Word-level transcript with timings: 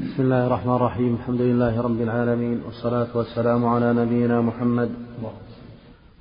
بسم 0.00 0.22
الله 0.22 0.46
الرحمن 0.46 0.74
الرحيم. 0.74 1.14
الحمد 1.14 1.40
لله 1.40 1.80
رب 1.80 2.00
العالمين 2.00 2.60
والصلاة 2.66 3.06
والسلام 3.14 3.66
على 3.66 3.92
نبينا 3.92 4.40
محمد. 4.40 4.90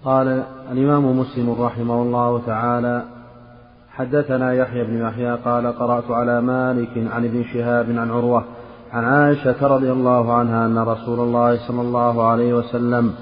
قال 0.06 0.44
الإمام 0.72 1.20
مسلم 1.20 1.52
رحمه 1.60 2.02
الله 2.02 2.42
تعالى 2.46 3.04
حدثنا 3.90 4.54
يحيى 4.54 4.84
بن 4.84 5.02
يحيى 5.02 5.36
قال 5.36 5.68
قرأت 5.68 6.12
على 6.12 6.42
مالك 6.42 7.12
عن 7.12 7.26
ابن 7.26 7.44
شهاب 7.44 7.86
عن 7.90 8.12
عروة 8.12 8.44
عن 8.94 9.04
عائشة 9.04 9.68
رضي 9.68 9.92
الله 9.92 10.34
عنها 10.34 10.66
أن 10.66 10.78
رسول 10.78 11.20
الله 11.20 11.68
صلى 11.68 11.82
الله 11.82 12.28
عليه 12.28 12.54
وسلم 12.54 13.14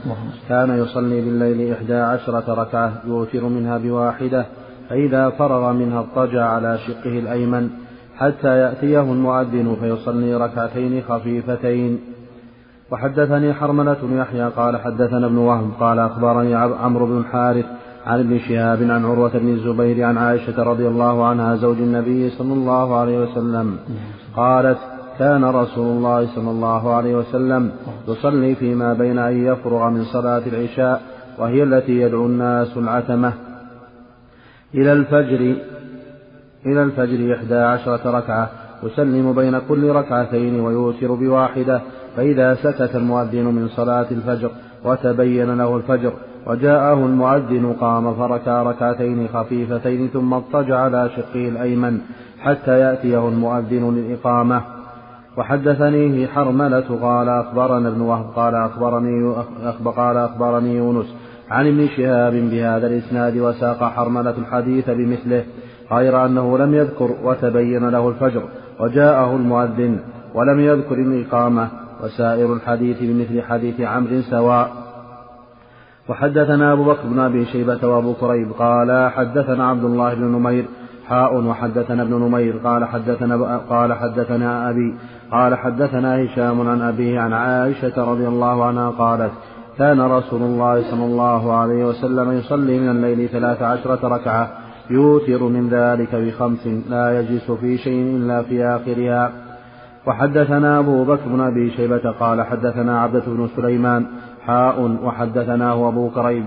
كان 0.50 0.78
يصلي 0.78 1.22
بالليل 1.22 1.74
إحدى 1.74 1.96
عشرة 1.96 2.54
ركعة 2.54 2.94
يوتر 3.06 3.44
منها 3.44 3.78
بواحدة 3.78 4.46
فإذا 4.90 5.30
فرغ 5.30 5.72
منها 5.72 6.00
اضطجع 6.00 6.46
على 6.46 6.78
شقه 6.78 7.20
الأيمن. 7.20 7.70
حتى 8.24 8.58
يأتيه 8.64 9.02
المؤذن 9.02 9.78
فيصلي 9.82 10.36
ركعتين 10.36 11.02
خفيفتين. 11.10 12.00
وحدثني 12.92 13.54
حرملة 13.54 13.98
بن 14.04 14.18
يحيى 14.18 14.48
قال 14.50 14.78
حدثنا 14.78 15.26
ابن 15.26 15.38
وهب 15.38 15.72
قال 15.80 16.00
أخبرني 16.00 16.56
عمرو 16.56 17.06
بن 17.06 17.18
الحارث 17.18 17.66
عن 18.06 18.20
ابن 18.20 18.40
شهاب 18.40 18.82
عن 18.82 19.06
عروة 19.06 19.38
بن 19.38 19.50
الزبير 19.50 20.04
عن 20.04 20.18
عائشة 20.18 20.64
رضي 20.64 20.88
الله 20.88 21.26
عنها 21.26 21.56
زوج 21.56 21.78
النبي 21.78 22.30
صلى 22.30 22.54
الله 22.54 22.96
عليه 22.96 23.18
وسلم. 23.24 23.78
قالت 24.36 24.78
كان 25.20 25.44
رسول 25.44 25.88
الله 25.98 26.28
صلى 26.36 26.52
الله 26.52 26.94
عليه 26.96 27.16
وسلم 27.16 27.72
يصلي 28.08 28.56
فيما 28.56 28.94
بين 28.94 29.18
أن 29.20 29.46
يفرغ 29.46 29.90
من 29.90 30.04
صلاة 30.04 30.42
العشاء 30.48 31.02
وهي 31.40 31.64
التي 31.64 31.92
يدعو 31.92 32.26
الناس 32.26 32.78
العتمة. 32.78 33.34
إلى 34.76 34.94
الفجر 34.94 35.56
إلى 36.66 36.84
الفجر 36.84 37.36
إحدى 37.36 37.56
عشرة 37.56 38.12
ركعة 38.18 38.50
يسلم 38.84 39.34
بين 39.34 39.60
كل 39.70 39.90
ركعتين 39.90 40.60
ويوتر 40.60 41.14
بواحدة. 41.14 41.82
فإذا 42.18 42.56
سكت 42.56 42.96
المؤذن 42.96 43.46
من 43.46 43.68
صلاة 43.68 44.06
الفجر 44.12 44.50
وتبين 44.86 45.58
له 45.58 45.78
الفجر 45.78 46.14
وجاءه 46.48 46.94
المؤذن 46.94 47.76
قام 47.80 48.14
فركع 48.14 48.64
ركعتين 48.64 49.28
خفيفتين 49.34 50.08
ثم 50.08 50.34
اضطجع 50.34 50.80
على 50.80 51.10
شقه 51.16 51.48
الأيمن 51.50 52.00
حتى 52.40 52.80
يأتيه 52.80 53.28
المؤذن 53.28 53.96
للإقامة. 53.96 54.62
وحدثنيه 55.38 56.28
حرملة 56.28 57.00
قال 57.02 57.30
أخبرنا 57.30 57.90
ابن 57.90 58.02
وهب 58.02 58.26
قال 58.36 58.56
أخبرني 58.56 59.36
قال 59.86 60.18
أخبرني 60.18 60.76
يونس 60.76 61.16
عن 61.52 61.68
ابن 61.68 61.88
شهاب 61.88 62.34
بهذا 62.34 62.88
الإسناد 62.88 63.38
وساق 63.38 63.84
حرملة 63.84 64.38
الحديث 64.38 64.90
بمثله. 64.90 65.44
غير 65.96 66.26
أنه 66.26 66.58
لم 66.58 66.74
يذكر 66.74 67.10
وتبين 67.24 67.90
له 67.90 68.10
الفجر 68.10 68.44
وجاءه 68.80 69.36
المؤذن 69.36 70.00
ولم 70.34 70.60
يذكر 70.60 70.96
الإقامة 70.96 71.68
وسائر 72.04 72.54
الحديث 72.54 72.98
بمثل 73.02 73.42
حديث 73.42 73.82
عمرو 73.82 74.22
سواء. 74.22 74.72
وحدثنا 76.10 76.74
أبو 76.74 76.84
بكر 76.84 77.02
بن 77.04 77.20
أبي 77.20 77.46
شيبة 77.46 77.88
وأبو 77.88 78.14
كريب 78.14 78.52
قال 78.52 79.12
حدثنا 79.12 79.70
عبد 79.70 79.84
الله 79.84 80.14
بن 80.14 80.24
نمير 80.24 80.66
حاء 81.08 81.36
وحدثنا 81.36 82.04
ابن 82.04 82.14
نمير 82.14 82.58
قال 82.64 82.86
حدثنا 82.86 83.58
قال 83.58 83.94
حدثنا 83.94 84.70
أبي 84.70 84.96
قال 85.32 85.56
حدثنا 85.56 86.24
هشام 86.24 86.70
عن 86.70 86.82
أبيه 86.82 87.20
عن 87.20 87.34
عائشة 87.34 88.12
رضي 88.12 88.28
الله 88.28 88.66
عنها 88.66 88.90
قالت 88.90 89.32
كان 89.78 90.02
رسول 90.02 90.42
الله 90.42 90.92
صلى 90.92 91.06
الله 91.06 91.54
عليه 91.54 91.86
وسلم 91.86 92.32
يصلي 92.32 92.80
من 92.80 92.90
الليل 92.90 93.30
ثلاث 93.30 93.62
عشرة 93.62 94.08
ركعة 94.08 94.63
يوتر 94.90 95.44
من 95.44 95.70
ذلك 95.70 96.16
بخمس 96.16 96.68
لا 96.90 97.20
يجلس 97.20 97.52
في 97.52 97.78
شيء 97.78 98.18
إلا 98.18 98.42
في 98.42 98.66
آخرها. 98.66 99.32
وحدثنا 100.08 100.80
أبو 100.80 101.04
بكر 101.04 101.28
بن 101.28 101.42
أبي 101.42 101.72
شيبة 101.72 102.12
قال 102.20 102.42
حدثنا 102.42 103.02
عبدة 103.02 103.24
بن 103.28 103.48
سليمان 103.56 104.06
حاء 104.46 104.98
وحدثناه 105.04 105.88
أبو 105.90 106.10
كريب 106.10 106.46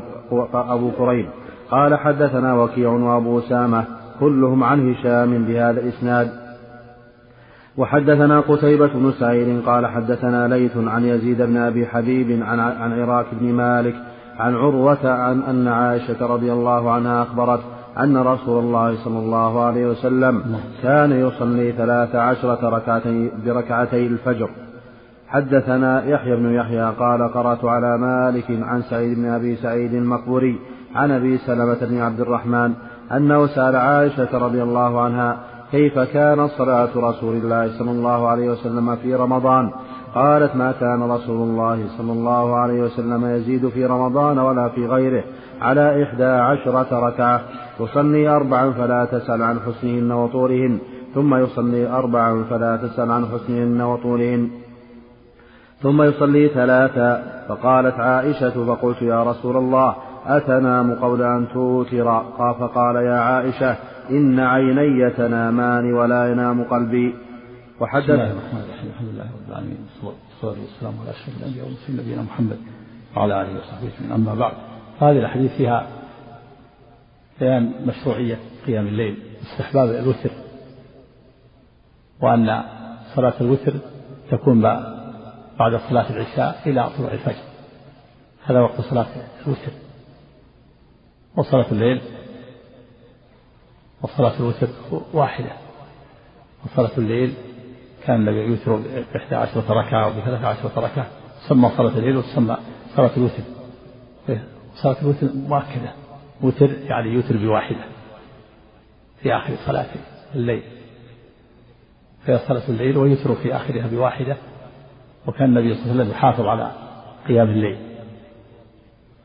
أبو 0.54 0.90
كريب. 0.90 1.26
قال 1.70 1.94
حدثنا 1.94 2.54
وكيع 2.54 2.88
وأبو 2.88 3.38
أسامة 3.38 3.84
كلهم 4.20 4.64
عن 4.64 4.92
هشام 4.92 5.44
بهذا 5.44 5.80
الإسناد. 5.80 6.46
وحدثنا 7.76 8.40
قتيبة 8.40 8.86
بن 8.86 9.12
سعيد 9.12 9.62
قال 9.66 9.86
حدثنا 9.86 10.48
ليث 10.48 10.76
عن 10.76 11.04
يزيد 11.04 11.42
بن 11.42 11.56
أبي 11.56 11.86
حبيب 11.86 12.42
عن 12.42 12.60
عن 12.60 13.00
عراك 13.00 13.26
بن 13.32 13.52
مالك 13.52 13.94
عن 14.38 14.54
عروة 14.54 15.10
عن 15.10 15.42
أن 15.42 15.68
عائشة 15.68 16.26
رضي 16.26 16.52
الله 16.52 16.90
عنها 16.90 17.22
أخبرت 17.22 17.60
أن 17.98 18.16
رسول 18.16 18.64
الله 18.64 19.04
صلى 19.04 19.18
الله 19.18 19.64
عليه 19.64 19.86
وسلم 19.86 20.60
كان 20.82 21.12
يصلي 21.12 21.72
ثلاث 21.72 22.14
عشرة 22.14 22.68
ركعتي 22.68 23.30
بركعتي 23.46 24.06
الفجر. 24.06 24.50
حدثنا 25.28 26.04
يحيى 26.04 26.36
بن 26.36 26.54
يحيى 26.54 26.92
قال 26.98 27.32
قرأت 27.32 27.64
على 27.64 27.98
مالك 27.98 28.44
عن 28.62 28.82
سعيد 28.82 29.18
بن 29.18 29.24
أبي 29.24 29.56
سعيد 29.56 29.94
المقبوري 29.94 30.58
عن 30.94 31.10
أبي 31.10 31.38
سلمة 31.38 31.78
بن 31.80 32.00
عبد 32.00 32.20
الرحمن 32.20 32.72
أنه 33.12 33.46
سأل 33.46 33.76
عائشة 33.76 34.38
رضي 34.38 34.62
الله 34.62 35.00
عنها 35.00 35.36
كيف 35.70 35.98
كانت 35.98 36.50
صلاة 36.50 36.88
رسول 36.96 37.36
الله 37.36 37.78
صلى 37.78 37.90
الله 37.90 38.28
عليه 38.28 38.50
وسلم 38.50 38.96
في 38.96 39.14
رمضان؟ 39.14 39.70
قالت 40.14 40.56
ما 40.56 40.72
كان 40.72 41.02
رسول 41.02 41.48
الله 41.48 41.86
صلى 41.98 42.12
الله 42.12 42.56
عليه 42.56 42.82
وسلم 42.82 43.26
يزيد 43.26 43.68
في 43.68 43.86
رمضان 43.86 44.38
ولا 44.38 44.68
في 44.68 44.86
غيره 44.86 45.24
على 45.62 46.02
إحدى 46.02 46.24
عشرة 46.24 47.08
ركعة. 47.08 47.40
يصلي 47.80 48.28
أربعا 48.28 48.70
فلا 48.70 49.04
تسأل 49.04 49.42
عن 49.42 49.60
حسنهن 49.60 50.12
وطولهن 50.12 50.78
ثم 51.14 51.34
يصلي 51.34 51.86
أربعا 51.86 52.44
فلا 52.50 52.76
تسأل 52.76 53.10
عن 53.10 53.26
حسنهن 53.26 53.80
وطولهن. 53.80 54.50
ثم 55.82 56.02
يصلي 56.02 56.48
ثلاثا 56.48 57.42
فقالت 57.48 57.94
عائشة 57.94 58.64
فقلت 58.66 59.02
يا 59.02 59.22
رسول 59.22 59.56
الله 59.56 59.96
أتنام 60.26 60.94
قبل 60.94 61.22
أن 61.22 61.48
توتر؟ 61.54 62.22
فقال 62.38 62.96
يا 62.96 63.18
عائشة 63.28 63.76
إن 64.10 64.40
عيني 64.40 65.10
تنامان 65.10 65.92
ولا 65.92 66.32
ينام 66.32 66.64
قلبي. 66.64 67.14
وحدث 67.80 68.04
بسم 68.04 68.12
الله 68.12 68.30
الرحمن 68.30 68.60
الرحيم. 68.66 68.90
الحمد 68.94 69.08
لله 69.08 69.24
رب 69.24 69.48
العالمين 69.50 69.78
والصلاة 70.04 70.62
والسلام 70.62 70.94
على 71.00 71.10
أشرف 71.10 71.34
الأنبياء 71.40 71.64
والمرسلين 71.64 72.00
نبينا 72.00 72.22
محمد 72.22 72.58
وعلى 73.16 73.40
آله 73.42 73.52
وصحبه 73.58 73.88
أجمعين. 73.88 74.12
أما 74.12 74.34
بعد 74.34 74.52
هذه 75.00 75.18
الأحاديث 75.18 75.52
فيها 75.56 75.86
بيان 77.40 77.72
مشروعية 77.86 78.38
قيام 78.66 78.86
الليل 78.86 79.22
استحباب 79.42 79.88
الوتر. 79.88 80.30
وأن 82.22 82.62
صلاة 83.14 83.34
الوتر 83.40 83.72
تكون 84.30 84.60
بعد 85.58 85.80
صلاة 85.90 86.10
العشاء 86.10 86.62
إلى 86.66 86.90
طلوع 86.98 87.12
الفجر. 87.12 87.42
هذا 88.44 88.60
وقت 88.60 88.80
صلاة 88.80 89.06
الوتر. 89.46 89.72
وصلاة 91.36 91.66
الليل 91.72 92.00
وصلاة 94.02 94.40
الوتر 94.40 94.68
واحدة. 95.12 95.52
وصلاة 96.64 96.98
الليل 96.98 97.34
كان 98.04 98.16
النبي 98.16 98.40
يوتر 98.40 98.76
بإحدى 98.76 99.34
عشرة 99.34 99.72
ركعة 99.72 100.06
وبثلاث 100.06 100.44
عشرة 100.44 100.80
ركعة. 100.80 101.06
تسمى 101.46 101.70
صلاة 101.76 101.98
الليل 101.98 102.16
وتسمى 102.16 102.56
صلاة 102.96 103.10
الوتر. 103.16 103.42
صلاة 104.74 104.96
الوتر 105.02 105.28
مؤكدة. 105.34 105.92
وتر 106.42 106.70
يعني 106.70 107.08
يوتر 107.08 107.36
بواحدة 107.36 107.84
في 109.22 109.36
آخر 109.36 109.54
صلاة 109.66 109.86
الليل. 110.34 110.62
فهي 112.26 112.38
صلاة 112.38 112.62
الليل 112.68 112.96
ويوتر 112.96 113.34
في 113.34 113.56
آخرها 113.56 113.86
بواحدة 113.86 114.36
وكان 115.26 115.44
النبي 115.44 115.74
صلى 115.74 115.82
الله 115.82 115.92
عليه 115.92 116.02
وسلم 116.02 116.10
يحافظ 116.10 116.46
على 116.46 116.72
قيام 117.28 117.48
الليل. 117.48 117.78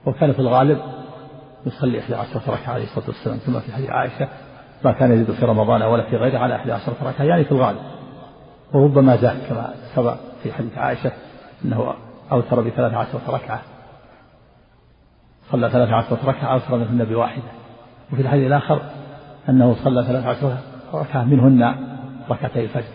وكان 0.06 0.34
في 0.34 0.40
الغالب 0.40 0.82
يصلي 1.66 2.00
إحدى 2.00 2.16
عشرة 2.16 2.42
ركعة 2.48 2.74
عليه 2.74 2.84
الصلاة 2.84 3.08
والسلام 3.08 3.40
كما 3.46 3.60
في 3.60 3.72
حديث 3.72 3.90
عائشة 3.90 4.28
ما 4.86 4.92
كان 4.92 5.12
يزيد 5.12 5.32
في 5.32 5.46
رمضان 5.46 5.82
ولا 5.82 6.10
في 6.10 6.16
غيره 6.16 6.38
على 6.38 6.56
إحدى 6.56 6.72
عشرة 6.72 6.96
ركعة 7.04 7.26
يعني 7.26 7.44
في 7.44 7.52
الغالب. 7.52 7.80
وربما 8.74 9.16
زاد 9.16 9.38
كما 9.50 9.74
سبق 9.96 10.16
في 10.44 10.54
حديث 10.54 10.78
عائشة 10.78 11.12
أنه 11.66 11.94
أوتر 12.32 12.62
بثلاث 12.62 12.94
عشرة 12.94 13.22
ركعة. 13.28 13.62
صلى 15.50 15.70
ثلاث 15.70 15.90
عشرة 15.90 16.20
ركعة 16.26 16.54
أوتر 16.54 16.78
منهن 16.78 17.06
بواحدة 17.06 17.44
وفي 18.14 18.22
الحديث 18.22 18.48
الآخر 18.48 18.82
أنه 19.50 19.76
صلى 19.84 20.06
ثلاث 20.06 20.26
عشرة 20.26 20.62
ركعة 20.94 21.24
منهن 21.24 21.88
ركعتي 22.30 22.64
الفجر. 22.64 22.94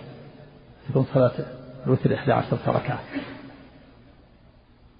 تكون 0.88 1.06
صلاة 1.14 1.32
الوتر 1.86 2.14
إحدى 2.14 2.32
عشرة 2.32 2.58
ركعة. 2.66 2.98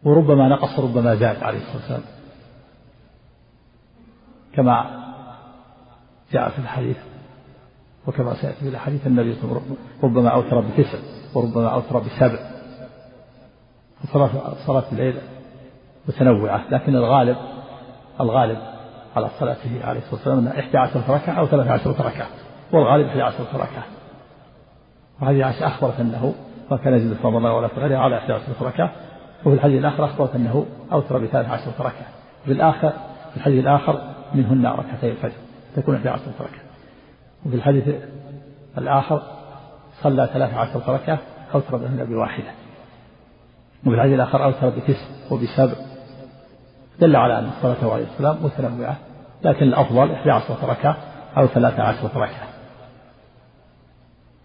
وربما 0.05 0.49
نقص 0.49 0.79
وربما 0.79 1.15
زاد 1.15 1.43
عليه 1.43 1.59
الصلاة 1.59 1.77
والسلام. 1.77 2.03
كما 4.55 5.03
جاء 6.33 6.51
في 6.51 6.59
الحديث 6.59 6.97
وكما 8.07 8.35
سيأتي 8.35 8.61
في 8.61 8.69
الحديث 8.69 9.07
النبي 9.07 9.35
صلى 9.35 9.45
الله 9.45 9.55
عليه 9.55 9.67
وسلم 9.67 9.77
ربما 10.03 10.29
أوتر 10.29 10.61
بتسع 10.61 10.99
وربما 11.35 11.69
أوتر 11.69 11.99
بسبع. 11.99 12.39
فصلاة 14.03 14.55
صلاة 14.67 14.85
الليل 14.93 15.19
متنوعة 16.09 16.65
لكن 16.71 16.97
الغالب 16.97 17.37
الغالب 18.21 18.59
على 19.17 19.29
صلاته 19.39 19.71
عليه 19.85 20.01
الصلاة 20.01 20.15
والسلام 20.15 20.49
إحدى 20.49 20.79
عشرة 20.79 21.15
ركعة 21.15 21.35
أو 21.35 21.47
ثلاث 21.47 21.69
عشرة 21.69 22.03
ركعة 22.03 22.27
والغالب 22.73 23.07
إحدى 23.07 23.23
عشرة 23.23 23.49
ركعة. 23.55 23.85
وهذه 25.21 25.45
عائشة 25.45 25.67
أخبرت 25.67 26.01
أنه 26.01 26.35
ما 26.71 26.77
كان 26.77 26.95
يزيد 26.95 27.13
في 27.13 27.27
رمضان 27.27 27.53
ولا 27.53 27.69
في 27.69 27.81
غيره 27.81 27.99
على 27.99 28.17
11 28.19 28.43
ركعة 28.63 28.93
وفي 29.45 29.55
الحديث 29.55 29.79
الآخر 29.81 30.05
أخبرت 30.05 30.35
أنه 30.35 30.67
أوتر 30.93 31.19
بثلاث 31.19 31.49
عشرة 31.49 31.75
ركعة. 31.79 32.07
في 32.45 32.53
الآخر 32.53 32.91
في 33.31 33.37
الحديث 33.37 33.61
الآخر 33.65 34.01
منهن 34.35 34.67
ركعتي 34.67 35.11
الفجر 35.11 35.37
تكون 35.77 35.95
11 35.95 36.23
ركعة. 36.41 36.65
وفي 37.47 37.57
الحديث 37.57 37.89
الآخر 38.79 39.23
صلى 40.03 40.29
ثلاث 40.33 40.55
عشرة 40.55 40.93
ركعة 40.95 41.19
أوتر 41.55 41.77
بهن 41.77 42.05
بواحدة. 42.05 42.51
وفي 43.87 43.95
الحديث 43.95 44.15
الآخر 44.15 44.45
أوتر 44.45 44.69
بتسع 44.69 45.07
وبسبع. 45.31 45.86
دل 47.01 47.17
على 47.17 47.39
أن 47.39 47.51
صلاته 47.63 47.93
عليه 47.93 48.05
السلام 48.05 48.45
متنوعة 48.45 48.97
لكن 49.43 49.63
الأفضل 49.67 50.13
11 50.13 50.55
ركعة 50.63 50.97
أو 51.37 51.47
13 51.47 52.11
ركعة. 52.17 52.49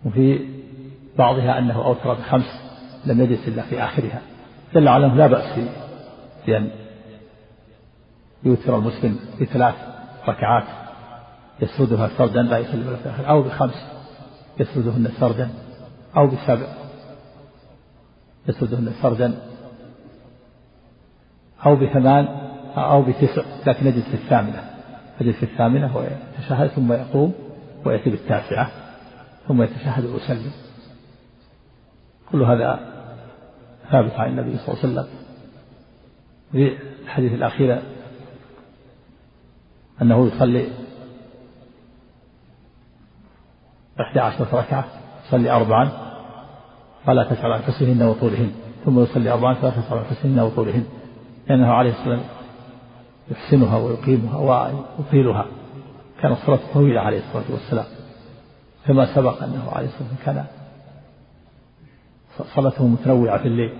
وفي 0.05 0.47
بعضها 1.17 1.59
أنه 1.59 1.85
أوتر 1.85 2.13
بخمس 2.13 2.61
لم 3.05 3.21
يجلس 3.21 3.47
إلا 3.47 3.61
في 3.61 3.83
آخرها. 3.83 4.21
دل 4.73 4.87
على 4.87 5.05
أنه 5.05 5.15
لا 5.15 5.27
بأس 5.27 5.53
في 5.53 5.65
بأن 6.47 6.69
يوتر 8.43 8.77
المسلم 8.77 9.19
بثلاث 9.41 9.75
ركعات 10.27 10.63
يسردها 11.59 12.09
سردا 12.17 12.41
لا 12.41 12.57
يسلم 12.57 12.83
في 12.83 13.05
الآخر 13.05 13.29
أو 13.29 13.41
بخمس 13.41 13.85
يسردهن 14.59 15.11
سردا 15.19 15.49
أو 16.17 16.27
بسبع 16.27 16.67
يسردهن 18.47 18.93
سردا 19.01 19.39
أو 21.65 21.75
بثمان 21.75 22.40
أو 22.77 23.01
بتسع 23.01 23.41
لكن 23.67 23.87
يجلس 23.87 24.05
في 24.05 24.13
الثامنة. 24.13 24.63
يجلس 25.21 25.35
في 25.35 25.43
الثامنة 25.43 25.97
ويتشهد 25.97 26.67
ثم 26.67 26.93
يقوم 26.93 27.33
ويأتي 27.85 28.09
بالتاسعة 28.09 28.71
ثم 29.47 29.61
يتشهد 29.61 30.05
ويسلم. 30.05 30.51
كل 32.31 32.41
هذا 32.43 32.79
ثابت 33.91 34.11
عن 34.11 34.29
النبي 34.29 34.57
صلى 34.57 34.67
الله 34.67 34.79
عليه 34.83 34.93
وسلم. 34.93 35.07
في 36.51 36.77
الحديث 37.03 37.33
الأخير 37.33 37.81
أنه 40.01 40.27
يصلي 40.27 40.67
إحدى 44.01 44.19
عشرة 44.19 44.59
ركعة 44.59 44.85
يصلي 45.27 45.51
أربعا 45.51 45.89
فلا 47.05 47.23
تسأل 47.23 47.51
عن 47.51 47.61
وطولهن. 48.01 48.51
ثم 48.85 48.99
يصلي 48.99 49.31
أربعا 49.31 49.53
فلا 49.53 49.71
تسأل 49.71 49.97
عن 50.23 50.39
وطولهن. 50.39 50.85
لأنه 51.49 51.73
عليه 51.73 51.91
السلام 51.91 52.21
يحسنها 53.29 53.77
ويقيمها 53.77 54.37
ويطيلها. 54.99 55.45
كانت 56.21 56.37
صلاة 56.45 56.59
طويلة 56.73 57.01
عليه 57.01 57.19
الصلاة 57.19 57.43
والسلام. 57.51 57.85
كما 58.87 59.15
سبق 59.15 59.43
أنه 59.43 59.71
عليه 59.71 59.87
الصلاة 59.87 60.09
والسلام 60.09 60.25
كان 60.25 60.45
صلاته 62.55 62.87
متنوعة 62.87 63.37
في 63.37 63.47
الليل. 63.47 63.73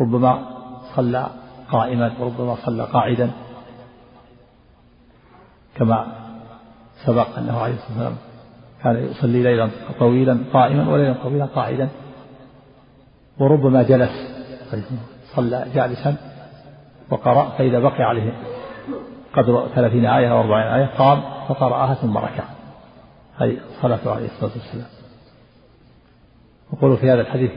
ربما 0.00 0.48
صلى 0.96 1.30
قائما 1.70 2.12
وربما 2.20 2.56
صلى 2.66 2.84
قاعدا. 2.84 3.30
كما 5.74 6.06
سبق 7.04 7.38
أنه 7.38 7.58
عليه 7.60 7.74
الصلاة 7.74 7.88
والسلام 7.90 8.16
كان 8.82 8.96
يصلي 9.10 9.42
ليلا 9.42 9.70
طويلا 9.98 10.38
قائما 10.52 10.88
وليلا 10.88 11.22
طويلا 11.22 11.44
قاعدا. 11.44 11.88
وربما 13.38 13.82
جلس 13.82 14.32
صلى 15.34 15.66
جالسا. 15.74 16.31
وقرأ 17.12 17.48
فإذا 17.58 17.78
بقي 17.78 18.02
عليه 18.02 18.32
قدر 19.34 19.68
ثلاثين 19.74 20.06
آية 20.06 20.32
أو 20.32 20.40
أربعين 20.40 20.66
آية 20.66 20.86
قام 20.98 21.22
فقرأها 21.48 21.94
ثم 21.94 22.18
ركع. 22.18 22.44
هذه 23.36 23.56
صلاته 23.82 24.14
عليه 24.14 24.26
الصلاة 24.26 24.50
والسلام. 24.52 24.86
يقول 26.72 26.96
في 26.96 27.10
هذا 27.10 27.20
الحديث 27.20 27.50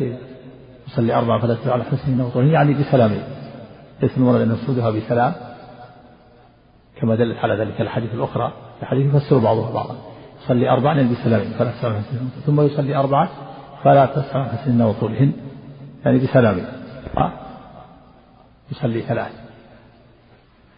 يصلي 0.88 1.14
أربعة 1.14 1.42
فلا 1.42 1.56
تدع 1.56 1.74
على 1.74 1.84
حسن 1.84 2.22
وطول 2.22 2.50
يعني 2.50 2.74
بسلامه 2.74 3.18
المراد 4.18 4.42
أن 4.42 4.52
يسودها 4.52 4.90
بسلام 4.90 5.34
كما 7.02 7.16
دلت 7.16 7.38
على 7.38 7.56
ذلك 7.56 7.82
الحديث 7.82 8.14
الأخرى. 8.14 8.54
الحديث 8.82 9.16
يفسر 9.16 9.38
بعضها 9.38 9.72
بعضا. 9.72 9.96
يصلي 10.44 10.70
أربعا 10.70 10.94
يعني 10.96 11.10
بسلام 11.10 11.42
فلا 11.42 11.72
تسأل 11.72 12.02
ثم 12.46 12.62
يصلي 12.62 12.96
أربعة 12.96 13.30
فلا 13.84 14.06
تسأل 14.06 14.42
عن 14.42 14.48
حسن 14.48 14.82
وطولهن 14.82 15.34
يعني 16.06 16.20
بسلامه 16.20 16.64
يصلي 18.72 19.02
ثلاث. 19.02 19.45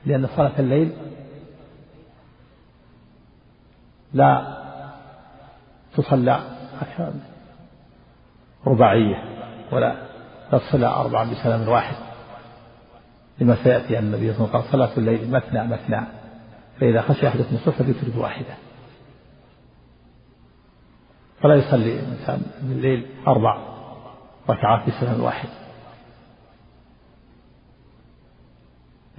لأن 0.08 0.28
صلاة 0.28 0.60
الليل 0.60 0.94
لا 4.14 4.58
تصلى 5.96 6.40
رباعية 8.68 9.24
ولا 9.72 9.96
تصلى 10.52 10.88
أربعا 10.88 11.32
بسلام 11.32 11.68
واحد 11.68 11.96
لما 13.40 13.56
سيأتي 13.64 14.00
أن 14.00 14.04
النبي 14.04 14.34
صلى 14.34 14.46
الله 14.46 14.50
عليه 14.56 14.60
وسلم. 14.60 14.82
قال 14.82 14.90
صلاة 14.90 14.98
الليل 14.98 15.32
مثنى 15.32 15.68
مثنى 15.68 16.02
فإذا 16.80 17.02
خشي 17.02 17.28
أحدكم 17.28 17.56
الصبح 17.56 17.76
فليترك 17.76 18.16
واحدة. 18.16 18.54
فلا 21.42 21.56
يصلي 21.56 22.00
الإنسان 22.00 22.42
الليل 22.62 23.06
أربع 23.28 23.58
ركعات 24.50 24.88
بسلام 24.88 25.22
واحد. 25.22 25.50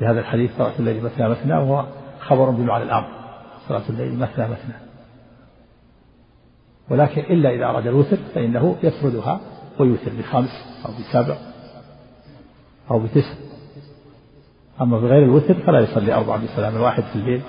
بهذا 0.00 0.21
الحديث 0.21 0.56
صلاة 0.59 0.73
الليل 0.79 1.05
مثنى 1.05 1.29
مثنى 1.29 1.55
وهو 1.55 1.87
خبر 2.21 2.50
بمعنى 2.50 2.85
الأمر 2.85 3.09
صلاة 3.69 3.83
الليل 3.89 4.19
مثنى 4.19 4.49
مثنى. 4.49 4.75
ولكن 6.91 7.21
إلا 7.21 7.50
إذا 7.50 7.65
أراد 7.65 7.87
الوتر 7.87 8.17
فإنه 8.35 8.77
يسردها 8.83 9.41
ويوتر 9.79 10.11
بخمس 10.19 10.83
أو 10.87 10.91
بسبع 10.93 11.37
أو 12.91 12.99
بتسع. 12.99 13.35
أما 14.81 14.99
بغير 14.99 15.25
الوتر 15.25 15.55
فلا 15.55 15.81
يصلي 15.81 16.15
أربعة 16.15 16.45
بسلام 16.45 16.81
واحد 16.81 17.03
في 17.03 17.17
الليل. 17.17 17.43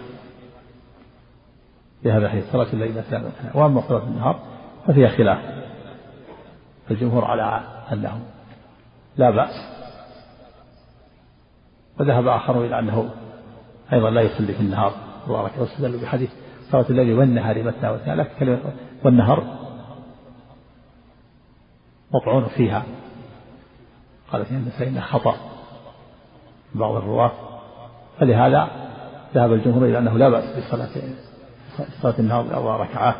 بهذا 2.04 2.25
الحديث 2.25 2.51
صلاة 2.51 2.74
الليل 2.74 2.98
مثنى 2.98 3.19
مثنى. 3.19 3.62
وأما 3.62 3.81
صلاة 3.81 4.04
النهار 4.04 4.40
ففيها 4.88 5.10
خلاف. 5.10 5.40
الجمهور 6.92 7.25
على 7.25 7.63
أنه 7.94 8.19
لا 9.18 9.30
بأس. 9.30 9.78
وذهب 12.00 12.28
آخرون 12.28 12.66
إلى 12.66 12.80
أنه 12.80 13.10
أيضا 13.94 14.10
لا 14.10 14.22
يصلي 14.22 14.54
في 14.54 14.62
النهار. 14.62 14.92
مبارك 15.28 15.51
واستدلوا 15.60 16.01
بحديث 16.01 16.30
صلاة 16.72 16.86
الليل 16.90 17.19
والنهار 17.19 17.63
مثنى 17.63 17.94
مثنى 17.94 18.16
لكن 18.16 18.30
كلمة 18.40 18.60
والنهر 19.04 19.44
مطعون 22.13 22.46
فيها. 22.46 22.84
قال 24.32 24.46
فإن 24.46 24.65
فإن 24.79 25.01
خطأ 25.01 25.36
بعض 26.75 26.96
الرواة. 26.96 27.32
فلهذا 28.20 28.68
ذهب 29.36 29.53
الجمهور 29.53 29.86
إلى 29.86 29.98
أنه 29.98 30.18
لا 30.18 30.29
بأس 30.29 30.58
بصلاة 30.58 30.89
صلاة 32.01 32.20
النهار 32.20 32.44
بأربع 32.44 32.77
ركعات. 32.77 33.15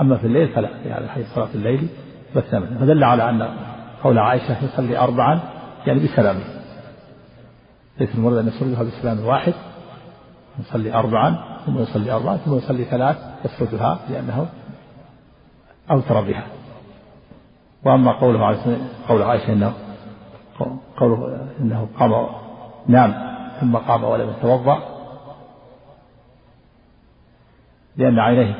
أما 0.00 0.16
في 0.16 0.26
الليل 0.26 0.48
فلا 0.48 0.68
في 0.82 0.90
هذا 0.92 1.04
الحديث 1.04 1.34
صلاة 1.34 1.48
الليل 1.54 1.88
مثنى. 2.36 2.66
فدل 2.66 3.04
على 3.04 3.30
أن 3.30 3.48
قول 4.04 4.18
عائشة 4.18 4.64
يصلي 4.64 4.98
أربعا 4.98 5.40
يعني 5.86 6.00
بسلامه. 6.00 6.61
ليس 8.00 8.14
المراد 8.14 8.36
أن 8.36 8.48
يصليها 8.48 8.82
بسلام 8.82 9.24
واحد 9.26 9.54
يصلي 10.60 10.94
أربعا 10.94 11.58
ثم 11.66 11.78
يصلي 11.78 12.12
أربعا 12.12 12.36
ثم 12.36 12.56
يصلي 12.56 12.84
ثلاث 12.84 13.16
يسردها 13.44 13.98
لأنه 14.10 14.46
أوتر 15.90 16.20
بها. 16.20 16.46
وأما 17.84 18.12
قوله 18.12 18.46
عليه 18.46 18.58
قول 19.08 19.22
عائشة 19.22 19.52
إنه 19.52 19.72
قوله 20.96 21.48
إنه 21.60 21.88
قام 21.98 22.26
نام 22.88 23.34
ثم 23.60 23.76
قام 23.76 24.04
ولم 24.04 24.30
يتوضأ 24.30 24.78
لأن 27.96 28.18
عينيه 28.18 28.54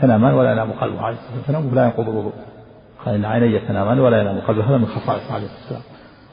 تنامان 0.00 0.34
ولا 0.34 0.52
ينام 0.52 0.72
قلبه 0.72 1.02
عليه 1.02 1.16
الصلاة 1.16 1.36
والسلام 1.38 1.72
ولا 1.72 1.84
ينقض 1.84 2.08
الوضوء. 2.08 2.32
قال 3.04 3.14
إن 3.14 3.24
عيني 3.24 3.58
تنامان 3.58 3.98
ولا 4.00 4.20
ينام 4.20 4.40
قلبه 4.40 4.68
هذا 4.68 4.76
من 4.76 4.86
خصائص 4.86 5.32
عليه 5.32 5.44
الصلاة 5.44 5.62
والسلام. 5.62 5.82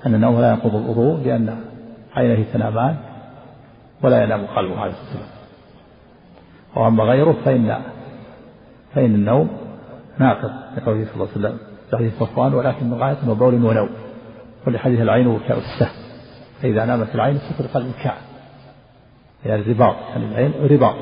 أن 0.06 0.16
النوم 0.16 0.42
لا 0.42 0.50
ينقض 0.50 0.76
الوضوء 0.76 1.24
لأن 1.24 1.75
عينيه 2.16 2.46
تنامان 2.54 2.98
ولا 4.04 4.24
ينام 4.24 4.46
قلبه 4.46 4.80
عليه 4.80 4.92
الصلاة 4.92 5.36
وأما 6.76 7.04
غيره 7.04 7.36
فإن 7.46 7.82
فإن 8.96 9.16
النوم 9.16 9.50
ناقض 10.20 10.52
لقوله 10.78 11.06
صلى 11.06 11.14
الله 11.14 11.28
عليه 11.36 11.40
وسلم 11.40 11.58
في 11.90 11.98
حديث 11.98 12.20
صفوان 12.20 12.54
ولكن 12.54 12.94
غاية 12.94 13.18
وبول 13.28 13.54
ونوم 13.54 13.90
ولحديث 14.68 15.00
العين 15.00 15.28
وكاء 15.28 15.58
السهم. 15.58 16.06
فإذا 16.62 16.86
نامت 16.86 17.16
العين 17.16 17.36
استطرق 17.36 17.78
الوكاء 17.78 18.18
يعني 19.46 19.62
الرباط 19.62 19.96
يعني 20.10 20.26
العين 20.26 20.54
رباط. 20.72 20.96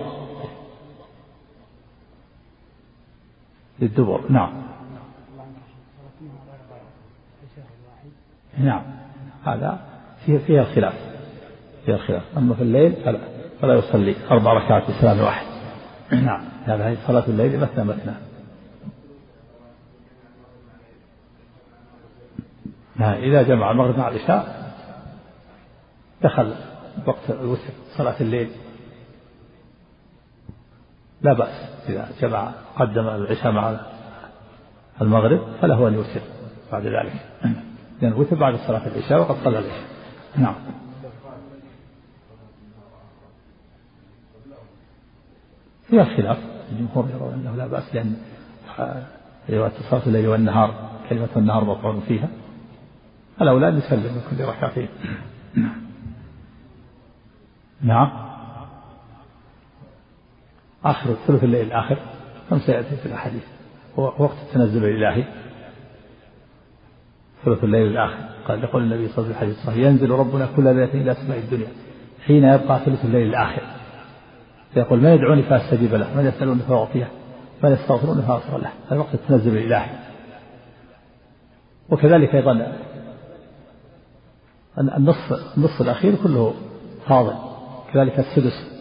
للدبر. 3.80 4.22
نعم. 4.30 4.54
نعم. 8.58 8.84
هذا 9.46 9.93
فيه 10.26 10.38
فيها 10.38 10.64
خلاف. 10.64 10.94
فيها 11.86 11.98
خلاف. 11.98 12.24
أما 12.38 12.56
في 12.56 12.62
الليل 12.62 12.96
فلا. 13.06 13.20
فلا 13.62 13.74
يصلي. 13.74 14.16
أربع 14.32 14.54
ركعات 14.54 14.84
بسلام 14.92 15.20
واحد. 15.20 15.46
نعم. 16.12 16.46
هذا 16.66 16.88
هي 16.88 16.98
صلاة 17.08 17.24
الليل 17.28 17.60
مثنى 17.60 17.84
مثنى 17.84 18.14
إذا 23.00 23.42
جمع 23.42 23.72
المغرب 23.72 23.98
مع 23.98 24.08
العشاء 24.08 24.72
دخل 26.22 26.56
وقت 27.06 27.30
الوتر 27.30 27.62
صلاة 27.98 28.16
الليل. 28.22 28.50
لا 31.22 31.34
بأس. 31.34 31.70
إذا 31.90 32.10
جمع 32.22 32.52
قدم 32.76 33.08
العشاء 33.08 33.52
مع 33.52 33.80
المغرب 35.02 35.42
فله 35.62 35.88
أن 35.88 35.94
يوتر 35.94 36.22
بعد 36.72 36.86
ذلك. 36.86 37.14
لأن 38.02 38.12
الوتر 38.14 38.36
بعد 38.36 38.56
صلاة 38.56 38.88
العشاء 38.88 39.20
وقد 39.20 39.36
صلى 39.44 39.60
العشاء. 39.60 39.93
نعم. 40.38 40.56
فيها 45.90 46.04
خلاف 46.04 46.38
الجمهور 46.72 47.10
يرون 47.10 47.34
أنه 47.34 47.56
لا 47.56 47.68
بأس 47.68 47.96
لأن 47.96 48.16
رواية 49.50 49.72
صلاة 49.90 50.02
الليل 50.08 50.28
والنهار 50.28 50.90
كلمة 51.10 51.30
النهار 51.38 51.64
مطعون 51.64 52.00
فيها. 52.00 52.30
الأولى 53.42 53.70
أن 53.70 53.78
يسلم 53.78 54.22
كل 54.30 54.44
ركعتين 54.44 54.88
نعم. 57.82 58.12
آخر 60.86 61.14
ثلث 61.28 61.44
الليل 61.44 61.68
الآخر 61.68 61.98
كم 62.50 62.60
سيأتي 62.60 62.96
في 62.96 63.06
الأحاديث؟ 63.06 63.44
هو 64.00 64.04
وقت 64.04 64.38
التنزل 64.48 64.86
الإلهي. 64.86 65.43
ثلث 67.46 67.64
الليل 67.64 67.88
الآخر. 67.88 68.18
قال 68.48 68.64
يقول 68.64 68.84
النبي 68.84 69.08
صلى 69.08 69.26
الله 69.26 69.38
عليه 69.38 69.54
وسلم 69.54 69.84
ينزل 69.84 70.12
ربنا 70.12 70.48
كل 70.56 70.64
ليلة 70.64 70.94
إلى 70.94 71.14
سماء 71.14 71.38
الدنيا 71.38 71.68
حين 72.26 72.44
يبقى 72.44 72.80
ثلث 72.86 73.06
الليل 73.06 73.28
الآخر. 73.30 73.62
فيقول 74.74 75.00
من 75.00 75.10
يدعوني 75.10 75.44
فأستجيب 75.44 75.96
له 75.96 76.18
من 76.18 76.26
يسألوني 76.26 76.62
فأعطيه 76.62 77.08
من 77.64 77.72
يستغفروني 77.72 78.22
فأغفر 78.22 78.58
له. 78.58 78.70
هذا 78.90 79.00
وقت 79.00 79.14
التنزل 79.14 79.58
الإلهي. 79.58 79.90
وكذلك 81.90 82.36
أيضا 82.36 82.74
النصف 84.78 85.58
النصف 85.58 85.82
الأخير 85.82 86.16
كله 86.16 86.54
فاضل. 87.08 87.34
كذلك 87.94 88.20
السدس 88.20 88.74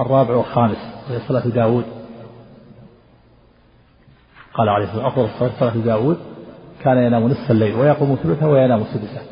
الرابع 0.00 0.34
والخامس 0.34 0.76
وهي 1.10 1.18
صلاة 1.28 1.48
داود 1.48 1.84
قال 4.54 4.68
عليه 4.68 4.84
الصلاة 4.84 5.04
والسلام 5.04 5.26
أفضل 5.26 5.46
الصلاة 5.46 5.60
صلاة 5.60 5.84
داود 5.84 6.18
كان 6.84 6.98
ينام 6.98 7.28
نصف 7.28 7.50
الليل 7.50 7.74
ويقوم 7.74 8.18
ثلثه 8.22 8.48
وينام 8.48 8.84
سدسه. 8.84 9.22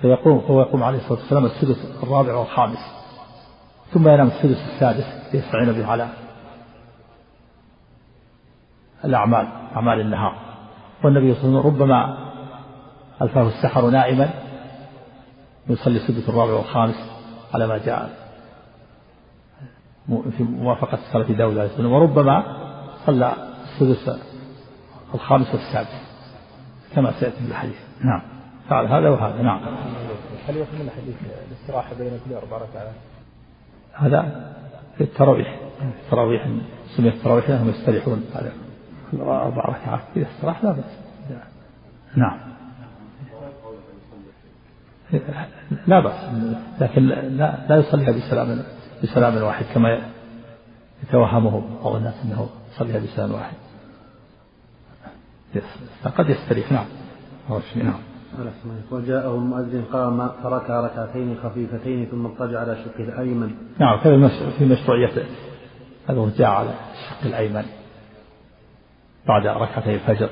فيقوم 0.00 0.40
فهو 0.40 0.60
يقوم 0.60 0.82
عليه 0.82 0.98
الصلاة 0.98 1.18
والسلام 1.18 1.44
السدس 1.44 2.02
الرابع 2.02 2.34
والخامس. 2.34 2.78
ثم 3.92 4.08
ينام 4.08 4.26
السدس 4.26 4.58
السادس 4.74 5.34
ليستعين 5.34 5.72
به 5.72 5.86
على 5.86 6.08
الأعمال 9.04 9.48
أعمال 9.76 10.00
النهار. 10.00 10.34
والنبي 11.04 11.34
صلى 11.34 11.44
الله 11.44 11.60
عليه 11.60 11.68
وسلم 11.68 11.82
ربما 11.82 12.30
ألفاه 13.22 13.48
السحر 13.48 13.90
نائما 13.90 14.30
يصلي 15.68 15.96
السدس 15.96 16.28
الرابع 16.28 16.52
والخامس 16.52 17.10
على 17.54 17.66
ما 17.66 17.78
جاء 17.78 18.10
في 20.36 20.42
موافقة 20.42 20.98
صلاة 21.12 21.24
داود 21.24 21.58
عليه 21.58 21.88
وربما 21.88 22.44
صلى 23.06 23.32
السدس 23.64 24.18
الخامس 25.14 25.54
والسادس. 25.54 26.09
كما 26.94 27.12
سيأتي 27.20 27.36
في 27.36 27.50
الحديث. 27.50 27.76
نعم. 28.04 28.22
فعل 28.68 28.86
هذا 28.86 29.08
وهذا. 29.08 29.42
نعم. 29.42 29.60
هل 30.48 30.56
يكون 30.56 30.80
الحديث 30.80 31.14
الاستراحة 31.48 31.94
بين 31.98 32.20
كل 32.28 32.34
أربع 32.34 32.56
ركعات؟ 32.56 32.92
هذا 33.92 34.52
في 34.96 35.04
التراويح 35.04 35.58
التراويح 36.04 36.48
سميت 36.96 37.14
التراويح 37.14 37.50
لأنهم 37.50 37.68
يستريحون. 37.68 38.24
على 38.34 38.50
أربع 39.22 39.64
ركعات. 39.64 40.00
إذا 40.16 40.26
استراح 40.36 40.64
لا 40.64 40.72
بأس. 40.72 40.98
نعم. 42.16 42.38
لا 45.86 46.00
بأس. 46.00 46.20
لكن 46.80 47.02
لا, 47.02 47.66
لا 47.68 47.76
يصليها 47.76 48.10
بسلام 48.10 48.62
بسلام 49.02 49.42
واحد 49.42 49.64
كما 49.74 49.98
يتوهمه 51.02 51.62
بعض 51.84 51.94
الناس 51.94 52.14
أنه 52.24 52.48
يصليها 52.74 52.98
بسلام 52.98 53.32
واحد. 53.32 53.54
قد 56.18 56.30
يستريح. 56.30 56.72
نعم. 56.72 56.86
نعم. 57.76 57.94
وجاءه 58.90 59.34
المؤذن 59.34 59.84
قام 59.92 60.28
فركع 60.42 60.80
ركعتين 60.80 61.36
خفيفتين 61.42 62.06
ثم 62.06 62.26
اضطجع 62.26 62.60
على 62.60 62.76
شقه 62.84 63.04
الأيمن. 63.04 63.50
نعم 63.78 64.00
كذا 64.00 64.28
في 64.58 64.64
مشروعية 64.64 65.10
الارتجاع 66.10 66.58
على 66.58 66.70
الشق 66.70 67.26
الأيمن 67.26 67.64
بعد 69.28 69.46
ركعتي 69.46 69.94
الفجر. 69.94 70.28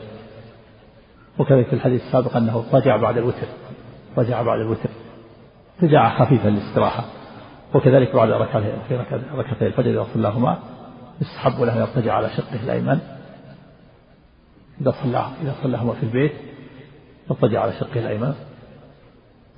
وكذلك 1.38 1.66
في 1.66 1.72
الحديث 1.72 2.02
السابق 2.02 2.37
أنه 2.37 2.56
اضطجع 2.56 2.96
بعد 2.96 3.18
الوتر 3.18 3.46
اضطجع 4.16 4.42
بعد 4.42 4.60
الوتر. 4.60 4.88
ارتجاع 5.82 6.25
خفيفا 6.25 6.48
للاستراحة. 6.48 7.04
وكذلك 7.75 8.16
بعد 8.16 8.30
ركعتي 8.30 8.72
في 8.88 8.96
ركعتي 9.34 9.66
الفجر 9.66 9.90
إذا 9.90 10.06
صلاهما 10.14 10.58
يستحب 11.20 11.60
له 11.60 11.72
أن 11.72 11.78
يضطجع 11.78 12.14
على 12.14 12.30
شقه 12.30 12.62
الأيمن. 12.64 13.17
اذا 14.80 14.94
صلى 15.02 15.26
اذا 15.42 15.54
صلاهما 15.62 15.92
في 15.92 16.02
البيت 16.02 16.32
اضطجع 17.30 17.61
على 17.61 17.73
شقه 17.73 18.00
الأيمن 18.00 18.35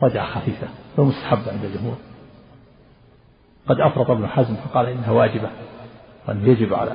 رجعة 0.02 0.26
خفيفة 0.26 0.68
ومستحب 0.98 1.38
عند 1.48 1.64
الجمهور. 1.64 1.96
قد 3.68 3.80
أفرط 3.80 4.10
ابن 4.10 4.26
حزم 4.26 4.54
فقال 4.56 4.86
إنها 4.86 5.10
واجبة 5.10 5.50
وأنه 6.28 6.48
يجب 6.48 6.74
على 6.74 6.92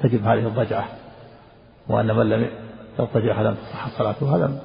تجب 0.00 0.24
هذه 0.24 0.46
الضجعة 0.46 0.88
وأن 1.88 2.16
من 2.16 2.30
لم 2.30 2.50
يضطجع 2.98 3.42
لم 3.42 3.54
تصح 3.54 3.88
صلاته 3.98 4.36
هذا 4.36 4.62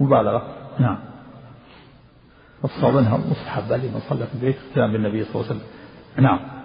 مبالغة. 0.00 0.42
نعم. 0.78 0.98
والصواب 2.62 2.96
أنها 2.96 3.16
مستحبة 3.16 3.76
لمن 3.76 4.00
صلى 4.08 4.26
في 4.26 4.34
البيت 4.34 4.56
اقتداء 4.68 4.92
بالنبي 4.92 5.24
صلى 5.24 5.34
الله 5.34 5.46
عليه 5.46 5.60
وسلم. 5.60 5.70
نعم. 6.24 6.55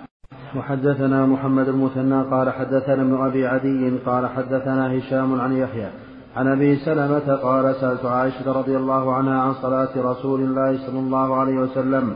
وحدثنا 0.57 1.25
محمد 1.25 1.67
المثنى 1.69 2.21
قال 2.23 2.49
حدثنا 2.49 3.01
ابن 3.01 3.25
أبي 3.25 3.47
عدي 3.47 3.97
قال 4.05 4.27
حدثنا 4.27 4.97
هشام 4.97 5.41
عن 5.41 5.53
يحيى 5.53 5.89
عن 6.37 6.47
أبي 6.47 6.75
سلمة 6.75 7.35
قال 7.35 7.75
سألت 7.75 8.05
عائشة 8.05 8.51
رضي 8.51 8.77
الله 8.77 9.13
عنها 9.13 9.41
عن 9.41 9.53
صلاة 9.53 9.89
رسول 9.97 10.39
الله 10.41 10.77
صلى 10.87 10.99
الله 10.99 11.35
عليه 11.35 11.57
وسلم. 11.59 12.15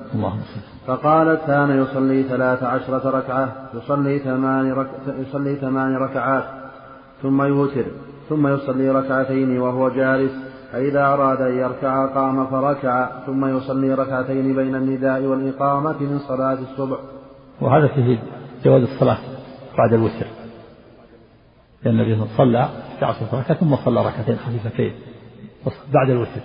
فقالت 0.88 1.42
كان 1.48 1.70
يصلي 1.82 2.24
ثلاث 2.24 2.63
عشرة 2.63 3.10
ركعة 3.10 3.48
يصلي 3.74 4.20
ثمان, 4.20 4.72
رك... 4.72 4.88
يصلي 5.08 5.56
ثمان 5.56 5.96
ركعات 5.96 6.44
ثم 7.22 7.42
يوتر 7.42 7.86
ثم 8.30 8.48
يصلي 8.48 8.89
ركعتين 8.92 9.60
وهو 9.60 9.89
جالس 9.89 10.32
فإذا 10.72 11.06
أراد 11.13 11.42
أن 11.42 11.58
يركع 11.58 12.06
قام 12.06 12.46
فركع 12.46 13.10
ثم 13.25 13.46
يصلي 13.46 13.94
ركعتين 13.94 14.56
بين 14.56 14.75
النداء 14.75 15.22
والإقامة 15.24 15.96
من 16.00 16.20
صلاة 16.20 16.58
الصبح. 16.72 16.98
وهذا 17.62 17.88
فيه 17.88 18.24
جواز 18.66 18.84
الصلاة 18.84 19.18
بعد 19.78 19.94
الوتر. 19.94 20.28
لأن 21.84 22.00
النبي 22.00 22.28
صلى 22.38 22.70
11 22.98 23.26
ركعة 23.34 23.54
ثم 23.54 23.76
صلى 23.76 24.06
ركعتين 24.06 24.38
خفيفتين 24.38 24.94
بعد 25.94 26.10
الوتر. 26.10 26.42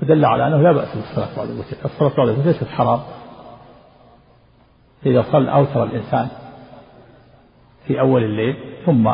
فدل 0.00 0.24
على 0.24 0.46
أنه 0.46 0.62
لا 0.62 0.72
بأس 0.72 0.96
بالصلاة 0.96 1.36
بعد 1.36 1.50
الوتر. 1.50 1.76
الصلاة 1.84 2.16
بعد 2.16 2.28
الوتر 2.28 2.48
ليست 2.48 2.64
حرام. 2.64 3.00
إذا 5.06 5.24
صلى 5.32 5.52
أوتر 5.52 5.84
الإنسان 5.84 6.28
في 7.86 8.00
أول 8.00 8.24
الليل 8.24 8.56
ثم 8.86 9.08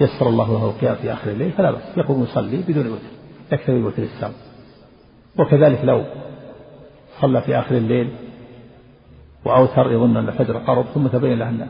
يسر 0.00 0.28
الله 0.28 0.52
له 0.52 0.64
القيام 0.64 0.94
في 0.94 1.12
آخر 1.12 1.30
الليل 1.30 1.52
فلا 1.52 1.70
بأس. 1.70 1.98
يقوم 1.98 2.22
يصلي 2.22 2.56
بدون 2.68 2.86
وتر. 2.86 3.02
يكتفي 3.52 3.72
بالوتر 3.72 4.02
السام 4.02 4.32
وكذلك 5.38 5.84
لو 5.84 6.04
صلى 7.20 7.40
في 7.40 7.58
آخر 7.58 7.76
الليل 7.76 8.27
وأوتر 9.48 9.92
يظن 9.92 10.16
أن 10.16 10.28
الفجر 10.28 10.58
قرب 10.58 10.84
ثم 10.84 11.06
تبين 11.06 11.38
له 11.38 11.48
أن 11.48 11.68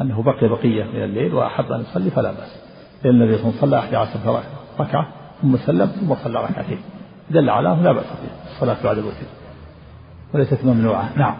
أنه 0.00 0.22
بقي 0.22 0.48
بقية 0.48 0.84
من 0.84 1.02
الليل 1.02 1.34
وأحب 1.34 1.72
أن 1.72 1.80
يصلي 1.80 2.10
فلا 2.10 2.32
بأس. 2.32 2.62
لأن 3.04 3.22
النبي 3.22 3.38
صلى 3.38 3.50
الله 3.50 3.58
عليه 3.58 3.58
وسلم 3.58 3.60
صلى 3.60 3.78
أحد 3.78 3.94
عشر 3.94 4.42
ركعة 4.80 5.08
ثم 5.42 5.56
سلم 5.56 5.86
ثم 5.86 6.14
صلى 6.14 6.44
ركعتين. 6.44 6.78
دل 7.30 7.50
على 7.50 7.72
أنه 7.72 7.82
لا 7.82 7.92
بأس 7.92 8.04
الصلاة 8.46 8.84
بعد 8.84 8.98
الوتر. 8.98 9.26
وليست 10.34 10.64
ممنوعة. 10.64 11.18
نعم. 11.18 11.36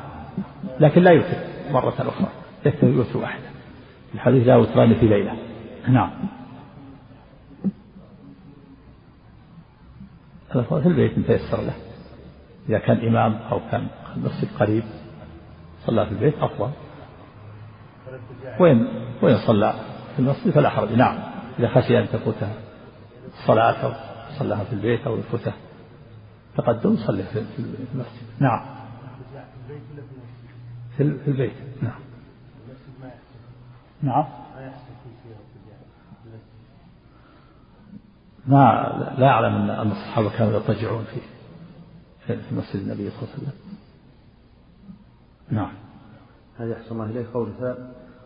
لكن 0.80 1.02
لا 1.02 1.10
يوتر 1.10 1.36
مرة 1.70 1.94
أخرى. 1.98 2.28
يكتفي 2.66 2.86
يوتر 2.86 3.18
واحدة. 3.18 3.44
الحديث 4.14 4.46
لا 4.46 4.56
وتران 4.56 4.94
في 4.94 5.06
ليلة. 5.06 5.36
نعم. 5.88 6.10
في 10.52 10.86
البيت 10.86 11.18
تيسر 11.26 11.60
له. 11.60 11.91
إذا 12.68 12.78
كان 12.78 13.06
إمام 13.06 13.34
أو 13.52 13.60
كان 13.70 13.86
المسجد 14.16 14.48
قريب 14.60 14.84
صلى 15.86 16.06
في 16.06 16.12
البيت 16.12 16.34
أفضل. 16.38 16.70
وين 18.60 18.88
وين 19.22 19.36
صلى؟ 19.46 19.74
في 20.16 20.18
المسجد 20.18 20.50
فلا 20.50 20.68
حرج. 20.68 20.92
نعم 20.92 21.18
إذا 21.58 21.68
خشي 21.68 21.98
أن 21.98 22.08
تفوته 22.08 22.52
الصلاة 23.26 23.84
أو 23.84 23.92
صلاها 24.38 24.64
في 24.64 24.72
البيت 24.72 25.06
أو 25.06 25.18
يفوته 25.18 25.52
تقدم 26.56 26.96
صلي 26.96 27.22
في 27.22 27.38
المسجد. 27.94 28.26
نعم. 28.38 28.64
في 30.96 31.02
البيت. 31.02 31.52
نعم. 31.82 32.00
نعم. 34.02 34.24
ما 38.46 39.14
لا 39.18 39.28
أعلم 39.28 39.70
أن 39.70 39.90
الصحابة 39.90 40.30
كانوا 40.38 40.52
يضطجعون 40.52 41.04
في 41.04 41.20
في 42.26 42.54
مسجد 42.54 42.80
النبي 42.80 43.10
صلى 43.10 43.22
الله 43.22 43.32
عليه 43.32 43.42
وسلم. 43.42 43.52
نعم. 45.50 45.72
هذه 46.58 46.72
أحسن 46.72 46.92
الله 46.92 47.04
إليك. 47.04 47.26
قولها 47.26 47.76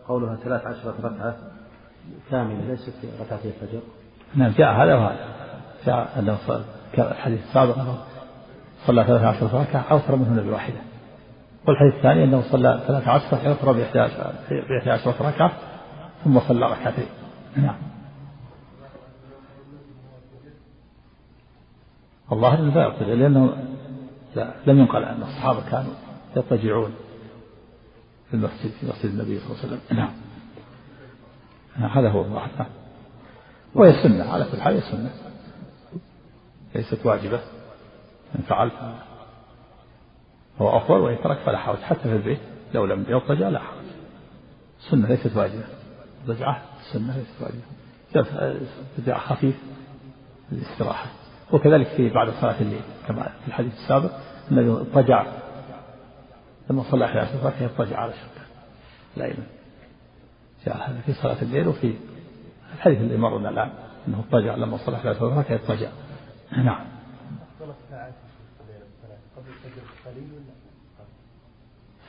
قولها 0.07 0.35
ثلاث 0.35 0.65
عشرة 0.65 0.95
ركعة 1.03 1.35
كاملة 2.31 2.65
ليست 2.67 2.89
في 3.01 3.07
ركعتي 3.21 3.47
الفجر. 3.47 3.81
نعم 4.35 4.51
جاء 4.51 4.73
هذا 4.73 4.95
وهذا. 4.95 5.37
جاء 5.85 6.19
أنه 6.19 6.37
الحديث 6.97 7.39
السابق 7.47 7.79
أنه 7.79 7.97
صلى 8.85 9.03
ثلاث 9.03 9.21
عشرة 9.21 9.61
ركعة 9.61 9.81
أوتر 9.91 10.15
منهن 10.15 10.43
بواحدة 10.43 10.79
والحديث 11.67 11.93
الثاني 11.93 12.23
أنه 12.23 12.41
صلى 12.51 12.83
ثلاث 12.87 13.07
عشرة 13.07 13.47
يوتر 13.47 13.71
بإحدى 13.71 13.99
عشرة 14.89 15.27
ركعة 15.29 15.51
ثم 16.23 16.39
صلى 16.39 16.65
ركعتين. 16.65 17.07
نعم. 17.55 17.77
الله 22.31 22.55
لا 22.55 22.83
يضطجع 22.83 23.13
لأنه 24.37 24.53
لم 24.67 24.79
ينقل 24.79 25.03
أن 25.03 25.21
الصحابة 25.23 25.69
كانوا 25.69 25.93
يضطجعون 26.35 26.95
في 28.29 28.33
المسجد 28.33 28.71
في 28.71 28.85
مسجد 28.85 29.05
النبي 29.05 29.39
صلى 29.39 29.47
الله 29.49 29.63
عليه 29.63 29.67
وسلم. 29.67 29.97
نعم. 29.97 30.13
هذا 31.89 32.09
هو 32.09 32.21
الظاهر 32.21 32.49
نعم. 32.59 32.67
وهي 33.75 34.03
سنة 34.03 34.31
على 34.31 34.45
كل 34.51 34.61
حال 34.61 34.73
هي 34.73 34.81
سنة. 34.81 35.11
ليست 36.75 37.05
واجبة. 37.05 37.39
إن 38.35 38.41
فعل 38.41 38.71
هو 40.61 40.77
أفضل 40.77 40.99
وإن 40.99 41.17
ترك 41.23 41.37
فلا 41.37 41.57
حرج. 41.57 41.77
حتى 41.77 41.99
في 41.99 42.15
البيت 42.15 42.39
لو 42.73 42.85
لم 42.85 43.05
يضطجع 43.07 43.49
لا 43.49 43.59
حرج. 43.59 43.85
سنة 44.79 45.07
ليست 45.07 45.37
واجبة. 45.37 45.65
ضجعة 46.25 46.61
سنة 46.93 47.17
ليست 47.17 47.41
واجبة. 47.41 47.61
ضجعة 48.99 49.19
خفيف 49.19 49.55
للاستراحة. 50.51 51.09
وكذلك 51.53 51.87
في 51.87 52.09
بعد 52.09 52.29
صلاة 52.29 52.61
الليل 52.61 52.81
كما 53.07 53.23
في 53.23 53.47
الحديث 53.47 53.73
السابق 53.73 54.11
النبي 54.51 54.71
اضطجع 54.71 55.25
لما 56.69 56.83
صلى 56.83 57.05
أحد 57.05 57.17
عشر 57.17 57.35
ركعة 57.43 57.65
اضطجع 57.65 57.99
على 57.99 58.13
شركة 58.13 58.47
الأيمن 59.17 59.47
جاء 60.65 60.77
هذا 60.77 61.01
في 61.05 61.13
صلاة 61.13 61.41
الليل 61.41 61.67
وفي 61.67 61.93
الحديث 62.75 62.97
اللي 62.97 63.17
مرنا 63.17 63.49
الآن 63.49 63.69
أنه 64.07 64.19
اضطجع 64.19 64.55
لما 64.55 64.77
صلى 64.77 64.95
أحد 64.95 65.07
عشر 65.07 65.37
ركعة 65.37 65.55
اضطجع 65.55 65.89
نعم. 66.51 66.85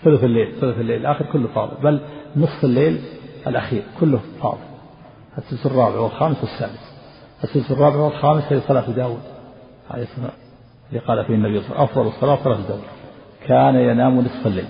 ثلث 0.05 0.25
الليل 0.25 0.61
ثلث 0.61 0.79
الليل 0.79 1.01
الآخر 1.01 1.27
كله 1.33 1.49
فاضل 1.49 1.77
بل 1.83 2.01
نصف 2.37 2.65
الليل 2.65 3.03
الأخير 3.47 3.83
كله 4.01 4.21
فاضل 4.43 4.59
الثلث 5.39 5.67
الرابع 5.67 5.99
والخامس 5.99 6.41
والسادس. 6.41 6.98
الثلث 7.45 7.71
الرابع 7.71 7.97
والخامس 7.97 8.53
هي 8.53 8.61
صلاة 8.61 8.91
داود. 8.91 9.23
عليه 9.91 10.03
السلام 10.03 10.31
اللي 10.89 11.01
قال 11.01 11.25
فيه 11.25 11.35
النبي 11.35 11.61
صلى 11.61 11.67
الله 11.67 11.81
عليه 11.81 11.91
وسلم 11.91 12.01
أفضل 12.01 12.17
الصلاة 12.17 12.45
صلاة 12.45 12.69
داود. 12.69 12.83
كان 13.47 13.75
ينام 13.75 14.21
نصف 14.21 14.47
الليل 14.47 14.69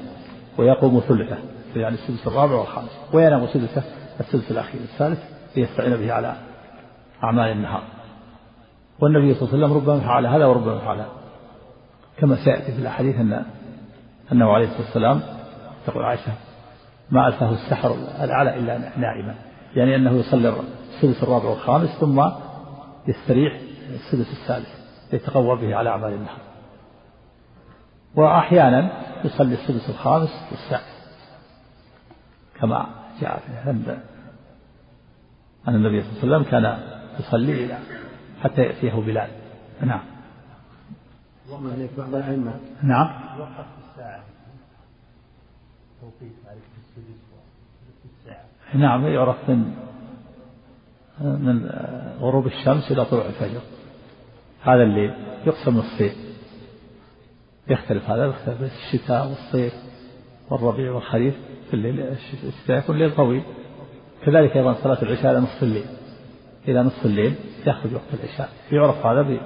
ويقوم 0.59 1.03
ثلثه 1.09 1.39
يعني 1.77 1.95
السدس 1.95 2.27
الرابع 2.27 2.55
والخامس 2.55 2.91
وينام 3.13 3.47
سدسه 3.47 3.83
السدس 4.21 4.51
الأخير 4.51 4.81
الثالث 4.81 5.19
ليستعين 5.57 5.97
به 5.97 6.13
على 6.13 6.37
أعمال 7.25 7.53
النهار. 7.53 7.83
والنبي 9.01 9.35
صلى 9.35 9.43
الله 9.43 9.55
عليه 9.55 9.67
وسلم 9.67 9.77
ربما 9.77 10.01
فعل 10.01 10.27
هذا 10.27 10.47
وربما 10.47 10.79
فعل 10.79 11.05
كما 12.19 12.37
سيأتي 12.45 12.73
في 12.73 12.79
الأحاديث 12.79 13.17
أن 13.17 13.45
أنه 14.33 14.53
عليه 14.53 14.65
الصلاة 14.65 14.85
والسلام 14.85 15.21
تقول 15.87 16.05
عائشة 16.05 16.33
ما 17.11 17.29
ألفه 17.29 17.51
السحر 17.51 17.95
الأعلى 18.25 18.57
إلا 18.57 18.79
نائما. 18.79 19.35
يعني 19.77 19.97
أنه 19.97 20.13
يصلي 20.13 20.53
السدس 20.95 21.23
الرابع 21.23 21.49
والخامس 21.49 21.89
ثم 21.89 22.25
يستريح 23.09 23.61
السدس 23.95 24.33
الثالث 24.33 24.69
يتقوى 25.13 25.57
به 25.57 25.77
على 25.77 25.91
أعمال 25.91 26.13
النهار 26.13 26.41
وأحيانا 28.15 28.91
يصلي 29.25 29.55
السدس 29.55 29.91
الخامس 29.91 30.31
والسادس 30.51 30.99
كما 32.61 32.87
جاء 33.21 33.39
في 33.39 33.71
أن 35.69 35.75
النبي 35.75 36.03
صلى 36.03 36.23
الله 36.23 36.37
عليه 36.37 36.47
وسلم 36.49 36.51
كان 36.51 36.79
يصلي 37.21 37.65
إلى 37.65 37.79
حتى 38.43 38.63
يأتيه 38.63 38.93
بلال. 38.93 39.31
نعم. 39.81 40.01
بعض 41.99 42.15
الأئمة. 42.15 42.53
نعم. 42.83 43.41
وقف 43.41 43.67
الساعة. 43.91 44.25
توقيت 46.01 46.33
عليك 46.49 46.63
السدس 46.79 47.29
نعم 48.75 49.07
يعرف 49.07 49.51
من 49.51 49.88
من 51.21 51.71
غروب 52.21 52.47
الشمس 52.47 52.93
إلى 52.93 53.05
طلوع 53.05 53.27
الفجر. 53.27 53.61
هذا 54.63 54.83
الليل 54.83 55.15
يقسم 55.47 55.77
نصفين 55.77 56.13
يختلف 57.69 58.11
هذا 58.11 58.27
يختلف 58.27 58.63
الشتاء 58.63 59.27
والصيف 59.27 59.73
والربيع 60.51 60.93
والخريف 60.93 61.35
في 61.69 61.75
الليل 61.75 62.01
الشتاء 62.01 62.79
يكون 62.79 62.95
الليل 62.95 63.17
طويل. 63.17 63.43
كذلك 64.27 64.57
أيضا 64.57 64.75
صلاة 64.75 65.03
العشاء 65.03 65.33
إلى 65.33 65.41
نصف 65.41 65.63
الليل. 65.63 65.87
إلى 66.69 66.83
نصف 66.83 67.07
الليل 67.07 67.35
يخرج 67.67 67.95
وقت 67.95 68.15
العشاء. 68.15 68.49
يعرف 68.73 69.07
هذا 69.07 69.41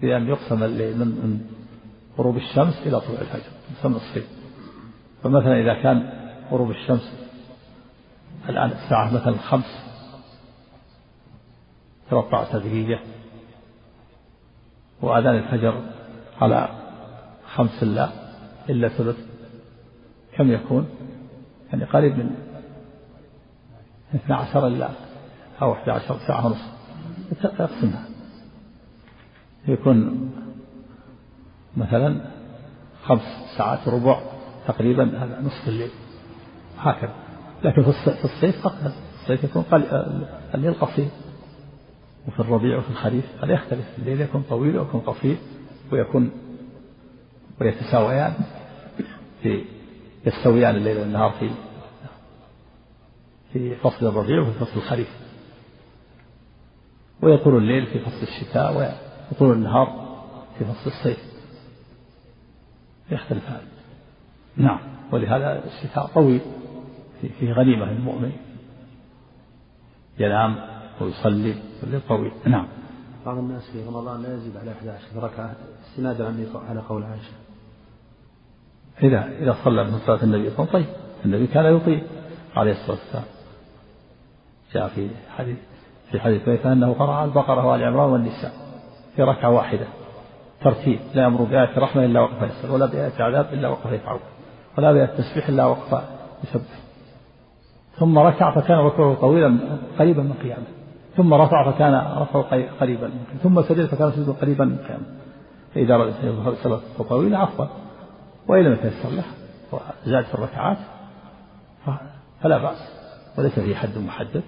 بأن 0.00 0.28
يقسم 0.28 0.62
الليل 0.62 0.98
من 0.98 1.40
غروب 2.18 2.36
الشمس 2.36 2.86
إلى 2.86 3.00
طلوع 3.00 3.20
الفجر. 3.20 3.50
يقسم 3.76 3.92
نصفين 3.92 4.22
فمثلا 5.22 5.60
إذا 5.60 5.82
كان 5.82 6.12
غروب 6.50 6.70
الشمس 6.70 7.23
الآن 8.48 8.70
الساعة 8.70 9.14
مثلا 9.14 9.38
خمس. 9.38 9.84
13 12.10 12.58
دقيقة 12.58 13.00
وأذان 15.02 15.34
الفجر 15.34 15.82
على 16.40 16.68
خمس 17.54 17.82
لا 17.82 18.08
إلا 18.68 18.88
ثلث. 18.88 19.16
كم 20.36 20.52
يكون؟ 20.52 20.88
يعني 21.72 21.84
قريب 21.84 22.18
من 22.18 22.30
12 24.14 24.66
إلا 24.66 24.88
أو 25.62 25.72
11 25.72 26.18
ساعة 26.26 26.46
ونصف 26.46 26.74
تقسمها. 27.42 28.04
يكون 29.68 30.30
مثلا 31.76 32.20
خمس 33.04 33.22
ساعات 33.56 33.88
وربع 33.88 34.20
تقريبا 34.66 35.24
هذا 35.24 35.40
نصف 35.40 35.68
الليل. 35.68 35.90
هكذا. 36.78 37.23
لكن 37.64 37.82
في 37.82 38.24
الصيف 38.24 38.66
أقل 38.66 38.92
الصيف 39.22 39.44
يكون 39.44 39.64
الليل 40.54 40.74
قصير. 40.74 41.08
وفي 42.28 42.40
الربيع 42.40 42.78
وفي 42.78 42.90
الخريف 42.90 43.24
هذا 43.42 43.52
يختلف. 43.52 43.98
الليل 43.98 44.20
يكون 44.20 44.42
طويل 44.48 44.78
ويكون 44.78 45.00
قصير 45.00 45.36
ويكون 45.92 46.30
ويتساويان 47.60 48.34
في 49.42 49.64
يستويان 50.26 50.76
الليل 50.76 50.98
والنهار 50.98 51.30
في 51.30 51.50
في 53.52 53.76
فصل 53.76 54.06
الربيع 54.06 54.40
وفي 54.40 54.58
فصل 54.58 54.76
الخريف. 54.76 55.08
ويطول 57.22 57.56
الليل 57.56 57.86
في 57.86 57.98
فصل 57.98 58.22
الشتاء 58.22 58.76
ويطول 58.76 59.52
النهار 59.52 60.16
في 60.58 60.64
فصل 60.64 60.90
الصيف. 60.90 61.18
يختلف 63.10 63.48
هذا. 63.48 63.62
نعم. 64.56 64.78
ولهذا 65.12 65.64
الشتاء 65.64 66.06
طويل. 66.06 66.40
في 67.28 67.52
غنيمة 67.52 67.92
للمؤمن. 67.92 68.32
ينام 70.18 70.56
ويصلي 71.00 71.54
الليل 71.82 72.00
طويل. 72.08 72.32
نعم. 72.46 72.66
بعض 73.26 73.38
الناس 73.38 73.70
في 73.70 73.84
رمضان 73.88 74.22
لا 74.22 74.34
يزيد 74.34 74.56
على 74.56 74.70
11 74.70 75.02
ركعة 75.16 75.54
استنادا 75.84 76.34
على 76.68 76.80
قول 76.80 77.02
عائشة. 77.02 77.32
إذا 79.02 79.28
إذا 79.38 79.56
صلى 79.64 79.84
من 79.84 79.98
صلاة 79.98 80.22
النبي 80.22 80.50
صلى 80.50 80.58
الله 80.58 80.68
عليه 80.74 80.84
وسلم. 80.84 80.84
طيب 80.84 80.86
النبي 81.24 81.46
كان 81.46 81.76
يطيل 81.76 82.02
عليه 82.56 82.72
الصلاة 82.72 82.90
والسلام. 82.90 83.24
جاء 84.72 84.88
في 84.88 85.08
حديث 85.36 85.56
في 86.10 86.20
حديث 86.20 86.42
بيت 86.42 86.66
أنه 86.66 86.92
قرأ 86.92 87.24
البقرة 87.24 87.66
وآل 87.66 87.84
عمران 87.84 88.10
والنساء 88.10 88.52
في 89.16 89.22
ركعة 89.22 89.50
واحدة. 89.50 89.86
ترتيب 90.60 90.98
لا 91.14 91.22
يأمر 91.22 91.44
بآية 91.44 91.78
رحمة 91.78 92.04
إلا 92.04 92.20
وقف 92.20 92.42
يسأل 92.42 92.70
ولا 92.70 92.86
بآية 92.86 93.22
عذاب 93.22 93.46
إلا 93.52 93.68
وقف 93.68 93.92
يفعل 93.92 94.18
ولا 94.78 94.92
بآية 94.92 95.06
تسبيح 95.06 95.48
إلا 95.48 95.64
وقف 95.64 96.04
يسبح. 96.44 96.83
ثم 97.98 98.18
ركع 98.18 98.54
فكان 98.54 98.78
ركوعه 98.78 99.14
طويلا 99.14 99.58
قريبا 99.98 100.22
من 100.22 100.32
قيامه. 100.32 100.66
ثم 101.16 101.34
رفع 101.34 101.70
فكان 101.70 101.94
رفعه 101.94 102.70
قريبا 102.80 103.10
ثم 103.42 103.62
سجد 103.62 103.86
فكان 103.86 104.10
سجده 104.12 104.32
قريبا 104.32 104.64
من 104.64 104.76
قيامه. 104.76 105.04
فإذا 105.74 106.54
صلاة 106.62 106.80
طويلة 107.08 107.38
عفوا. 107.38 107.66
وإن 108.48 108.64
لم 108.64 108.72
يتيسر 108.72 109.08
له 109.08 109.24
وزاد 109.72 110.24
في 110.24 110.34
الركعات 110.34 110.78
فلا 112.40 112.58
بأس. 112.58 112.78
وليس 113.38 113.58
فيه 113.58 113.74
حد 113.74 113.98
محدد. 113.98 114.42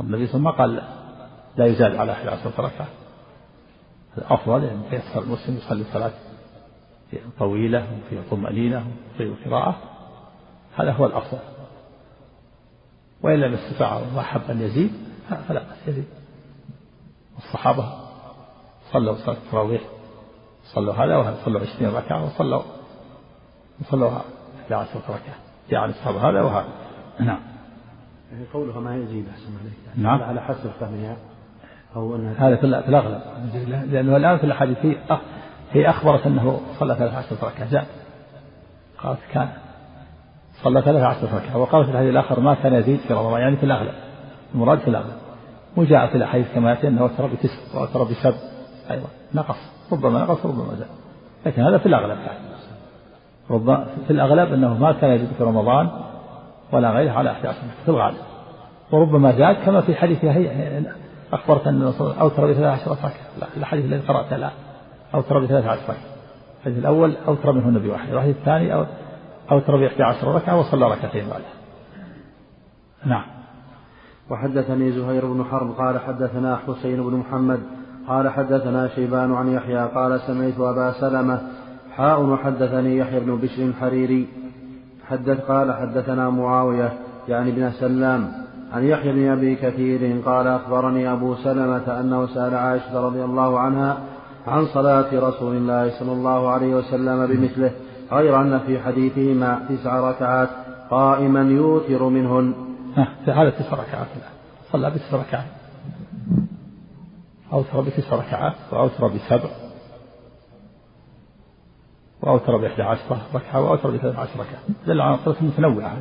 النبي 0.00 0.26
صلى 0.26 0.38
الله 0.38 0.52
عليه 0.52 0.72
وسلم 0.72 0.78
ما 0.78 0.80
قال 0.80 0.82
لا 1.56 1.66
يزاد 1.66 1.96
على 1.96 2.12
11 2.12 2.50
ركعة. 2.58 2.86
الأفضل 4.18 4.64
أن 4.64 4.82
يتيسر 4.86 5.22
المسلم 5.22 5.56
يصلي 5.56 5.84
صلاة 5.84 6.12
طويلة 7.38 7.78
وفيها 7.78 8.22
طمأنينة 8.30 8.86
وفيها 9.14 9.34
قراءة. 9.44 9.76
هذا 10.76 10.92
هو 10.92 11.06
الأفضل. 11.06 11.38
وإن 13.24 13.40
لم 13.40 13.54
يستطع 13.54 14.00
وأحب 14.16 14.40
أن 14.50 14.60
يزيد 14.60 14.92
فلا 15.48 15.60
بأس 15.62 15.88
يزيد. 15.88 16.04
الصحابة 17.38 17.92
صلوا 18.92 19.14
صلاة 19.14 19.36
التراويح 19.36 19.82
صلوا 20.64 20.94
هذا 20.94 21.16
وهذا 21.16 21.36
صلوا 21.44 21.60
عشرين 21.60 21.90
ركعة 21.90 22.24
وصلوا 22.24 22.62
وصلوا 23.80 24.10
11 24.62 24.88
ركعة. 25.08 25.34
جعل 25.70 25.90
الصحابة 25.90 26.30
هذا 26.30 26.42
وهذا. 26.42 26.68
نعم. 27.20 27.40
يعني 28.32 28.44
قولها 28.52 28.80
ما 28.80 28.96
يزيد 28.96 29.28
أحسن 29.28 29.58
عليك. 29.60 29.96
نعم. 29.96 30.22
على 30.22 30.40
حسب 30.40 30.70
فهمها 30.80 31.16
أو 31.96 32.16
أنها 32.16 32.48
هذا 32.48 32.56
في 32.56 32.66
الأغلب. 32.66 33.20
لأنه 33.90 34.16
الآن 34.16 34.38
في 34.38 34.44
الأحاديث 34.44 34.78
هي 35.72 35.90
أخبرت 35.90 36.26
أنه 36.26 36.60
صلى 36.78 36.94
13 36.94 37.46
ركعة 37.46 37.66
زاد 37.66 37.86
قالت 38.98 39.20
كان 39.32 39.63
صلى 40.64 40.82
13 40.82 41.26
ركعة 41.36 41.58
وقالت 41.58 41.86
في 41.86 41.92
الحديث 41.92 42.10
الآخر 42.10 42.40
ما 42.40 42.54
كان 42.54 42.74
يزيد 42.74 42.98
في 42.98 43.14
رمضان 43.14 43.40
يعني 43.40 43.56
في 43.56 43.66
الأغلب 43.66 43.92
المراد 44.54 44.78
في 44.78 44.88
الأغلب. 44.88 45.12
وجاء 45.76 46.06
في 46.06 46.14
الأحاديث 46.14 46.54
كما 46.54 46.70
يأتي 46.70 46.88
أنه 46.88 47.00
أوتر 47.00 47.26
بتسع 47.26 47.54
وأوتر 47.74 48.02
بسبع 48.02 48.34
أيضا 48.90 49.06
نقص 49.34 49.56
ربما 49.92 50.18
نقص 50.24 50.46
ربما 50.46 50.74
زاد. 50.74 50.88
لكن 51.46 51.62
هذا 51.62 51.78
في 51.78 51.86
الأغلب 51.86 52.18
يعني. 52.18 52.38
ربما 53.50 53.86
في 54.06 54.12
الأغلب 54.12 54.52
أنه 54.52 54.78
ما 54.78 54.92
كان 54.92 55.10
يزيد 55.10 55.28
في 55.38 55.44
رمضان 55.44 55.88
ولا 56.72 56.90
غيره 56.90 57.12
على 57.12 57.30
11 57.30 57.58
في 57.84 57.88
الغالب. 57.88 58.16
وربما 58.92 59.32
زاد 59.32 59.56
كما 59.56 59.80
في 59.80 59.94
حديث 59.94 60.24
هي 60.24 60.82
أخبرت 61.32 61.66
أن 61.66 61.92
أوتر 62.20 62.46
ب 62.46 62.52
13 62.52 62.90
ركعة. 62.90 63.12
الحديث 63.56 63.84
الذي 63.84 64.00
قرأته 64.00 64.36
الآن 64.36 64.50
أوتر 65.14 65.38
ب 65.38 65.46
13 65.46 65.82
ركعة. 65.82 65.96
الحديث 66.60 66.78
الأول 66.78 67.16
أوتر 67.28 67.52
منه 67.52 67.68
النبي 67.68 67.88
واحد 67.88 68.12
الحديث 68.12 68.36
الثاني 68.36 68.86
أو 69.50 69.58
ب 69.58 69.82
11 69.82 70.34
ركعة 70.34 70.60
وصلى 70.60 70.86
ركعتين 70.86 71.28
بعدها 71.28 71.54
نعم. 73.06 73.24
وحدثني 74.30 74.92
زهير 74.92 75.26
بن 75.26 75.44
حرب 75.44 75.70
قال 75.70 76.00
حدثنا 76.00 76.56
حسين 76.56 77.02
بن 77.02 77.16
محمد 77.16 77.60
قال 78.08 78.28
حدثنا 78.28 78.88
شيبان 78.88 79.34
عن 79.34 79.52
يحيى 79.52 79.86
قال 79.86 80.20
سمعت 80.20 80.60
أبا 80.60 80.92
سلمة 80.92 81.40
حاء 81.96 82.22
وحدثني 82.22 82.98
يحيى 82.98 83.20
بن 83.20 83.36
بشر 83.36 83.62
الحريري. 83.62 84.28
حدث 85.08 85.40
قال 85.40 85.72
حدثنا 85.72 86.30
معاوية 86.30 86.92
يعني 87.28 87.50
بن 87.50 87.70
سلام 87.70 88.32
عن 88.72 88.84
يحيى 88.84 89.12
بن 89.12 89.30
أبي 89.30 89.54
كثير 89.54 90.20
قال 90.26 90.46
أخبرني 90.46 91.12
أبو 91.12 91.34
سلمة 91.34 92.00
أنه 92.00 92.26
سأل 92.26 92.54
عائشة 92.54 93.06
رضي 93.06 93.24
الله 93.24 93.58
عنها 93.58 93.98
عن 94.46 94.66
صلاة 94.66 95.28
رسول 95.28 95.56
الله 95.56 95.90
صلى 95.98 96.12
الله 96.12 96.48
عليه 96.50 96.74
وسلم 96.74 97.26
بمثله. 97.26 97.70
غير 98.12 98.40
أن 98.40 98.58
في 98.58 98.82
حديثهما 98.82 99.66
تسع 99.68 100.10
ركعات 100.10 100.48
قائما 100.90 101.40
يوتر 101.40 102.04
منهن. 102.04 102.54
هذا 103.26 103.50
تسع 103.50 103.72
ركعات 103.72 104.06
صلى 104.72 104.90
بتسع 104.90 105.16
ركعات. 105.16 105.46
أوتر 107.52 107.80
بتسع 107.80 108.16
ركعات 108.16 108.54
وأوتر 108.72 109.08
بسبع 109.08 109.50
وأوتر 112.22 112.56
بإحدى 112.56 112.82
عشرة 112.82 113.18
ركعة 113.34 113.62
وأوتر 113.62 113.90
بثلاث 113.90 114.18
عشر 114.18 114.40
ركعة. 114.40 114.60
دل 114.86 115.00
على 115.00 115.18
صلاة 115.24 115.36
متنوعة. 115.40 115.96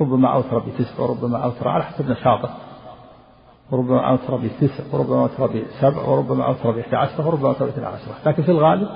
ربما 0.00 0.32
أوتر 0.34 0.58
بتسع 0.58 1.00
وربما 1.00 1.38
أوتر 1.44 1.68
على 1.68 1.84
حسب 1.84 2.10
نشاطه. 2.10 2.50
وربما 3.70 4.10
أوتر 4.10 4.36
بتسع 4.36 4.84
وربما 4.92 5.22
أوتر 5.22 5.46
بسبع 5.46 6.02
وربما 6.02 6.46
أوتر 6.46 6.70
بإحدى 6.70 6.96
عشرة 6.96 7.26
وربما 7.26 7.48
أوتر 7.48 7.66
بثلاث 7.66 7.84
عشرة. 7.86 8.14
لكن 8.26 8.42
في 8.42 8.50
الغالب 8.50 8.88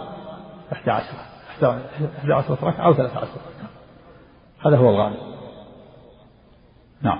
إحدى 0.72 0.90
عشرة. 0.90 1.35
إحدى 1.64 2.32
عشرة 2.32 2.58
ركعة 2.62 2.86
أو 2.86 2.94
ثلاث 2.94 3.10
عشرة 3.10 3.22
ركعة. 3.22 3.70
هذا 4.66 4.76
هو 4.76 4.90
الغالب. 4.90 5.16
نعم. 7.02 7.18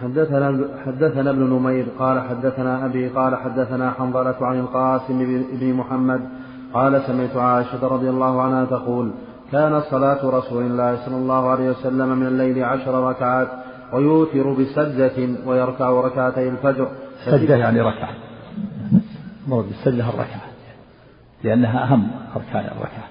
حدثنا 0.00 0.68
حدثنا 0.86 1.30
ابن 1.30 1.42
نمير 1.42 1.86
قال 1.98 2.20
حدثنا 2.20 2.84
أبي 2.84 3.08
قال 3.08 3.36
حدثنا 3.36 3.90
حنظلة 3.90 4.36
عن 4.40 4.58
القاسم 4.58 5.18
بن 5.60 5.74
محمد 5.74 6.28
قال 6.74 7.02
سمعت 7.06 7.36
عائشة 7.36 7.88
رضي 7.88 8.10
الله 8.10 8.42
عنها 8.42 8.64
تقول 8.64 9.12
كانت 9.52 9.84
صلاة 9.90 10.30
رسول 10.30 10.62
الله 10.62 11.06
صلى 11.06 11.16
الله 11.16 11.48
عليه 11.48 11.70
وسلم 11.70 12.08
من 12.08 12.26
الليل 12.26 12.64
عشر 12.64 13.08
ركعات 13.08 13.48
ويوتر 13.92 14.52
بسجدة 14.52 15.28
ويركع 15.46 15.90
ركعتي 15.90 16.48
الفجر. 16.48 16.88
سجدة 17.24 17.56
يعني 17.56 17.80
ركعة. 17.80 18.14
مرض 19.48 19.66
بالسجدة 19.66 20.08
الركعة. 20.08 20.43
لأنها 21.44 21.84
أهم 21.84 22.10
أركان 22.36 22.64
الركعة. 22.64 23.08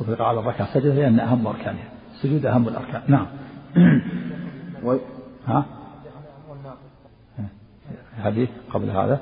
وفق 0.00 0.22
على 0.22 0.40
الركعة 0.40 0.74
سجدة 0.74 0.94
لأنها 0.94 1.32
أهم 1.32 1.46
أركانها. 1.46 1.88
السجود 2.14 2.46
أهم 2.46 2.68
الأركان. 2.68 3.02
نعم. 3.08 3.26
و... 4.84 4.96
ها؟ 5.46 5.64
حديث 8.22 8.48
قبل 8.74 8.90
هذا. 8.90 9.20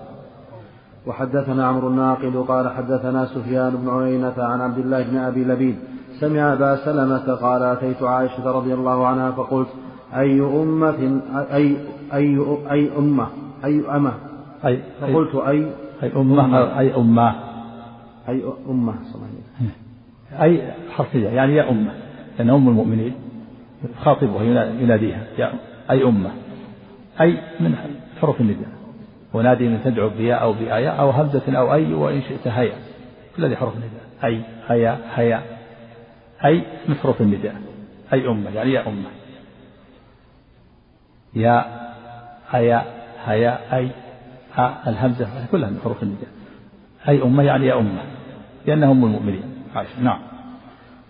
وحدثنا 1.07 1.67
عمرو 1.67 1.89
الناقد 1.89 2.37
قال 2.49 2.69
حدثنا 2.69 3.27
سفيان 3.27 3.77
بن 3.77 3.89
عيينة 3.89 4.35
عن 4.39 4.61
عبد 4.61 4.79
الله 4.79 5.03
بن 5.03 5.17
أبي 5.17 5.45
لبيد. 5.45 5.77
سمع 6.21 6.53
أبا 6.53 6.77
سلمة 6.77 7.35
قال 7.35 7.63
أتيت 7.63 8.03
عائشة 8.03 8.51
رضي 8.51 8.75
الله 8.75 9.07
عنها 9.07 9.31
فقلت 9.31 9.69
أي 10.15 10.41
أمة 10.41 11.21
أي 11.35 11.77
أي 12.13 12.39
أي 12.71 12.99
أمة 12.99 13.27
أي 13.65 13.97
أمة؟ 13.97 14.13
أي 14.65 14.83
فقلت 15.01 15.35
أي. 15.35 15.73
أي 16.03 16.13
أمة 16.17 16.79
أي 16.79 16.97
أمة. 16.97 17.46
أي 18.29 18.43
أمة 18.69 18.95
أي 20.43 20.73
حرفية 20.91 21.29
يعني 21.29 21.55
يا 21.55 21.71
أمة 21.71 21.93
لأن 22.39 22.51
أم 22.51 22.69
المؤمنين 22.69 23.15
خاطبها 24.01 24.43
يناديها 24.81 25.25
يا 25.39 25.53
أي 25.91 26.05
أمة 26.05 26.31
أي 27.21 27.39
من 27.61 27.75
حروف 28.21 28.41
النداء 28.41 28.69
ونادي 29.35 29.69
من 29.69 29.81
تدعو 29.85 30.09
بياء 30.09 30.43
أو 30.43 30.53
بآية 30.53 30.89
أو 30.89 31.11
همزة 31.11 31.59
أو 31.59 31.75
أي 31.75 31.95
وإن 31.95 32.23
شئت 32.23 32.49
هيا 32.49 32.75
كل 33.37 33.45
هذه 33.45 33.55
حروف 33.55 33.75
النداء 33.75 34.07
أي 34.25 34.43
هيا 34.69 34.99
هيا 35.15 35.43
أي 36.45 36.63
من 36.89 36.95
حروف 36.95 37.21
النداء 37.21 37.55
أي 38.13 38.29
أمة 38.29 38.51
يعني 38.51 38.73
يا 38.73 38.89
أمة. 38.89 39.09
يا 41.35 41.65
هيا 42.51 42.85
هيا 43.25 43.77
أي 43.77 43.91
ها 44.55 44.91
الهمزة 44.91 45.47
كلها 45.53 45.71
من 45.71 45.81
حروف 45.85 46.03
النداء. 46.03 46.29
أي 47.09 47.23
أمة 47.23 47.43
يعني 47.43 47.67
يا 47.67 47.79
أمة. 47.79 48.01
لأنها 48.67 48.91
أم 48.91 49.05
المؤمنين. 49.05 49.43
عائشة 49.75 50.03
نعم. 50.03 50.19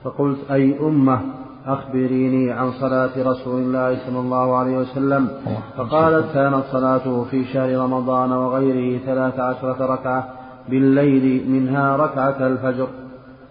فقلت 0.04 0.50
أي 0.50 0.78
أمة 0.80 1.20
أخبريني 1.66 2.52
عن 2.52 2.72
صلاة 2.72 3.30
رسول 3.30 3.62
الله 3.62 4.06
صلى 4.06 4.18
الله 4.18 4.56
عليه 4.56 4.76
وسلم؟ 4.78 5.28
فقالت 5.76 6.34
كانت 6.34 6.64
صلاته 6.72 7.24
في 7.24 7.44
شهر 7.44 7.76
رمضان 7.76 8.32
وغيره 8.32 8.98
ثلاث 8.98 9.40
عشرة 9.40 9.86
ركعة 9.94 10.28
بالليل 10.68 11.50
منها 11.50 11.96
ركعة 11.96 12.46
الفجر. 12.46 12.88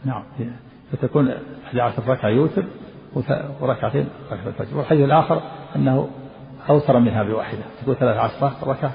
نعم. 0.05 0.23
فتكون 0.91 1.31
11 1.65 2.03
ركعة 2.07 2.29
يوتر 2.29 2.63
وركعتين 3.61 4.07
ركعة 4.31 4.47
الفجر. 4.47 4.77
والحديث 4.77 5.05
الآخر 5.05 5.41
أنه 5.75 6.07
أوتر 6.69 6.99
منها 6.99 7.23
بواحدة. 7.23 7.63
تقول 7.83 7.95
ثلاث 7.95 8.17
عشرة 8.17 8.53
ركعة 8.63 8.91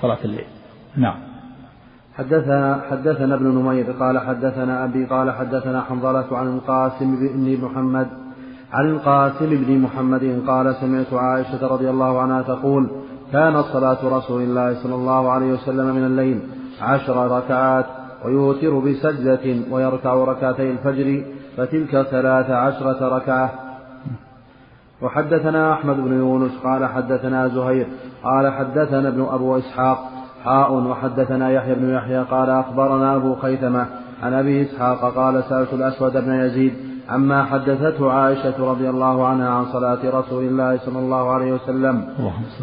صلاة 0.00 0.18
الليل. 0.24 0.46
نعم. 0.96 1.35
حدثنا 2.18 2.80
حدثنا 2.90 3.34
ابن 3.34 3.46
نمير 3.46 3.92
قال 4.00 4.18
حدثنا 4.18 4.84
أبي 4.84 5.04
قال 5.04 5.30
حدثنا 5.30 5.80
حنظلة 5.80 6.38
عن 6.38 6.46
القاسم 6.46 7.16
بن 7.16 7.64
محمد 7.64 8.08
عن 8.72 8.90
القاسم 8.90 9.46
بن 9.46 9.78
محمد 9.78 10.42
قال 10.46 10.74
سمعت 10.74 11.12
عائشة 11.14 11.66
رضي 11.66 11.90
الله 11.90 12.20
عنها 12.20 12.42
تقول 12.42 12.90
كانت 13.32 13.64
صلاة 13.72 14.18
رسول 14.18 14.42
الله 14.42 14.82
صلى 14.82 14.94
الله 14.94 15.30
عليه 15.30 15.52
وسلم 15.52 15.96
من 15.96 16.04
الليل 16.04 16.40
عشر 16.82 17.36
ركعات 17.36 17.86
ويوتر 18.24 18.78
بسجدة 18.78 19.56
ويركع 19.70 20.14
ركعتي 20.14 20.70
الفجر 20.70 21.24
فتلك 21.56 22.02
ثلاث 22.02 22.50
عشرة 22.50 23.16
ركعة. 23.16 23.50
وحدثنا 25.02 25.72
أحمد 25.72 25.96
بن 25.96 26.12
يونس 26.12 26.52
قال 26.64 26.86
حدثنا 26.86 27.48
زهير 27.48 27.86
قال 28.24 28.52
حدثنا 28.52 29.08
ابن 29.08 29.22
أبو 29.30 29.58
إسحاق 29.58 30.15
حاء 30.46 30.72
وحدثنا 30.72 31.50
يحيى 31.50 31.74
بن 31.74 31.90
يحيى 31.90 32.18
قال 32.18 32.50
أخبرنا 32.50 33.16
أبو 33.16 33.34
خيثمة 33.34 33.86
عن 34.22 34.32
أبي 34.34 34.62
إسحاق 34.62 35.14
قال 35.14 35.44
سألت 35.44 35.72
الأسود 35.72 36.12
بن 36.12 36.32
يزيد 36.32 36.72
عما 37.08 37.44
حدثته 37.44 38.12
عائشة 38.12 38.70
رضي 38.70 38.90
الله 38.90 39.26
عنها 39.26 39.48
عن 39.48 39.64
صلاة 39.64 39.98
رسول 40.04 40.44
الله 40.44 40.76
صلى 40.76 40.98
الله 40.98 41.30
عليه 41.30 41.52
وسلم. 41.52 42.04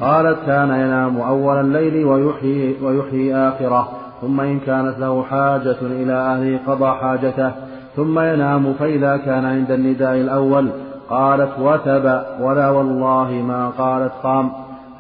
قالت 0.02 0.38
كان 0.46 0.70
ينام 0.70 1.18
أول 1.18 1.60
الليل 1.60 2.06
ويحيي, 2.06 2.76
ويحيي 2.84 3.36
آخره 3.36 3.88
ثم 4.22 4.42
إن 4.42 4.60
كانت 4.60 5.00
له 5.00 5.24
حاجة 5.24 5.82
إلى 5.82 6.14
أهله 6.14 6.60
قضى 6.68 6.92
حاجته 7.02 7.52
ثم 7.96 8.20
ينام 8.20 8.74
فإذا 8.74 9.18
كان 9.18 9.46
عند 9.46 9.72
النداء 9.72 10.16
الأول. 10.16 10.70
قالت 11.10 11.60
وتب 11.60 12.22
ولا 12.42 12.70
والله 12.70 13.32
ما 13.32 13.70
قالت 13.78 14.12
قام 14.24 14.52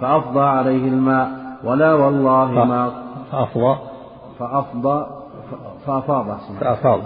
فأفضى 0.01 0.43
عليه 0.43 0.87
الماء. 0.87 1.42
ولا 1.63 1.93
والله 1.93 2.65
ما 2.65 2.91
فأفضى. 3.31 3.77
فأفضى 4.39 5.05
فأفاض 5.85 6.37
فأفاض. 6.59 7.01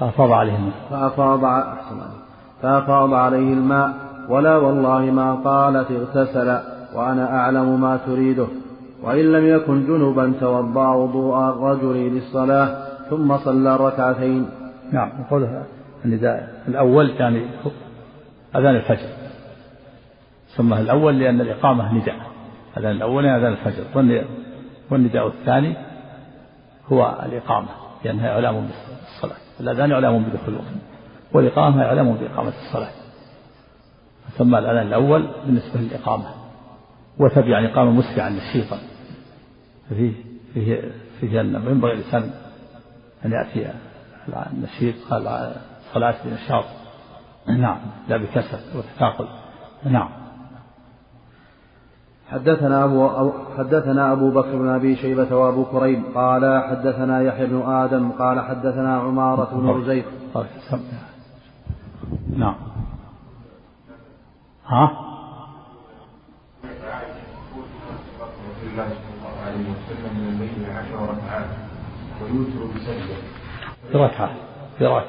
فأفاض 0.00 0.32
عليه 0.32 0.56
الماء 0.56 0.74
فأفاض 0.90 1.44
أحسن. 1.44 2.00
فأفاض 2.62 3.14
عليه 3.14 3.52
الماء. 3.52 3.90
ولا 4.28 4.56
والله 4.56 5.00
ما 5.00 5.34
قالت 5.34 5.90
اغتسل 5.90 6.58
وأنا 6.96 7.36
أعلم 7.36 7.80
ما 7.80 7.96
تريده. 7.96 8.46
وإن 9.02 9.32
لم 9.32 9.46
يكن 9.46 9.86
جنبا 9.86 10.32
توضأ 10.40 10.88
وضوء 10.88 11.38
الرجل 11.48 11.96
للصلاة 12.14 12.68
ثم 13.10 13.36
صلى 13.36 13.76
ركعتين. 13.76 14.46
نعم 14.92 15.10
قوله 15.30 15.62
النداء 16.04 16.62
الأول 16.68 17.10
يعني 17.10 17.46
أذان 18.56 18.76
الفجر. 18.76 19.08
سماه 20.56 20.80
الأول 20.80 21.18
لأن 21.18 21.40
الإقامة 21.40 21.94
نداء 21.94 22.31
أذان 22.76 22.90
الأول 22.90 23.26
أذان 23.26 23.52
الفجر. 23.52 23.84
والنداء 24.90 25.26
الثاني 25.26 25.76
هو 26.86 27.22
الإقامة 27.26 27.68
لأنها 28.04 28.28
إعلام 28.28 28.68
بالصلاة. 29.00 29.36
الأذان 29.60 29.92
إعلام 29.92 30.22
بدخول 30.22 30.54
الوقت 30.54 30.66
والإقامة 31.32 31.82
إعلام 31.82 32.12
بإقامة 32.14 32.52
الصلاة. 32.66 32.90
سمى 34.38 34.58
الأذان 34.58 34.86
الأول 34.86 35.28
بالنسبة 35.46 35.80
للإقامة. 35.80 36.42
وثب 37.18 37.48
يعني 37.48 37.72
إقامة 37.72 37.90
مسرعا 37.90 38.30
نشيطا 38.30 38.78
فيه 39.88 40.12
فيه 40.54 40.90
فيه 41.20 41.40
أن 41.40 41.54
ينبغي 41.54 41.92
الإنسان 41.92 42.30
أن 43.24 43.32
يأتي 43.32 43.72
النشيط 44.52 44.94
صلاة 45.94 46.14
بنشاط 46.24 46.64
نعم 47.46 47.78
لا 48.08 48.16
بكسل 48.16 48.78
وتثاقل 48.78 49.28
نعم. 49.84 50.08
حدثنا 52.32 52.84
أبو 52.84 53.32
حدثنا 53.58 54.12
أبو 54.12 54.30
بكر 54.30 54.56
بن 54.56 54.68
أبي 54.68 54.96
شيبة 54.96 55.36
وأبو 55.36 55.64
كريب 55.64 56.02
قال 56.14 56.62
حدثنا 56.70 57.22
يحيى 57.22 57.46
بن 57.46 57.62
آدم 57.62 58.12
قال 58.12 58.40
حدثنا 58.40 58.96
عمارة 58.96 59.54
بن 59.54 59.68
رزيق 59.68 60.04
نعم. 62.36 62.54
ها؟ 64.66 65.12
الله 68.72 68.88
صلى 68.88 69.14
الله 69.18 69.34
عليه 69.46 69.64
وسلم 69.72 70.12
من 70.20 70.28
الليل 70.28 70.70
عشر 70.76 70.96
ركعات 71.02 71.46
ويوتر 72.22 72.74
بسجدة 72.74 73.16
في 73.92 73.98
ركعة 73.98 74.30
في 74.78 74.86
ركعة 74.86 75.04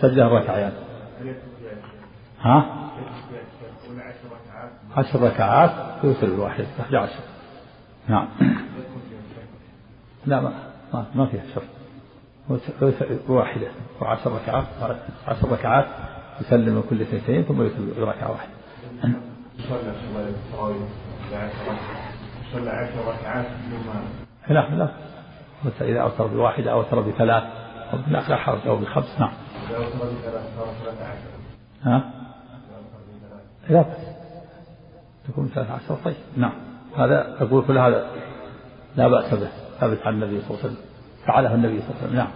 سجدة 0.00 0.28
ركعة 0.28 0.56
يعني 0.56 0.74
ها؟ 2.40 2.90
عشر 5.00 5.22
ركعات 5.22 5.70
يوتر 6.04 6.26
الواحد 6.26 6.64
11 6.80 7.12
نعم. 8.08 8.28
لا 10.26 10.40
ما 10.40 10.52
ما, 10.94 11.06
ما 11.14 11.26
فيها 11.26 11.42
شر 11.54 11.62
واحدة 13.28 13.68
وعشر 14.00 14.32
ركعات 14.32 14.64
عشر 15.28 15.52
ركعات 15.52 15.86
يسلم 16.40 16.82
كل 16.90 17.02
اثنتين 17.02 17.42
ثم 17.42 17.62
يوتر 17.62 18.00
بركعة 18.00 18.30
واحدة 18.30 18.50
صلى 19.68 19.94
صلى 22.52 22.70
عشر 22.70 23.08
ركعات 23.08 23.46
ثم 23.46 24.54
لا 24.54 24.68
لا. 24.70 24.88
إذا 25.80 26.00
أوتر 26.00 26.26
بواحدة 26.26 26.72
أو 26.72 26.80
أوتر 26.80 27.00
بثلاث 27.00 27.42
أو 27.92 27.98
لا 28.08 28.36
حرج 28.36 28.66
أو 28.66 28.76
بخمس 28.76 29.20
نعم. 29.20 29.32
إذا 29.70 29.76
أوتر 29.76 29.96
بثلاث 29.96 30.44
صار 30.56 30.94
عشر 31.00 31.30
ها؟ 31.82 32.10
لا 33.68 33.82
بأس. 33.82 34.09
تكون 35.30 35.50
ثلاث 35.54 35.70
عشر 35.70 35.96
طيب. 36.04 36.16
نعم. 36.36 36.52
هذا 36.96 37.36
أقول 37.42 37.64
كل 37.66 37.78
هذا 37.78 38.10
لا 38.96 39.08
بأس 39.08 39.34
به. 39.34 39.48
ثابت 39.80 40.06
عن 40.06 40.14
النبي 40.14 40.40
صلى 40.40 40.50
الله 40.50 40.60
عليه 40.60 40.72
وسلم. 40.72 40.84
فعله 41.26 41.54
النبي 41.54 41.80
صلى 41.80 41.90
الله 41.90 42.00
عليه 42.00 42.06
وسلم. 42.06 42.16
نعم. 42.16 42.30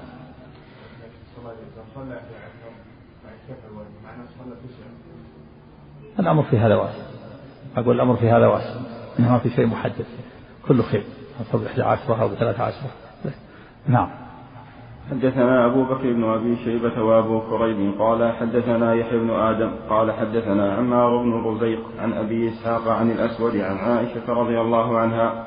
الأمر 6.19 6.43
في 6.43 6.59
هذا 6.59 6.75
واسع. 6.75 7.03
أقول 7.77 7.97
الأمر 7.97 8.17
في 8.17 8.31
هذا 8.31 8.47
واسع. 8.47 8.81
ما 9.19 9.39
في 9.39 9.51
شيء 9.51 9.67
محدد. 9.67 10.07
كله 10.69 10.83
خير. 10.83 11.05
أصاب 11.41 11.65
إحدى 11.65 11.83
عشرة 11.83 12.23
أو 12.23 12.29
بثلاث 12.29 12.61
عشرة 12.61 12.91
نعم. 13.87 14.24
حدثنا 15.11 15.67
أبو 15.67 15.85
بكر 15.85 16.13
بن 16.13 16.25
أبي 16.25 16.57
شيبة 16.65 17.03
وأبو 17.03 17.41
كريب 17.41 17.95
قال 17.99 18.33
حدثنا 18.33 18.95
يحيى 18.95 19.19
بن 19.19 19.31
آدم 19.31 19.71
قال 19.91 20.13
حدثنا 20.13 20.73
عمار 20.73 21.23
بن 21.23 21.33
رزيق 21.33 21.81
عن 21.99 22.13
أبي 22.13 22.49
إسحاق 22.49 22.89
عن 22.89 23.11
الأسود 23.11 23.57
عن 23.57 23.77
عائشة 23.77 24.33
رضي 24.33 24.61
الله 24.61 24.99
عنها 24.99 25.45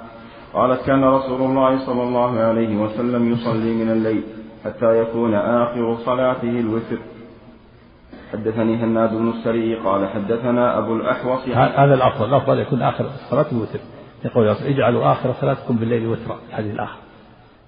قالت 0.53 0.85
كان 0.85 1.03
رسول 1.03 1.41
الله 1.41 1.85
صلى 1.85 2.03
الله 2.03 2.39
عليه 2.39 2.77
وسلم 2.77 3.31
يصلي 3.31 3.73
من 3.73 3.91
الليل 3.91 4.23
حتى 4.65 5.01
يكون 5.01 5.33
آخر 5.33 5.97
صلاته 6.05 6.59
الوتر. 6.59 6.97
حدثني 8.33 8.75
هناد 8.75 9.13
بن 9.13 9.29
السري 9.29 9.75
قال 9.75 10.07
حدثنا 10.07 10.77
أبو 10.77 10.95
الأحوص 10.95 11.47
هذا 11.49 11.93
الأفضل. 11.93 12.25
الأفضل 12.25 12.59
يكون 12.59 12.81
آخر 12.81 13.05
الصلاة 13.05 13.45
الوتر. 13.51 13.79
يقول 14.25 14.47
اجعلوا 14.47 15.11
آخر 15.11 15.33
صلاتكم 15.33 15.75
بالليل 15.75 16.07
وترا. 16.07 16.37
الحديث 16.49 16.73
الآخر. 16.73 16.97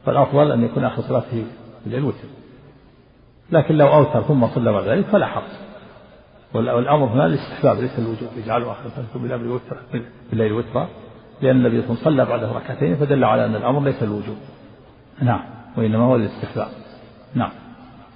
فالأفضل 0.05 0.51
أن 0.51 0.63
يكون 0.63 0.83
آخر 0.83 1.01
صلاته 1.01 1.45
بالليل 1.83 2.03
وتر 2.03 2.27
لكن 3.51 3.75
لو 3.75 3.87
أوتر 3.87 4.21
ثم 4.21 4.47
صلى 4.47 4.71
بعد 4.71 4.83
ذلك 4.83 5.05
فلا 5.05 5.25
حرج. 5.25 5.43
والأمر 6.53 7.05
هنا 7.05 7.25
الاستحباب 7.25 7.77
ليس 7.77 7.99
الوجوب. 7.99 8.29
اجعلوا 8.43 8.71
آخر 8.71 8.89
صلاتكم 8.95 9.19
بالليل 9.21 9.47
وترا 9.47 9.77
بالليل 10.31 10.53
وترا 10.53 10.87
لأن 11.41 11.55
النبي 11.55 11.81
صلى 11.81 11.89
الله 11.89 12.01
عليه 12.01 12.01
وسلم 12.01 12.15
صلى 12.15 12.25
بعده 12.25 12.51
ركعتين 12.51 12.95
فدل 12.95 13.23
على 13.23 13.45
أن 13.45 13.55
الأمر 13.55 13.83
ليس 13.83 14.03
الوجوب. 14.03 14.37
نعم. 15.21 15.41
وإنما 15.77 16.03
هو 16.03 16.15
الاستحباب. 16.15 16.67
نعم. 17.35 17.49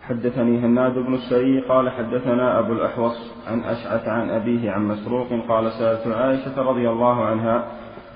حدثني 0.02 0.60
هناد 0.60 0.93
بن 0.93 1.13
السري 1.13 1.62
قال 1.62 1.89
حدثنا 1.89 2.60
أبو 2.60 2.73
الأحوص 2.73 3.32
عن 3.47 3.63
أشعث 3.63 4.08
عن 4.08 4.30
أبيه 4.30 4.71
عن 4.71 4.88
مسروق 4.88 5.28
قال 5.47 5.71
سألت 5.71 6.08
عائشة 6.08 6.62
رضي 6.62 6.89
الله 6.89 7.26
عنها 7.26 7.65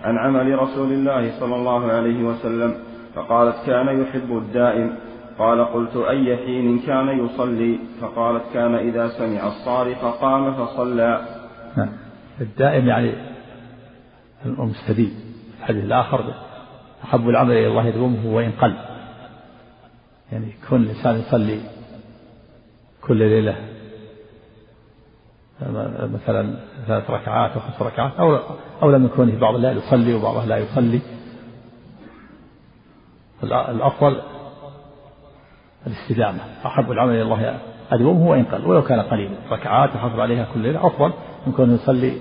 عن 0.03 0.17
عمل 0.17 0.59
رسول 0.59 0.91
الله 0.91 1.39
صلى 1.39 1.55
الله 1.55 1.91
عليه 1.91 2.23
وسلم 2.23 2.75
فقالت 3.15 3.55
كان 3.65 4.01
يحب 4.01 4.37
الدائم 4.37 4.95
قال 5.39 5.65
قلت 5.65 5.95
أي 5.95 6.37
حين 6.37 6.79
كان 6.79 7.25
يصلي؟ 7.25 7.79
فقالت 8.01 8.43
كان 8.53 8.75
إذا 8.75 9.07
سمع 9.07 9.47
الصارخ 9.47 10.05
قام 10.21 10.53
فصلى. 10.53 11.21
الدائم 12.41 12.87
يعني 12.87 13.13
المستديم 14.45 15.13
الحديث 15.59 15.83
الآخر 15.83 16.33
أحب 17.03 17.29
العمل 17.29 17.51
إلى 17.51 17.67
الله 17.67 17.87
يدومه 17.87 18.27
وإن 18.27 18.51
قل. 18.51 18.75
يعني 20.31 20.53
كون 20.69 20.83
الإنسان 20.83 21.19
يصلي 21.19 21.59
كل 23.01 23.17
ليلة. 23.17 23.55
مثلا 26.13 26.55
ثلاث 26.87 27.09
ركعات 27.09 27.51
أو 27.51 27.59
خمس 27.59 27.81
ركعات 27.81 28.11
أو 28.19 28.39
أو 28.83 28.91
لم 28.91 29.05
يكن 29.05 29.39
بعض 29.39 29.55
الليل 29.55 29.77
يصلي 29.77 30.13
وبعضها 30.13 30.45
لا 30.45 30.57
يصلي. 30.57 31.01
الأفضل 33.43 34.21
الاستدامة. 35.87 36.39
أحب 36.65 36.91
العمل 36.91 37.13
إلى 37.13 37.21
الله 37.21 37.59
أدومه 37.91 38.29
وإن 38.29 38.43
قل. 38.43 38.65
ولو 38.65 38.81
كان 38.81 38.99
قليلا. 38.99 39.35
ركعات 39.51 39.95
يحافظ 39.95 40.19
عليها 40.19 40.47
كل 40.53 40.59
ليلة. 40.59 40.87
أفضل 40.87 41.13
من 41.47 41.53
كونه 41.53 41.73
يصلي 41.73 42.17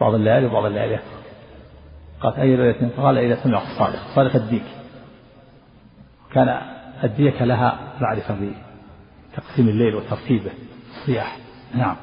بعض 0.00 0.14
الليالي 0.14 0.46
وبعض 0.46 0.64
الليالي. 0.64 0.98
قالت 2.20 2.38
أي 2.38 2.56
ليلة؟ 2.56 2.90
قال 2.96 3.18
إذا 3.18 3.34
سمع 3.34 3.62
الصالح 3.62 4.14
صالح 4.14 4.34
الديك. 4.34 4.64
كان 6.32 6.60
الديك 7.04 7.42
لها 7.42 7.78
معرفة 8.00 8.36
بتقسيم 9.32 9.68
الليل 9.68 9.94
وترتيبه. 9.94 10.50
الصياح 10.90 11.36
نعم. 11.74 11.96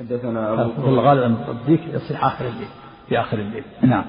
حدثنا 0.00 0.52
أبو 0.52 0.82
في 0.82 0.88
الغالب 0.88 1.22
أن 1.22 1.36
الديك 1.48 1.80
يصيح 1.94 2.24
آخر 2.24 2.44
الليل. 2.44 2.68
في 3.08 3.20
آخر 3.20 3.38
الليل. 3.38 3.64
نعم. 3.82 4.04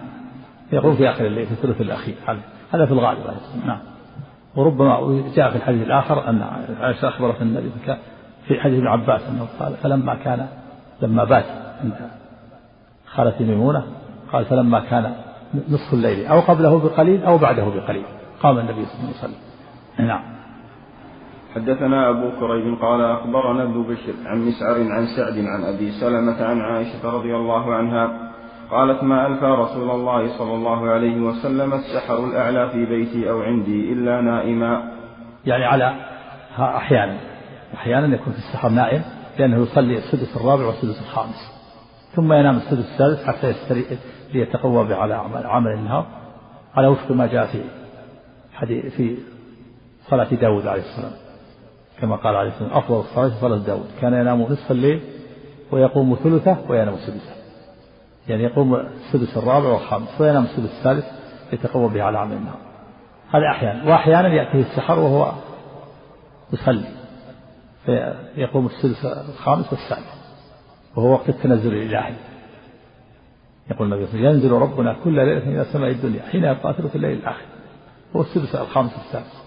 يقول 0.72 0.98
في 0.98 1.10
آخر 1.10 1.26
الليل 1.26 1.46
في 1.46 1.52
الثلث 1.52 1.82
الأخير. 1.82 2.16
هذا 2.72 2.86
في 2.86 2.92
الغالب. 2.92 3.20
نعم. 3.66 3.80
وربما 4.56 5.24
جاء 5.36 5.50
في 5.50 5.56
الحديث 5.56 5.82
الآخر 5.82 6.30
أن 6.30 6.42
عائشة 6.82 7.08
أخبرت 7.08 7.42
النبي 7.42 7.72
في 8.48 8.60
حديث 8.60 8.78
ابن 8.78 8.88
عباس 8.88 9.22
أنه 9.30 9.48
قال 9.60 9.74
فلما 9.74 10.16
كان 10.16 10.48
لما 11.02 11.24
بات 11.24 11.46
عند 11.84 11.94
خالتي 13.06 13.44
ميمونة 13.44 13.84
قال 14.32 14.46
فلما 14.46 14.80
كان 14.80 15.14
نصف 15.70 15.94
الليل 15.94 16.26
أو 16.26 16.40
قبله 16.40 16.80
بقليل 16.80 17.24
أو 17.24 17.38
بعده 17.38 17.66
بقليل. 17.66 18.04
قام 18.44 18.58
النبي 18.58 18.86
صلى 18.86 19.00
الله 19.00 19.14
عليه 19.24 19.34
وسلم. 19.34 20.08
نعم. 20.08 20.22
حدثنا 21.56 22.10
أبو 22.10 22.32
كريب 22.40 22.82
قال 22.82 23.02
أخبرنا 23.02 23.64
ابن 23.64 23.84
بشر 23.84 24.14
عن 24.26 24.48
مسعر 24.48 24.92
عن 24.92 25.06
سعد 25.06 25.38
عن 25.38 25.64
أبي 25.64 25.92
سلمة 25.92 26.44
عن 26.44 26.62
عائشة 26.62 27.10
رضي 27.10 27.36
الله 27.36 27.76
عنها 27.76 28.31
قالت 28.72 29.04
ما 29.04 29.28
ألفى 29.28 29.46
رسول 29.46 29.90
الله 29.92 30.38
صلى 30.38 30.54
الله 30.54 30.90
عليه 30.90 31.22
وسلم 31.22 31.74
السحر 31.74 32.26
الأعلى 32.26 32.70
في 32.70 32.86
بيتي 32.86 33.30
أو 33.30 33.42
عندي 33.42 33.94
إلا 33.94 34.22
نائما. 34.22 34.92
يعني 35.46 35.66
على 35.66 35.96
أحيانا 36.60 37.18
أحيانا 37.74 38.16
يكون 38.16 38.34
في 38.34 38.40
السحر 38.40 38.70
نائم 38.70 39.02
لأنه 39.40 39.58
يصلي 39.58 39.98
السدس 39.98 40.38
الرابع 40.38 40.66
والسدس 40.66 41.02
الخامس 41.02 41.52
ثم 42.16 42.34
ينام 42.34 42.58
السدس 42.58 42.86
السادس 42.92 43.26
حتى 43.26 43.50
يستريح 43.50 43.86
ليتقوى 44.34 44.88
به 44.88 44.96
على 44.96 45.14
عمل 45.46 45.72
النهار 45.72 46.06
على 46.76 46.88
وفق 46.88 47.12
ما 47.12 47.28
جاء 47.28 47.46
في 47.46 47.62
حديث 48.54 48.86
في 48.96 49.18
صلاة 50.10 50.34
داود 50.34 50.68
عليه 50.68 50.82
السلام. 50.82 51.12
كما 52.02 52.16
قال 52.16 52.36
عليه 52.36 52.50
السلام 52.50 52.72
أفضل 52.72 53.00
الصلاة 53.00 53.32
صلاة 53.42 53.58
داود. 53.58 53.86
كان 54.02 54.14
ينام 54.14 54.42
نصف 54.42 54.72
الليل 54.72 55.02
ويقوم 55.72 56.18
ثلثه 56.24 56.58
وينام 56.70 56.96
سدسه. 56.96 57.41
يعني 58.28 58.44
يقوم 58.44 58.76
السدس 58.76 59.38
الرابع 59.38 59.68
والخامس 59.68 60.22
وينام 60.22 60.44
السدس 60.44 60.70
الثالث 60.78 61.06
يتقوى 61.54 61.90
به 61.90 62.04
على 62.04 62.18
عمل 62.18 62.36
النهار 62.36 62.60
هذا 63.32 63.44
أحيانا 63.52 63.90
وأحيانا 63.90 64.28
يأتيه 64.28 64.60
السحر 64.60 65.00
وهو 65.00 65.32
يصلي 66.54 66.86
فيقوم 67.86 68.66
السدس 68.66 69.06
الخامس 69.06 69.74
والسادس 69.74 70.22
وهو 70.96 71.12
وقت 71.12 71.30
التنزل 71.30 71.74
الإلهي 71.74 72.14
يقول 73.72 73.94
النبي 73.94 74.06
صلى 74.06 74.16
الله 74.16 74.28
عليه 74.30 74.38
وسلم 74.40 74.44
ينزل 74.44 74.52
ربنا 74.52 74.96
كل 75.04 75.14
ليلة 75.16 75.44
إلى 75.44 75.66
سماء 75.74 75.90
الدنيا 75.92 76.22
حين 76.22 76.44
يبقى 76.44 76.74
ثلث 76.74 76.96
الليل 76.96 77.18
الآخر 77.18 77.46
هو 78.16 78.22
السدس 78.22 78.56
الخامس 78.56 78.94
والسادس 78.98 79.44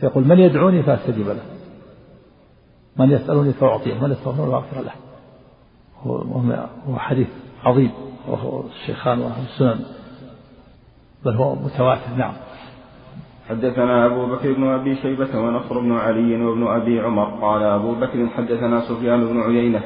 فيقول 0.00 0.26
من 0.28 0.38
يدعوني 0.38 0.82
فأستجيب 0.82 1.28
له. 1.28 1.42
من 2.96 3.10
يسألني 3.10 3.52
فأعطيه 3.52 3.94
من 3.94 4.10
يستغفرني 4.12 4.50
فأغفر 4.50 4.80
له. 4.80 4.92
هو 6.88 6.98
حديث 6.98 7.28
عظيم 7.64 7.90
وهو 8.28 8.62
الشيخان 8.66 9.18
وأهل 9.18 9.42
السنن 9.42 9.84
بل 11.24 11.32
هو 11.32 11.54
متواتر 11.54 12.14
نعم. 12.16 12.32
حدثنا 13.48 14.06
أبو 14.06 14.26
بكر 14.26 14.52
بن 14.52 14.66
أبي 14.66 14.96
شيبة 14.96 15.38
ونصر 15.38 15.80
بن 15.80 15.92
علي 15.92 16.44
وابن 16.44 16.66
أبي 16.66 17.00
عمر 17.00 17.24
قال 17.40 17.62
أبو 17.62 17.94
بكر 17.94 18.26
حدثنا 18.36 18.80
سفيان 18.80 19.26
بن 19.26 19.40
عيينة 19.40 19.82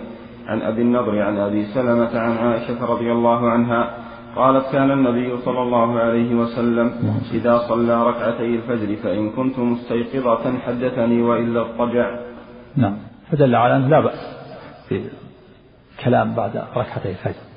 عن 0.46 0.62
أبي 0.62 0.82
النضر 0.82 1.22
عن 1.22 1.38
أبي 1.38 1.64
سلمة 1.64 2.18
عن 2.18 2.36
عائشة 2.36 2.84
رضي 2.86 3.12
الله 3.12 3.50
عنها 3.50 3.94
قالت 4.36 4.72
كان 4.72 4.90
النبي 4.90 5.36
صلى 5.44 5.62
الله 5.62 6.00
عليه 6.00 6.34
وسلم 6.34 7.20
إذا 7.32 7.58
صلى 7.58 8.06
ركعتي 8.06 8.54
الفجر 8.56 8.96
فإن 8.96 9.30
كنت 9.30 9.58
مستيقظة 9.58 10.58
حدثني 10.58 11.22
وإلا 11.22 11.60
اضطجع. 11.60 12.20
نعم. 12.76 12.96
فدل 13.30 13.54
على 13.54 13.76
أنه 13.76 13.88
لا 13.88 14.00
بأس 14.00 14.36
في 14.88 15.04
كلام 16.04 16.34
بعد 16.34 16.56
ركعتي 16.76 17.10
الفجر. 17.10 17.51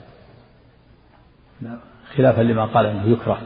خلافا 2.16 2.42
لما 2.42 2.66
قال 2.66 2.86
إنه 2.86 3.06
يكره 3.06 3.38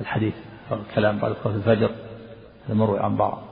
الحديث 0.00 0.34
الكلام 0.72 1.18
بعد 1.18 1.32
صلاة 1.44 1.54
الفجر 1.54 1.90
المروي 2.70 2.98
عن 3.00 3.16
بعض 3.16 3.42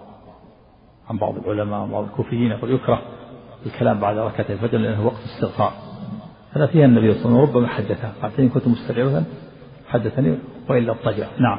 عن 1.10 1.18
بعض 1.18 1.38
العلماء 1.38 1.84
وبعض 1.84 2.04
الكوفيين 2.04 2.50
يقول 2.50 2.70
يكره 2.70 3.02
الكلام 3.66 4.00
بعد 4.00 4.18
ركعتي 4.18 4.52
الفجر 4.52 4.78
لأنه 4.78 5.06
وقت 5.06 5.20
استغفار 5.24 5.72
هذا 6.52 6.66
فيها 6.66 6.84
النبي 6.84 7.14
صلى 7.14 7.24
الله 7.26 7.38
عليه 7.38 7.50
وسلم 7.50 7.56
ربما 7.56 7.68
حدثه. 7.68 8.12
قال 8.22 8.32
إن 8.38 8.48
كنت 8.48 8.68
مستدعوا 8.68 9.20
حدثني 9.88 10.38
والا 10.68 10.92
اضطجع 10.92 11.26
نعم. 11.38 11.58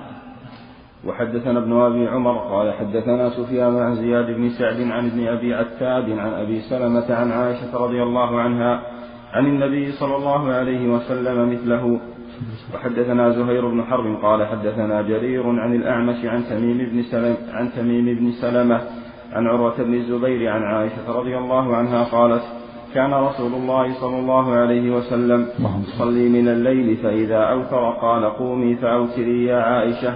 وحدثنا 1.06 1.60
ابن 1.60 1.74
أبي 1.74 2.08
عمر 2.08 2.38
قال 2.38 2.74
حدثنا 2.74 3.30
سفيان 3.30 3.78
عن 3.78 3.96
زياد 3.96 4.26
بن 4.26 4.50
سعد 4.50 4.82
عن 4.82 5.06
ابن 5.06 5.28
أبي 5.28 5.54
عتاب 5.54 6.10
عن 6.10 6.34
أبي 6.34 6.62
سلمة 6.62 7.14
عن 7.16 7.32
عائشة 7.32 7.78
رضي 7.78 8.04
الله 8.04 8.42
عنها 8.42 8.97
عن 9.34 9.46
النبي 9.46 9.92
صلى 9.92 10.16
الله 10.16 10.52
عليه 10.52 10.88
وسلم 10.88 11.50
مثله. 11.54 12.00
وحدثنا 12.74 13.30
زهير 13.30 13.68
بن 13.68 13.84
حرب 13.84 14.22
قال 14.22 14.48
حدثنا 14.48 15.02
جرير 15.02 15.50
عن 15.50 15.76
الأعمش 15.76 16.26
عن 16.26 16.44
تميم 16.50 16.78
بن 16.78 17.04
سلم 17.04 17.38
عن 17.54 17.72
تميم 17.72 18.06
بن 18.06 18.32
سلمة 18.32 18.82
عن 19.34 19.48
عروة 19.48 19.78
بن 19.84 19.94
الزبير 19.94 20.50
عن 20.50 20.64
عائشة 20.64 21.12
رضي 21.20 21.38
الله 21.38 21.76
عنها 21.76 22.04
قالت 22.04 22.44
كان 22.94 23.14
رسول 23.14 23.54
الله 23.54 23.94
صلى 23.94 24.20
الله 24.20 24.56
عليه 24.56 24.96
وسلم 24.96 25.48
يصلي 25.88 26.30
من 26.30 26.48
الليل 26.48 26.98
فإذا 26.98 27.38
أوتر 27.38 27.92
قال 27.92 28.26
قومي 28.26 28.76
فأوتري 28.76 29.46
يا 29.46 29.58
عائشة. 29.58 30.14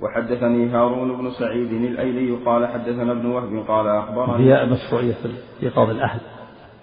وحدثني 0.00 0.68
هارون 0.68 1.16
بن 1.16 1.30
سعيد 1.30 1.72
الأيلي 1.72 2.36
قال 2.46 2.66
حدثنا 2.66 3.12
ابن 3.12 3.26
وهب 3.26 3.64
قال 3.68 3.86
أخبرني 3.88 4.54
هي 4.54 4.66
مشروعية 4.66 5.12
في 5.12 5.28
إيقاظ 5.62 5.90
الأهل. 5.90 6.20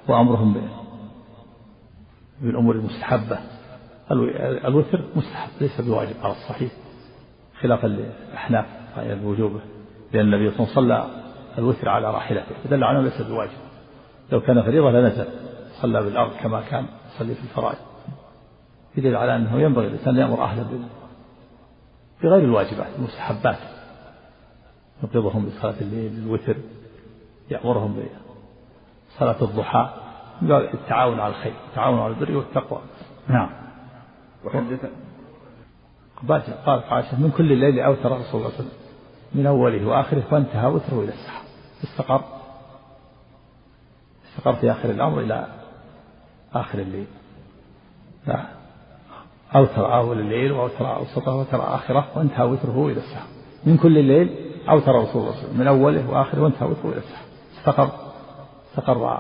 وأمرهم 0.10 0.70
بالأمور 2.42 2.76
المستحبة. 2.76 3.40
الوتر 4.68 5.02
مستحب 5.16 5.50
ليس 5.62 5.82
بواجب 5.82 6.16
على 6.24 6.32
الصحيح 6.32 6.72
خلافا 7.62 7.88
للأحناف 7.88 8.66
بوجوبه 8.98 9.60
لأن 10.14 10.34
النبي 10.34 10.52
صلى 10.52 10.60
الله 10.60 10.96
عليه 10.96 11.04
وسلم 11.04 11.14
صلى 11.14 11.24
الوتر 11.58 11.90
على 11.90 12.12
راحلته. 12.12 12.56
فدل 12.64 12.84
على 12.84 13.04
ليس 13.04 13.22
بواجب. 13.22 13.52
لو 14.32 14.42
كان 14.42 14.62
فريضة 14.64 14.92
لنزل 14.92 15.28
صلى 15.82 16.04
بالأرض 16.04 16.32
كما 16.42 16.62
كان 16.62 16.86
يصلي 17.16 17.36
في 17.36 17.44
الفرائض. 17.44 17.78
يدل 18.98 19.16
على 19.16 19.36
أنه 19.36 19.62
ينبغي 19.62 19.88
الإنسان 19.88 20.16
أن 20.16 20.22
يأمر 20.22 20.44
أهله 20.44 20.80
بغير 22.24 22.44
الواجبات 22.44 22.88
المستحبات. 23.00 23.58
يقرضهم 25.04 25.46
بصلاة 25.46 25.76
الليل 25.82 26.12
الوتر 26.24 26.56
يأمرهم 27.52 28.00
بصلاة 29.20 29.44
الضحى. 29.44 29.90
التعاون 30.74 31.20
على 31.20 31.34
الخير 31.34 31.54
التعاون 31.70 32.00
على 32.00 32.14
البر 32.14 32.38
والتقوى. 32.38 32.80
نعم. 33.28 33.50
وحدث 34.46 34.86
قال 36.66 36.84
عائشة 36.90 37.22
من 37.22 37.32
كل 37.38 37.52
الليل 37.52 37.80
أوتر 37.80 38.00
رسول 38.00 38.12
الله 38.12 38.26
صلى 38.32 38.40
الله 38.40 38.46
عليه 38.46 38.56
وسلم 38.56 38.72
من 39.36 39.46
أوله 39.46 39.88
وآخره 39.88 40.24
وانتهى 40.32 40.68
وتره 40.68 41.04
إلى 41.04 41.12
السحر. 41.14 41.44
استقر. 41.84 42.22
استقر 44.30 44.54
في 44.54 44.72
آخر 44.72 44.90
الأمر 44.90 45.20
إلى 45.20 45.48
آخر 46.54 46.80
الليل. 46.80 47.08
لا 48.28 48.46
أوتر 49.56 49.96
أول 49.96 50.20
الليل 50.20 50.52
وأوتر 50.52 50.96
أوسطه 50.96 51.36
وأوتر 51.36 51.76
آخره 51.76 52.08
وانتهى 52.16 52.46
وتره 52.46 52.86
إلى 52.86 53.00
السحر. 53.00 53.28
من 53.66 53.78
كل 53.78 53.98
الليل 53.98 54.52
أوتر 54.70 54.92
رسول 54.92 54.96
الله 54.96 55.12
صلى 55.12 55.22
الله 55.22 55.32
عليه 55.32 55.40
وسلم 55.44 55.60
من 55.60 55.68
أوله 55.68 56.10
وآخره 56.10 56.42
وانتهى 56.42 56.70
وتره 56.70 56.90
إلى 56.90 56.98
السحر. 56.98 57.26
استقر. 57.60 58.09
استقر 58.80 59.18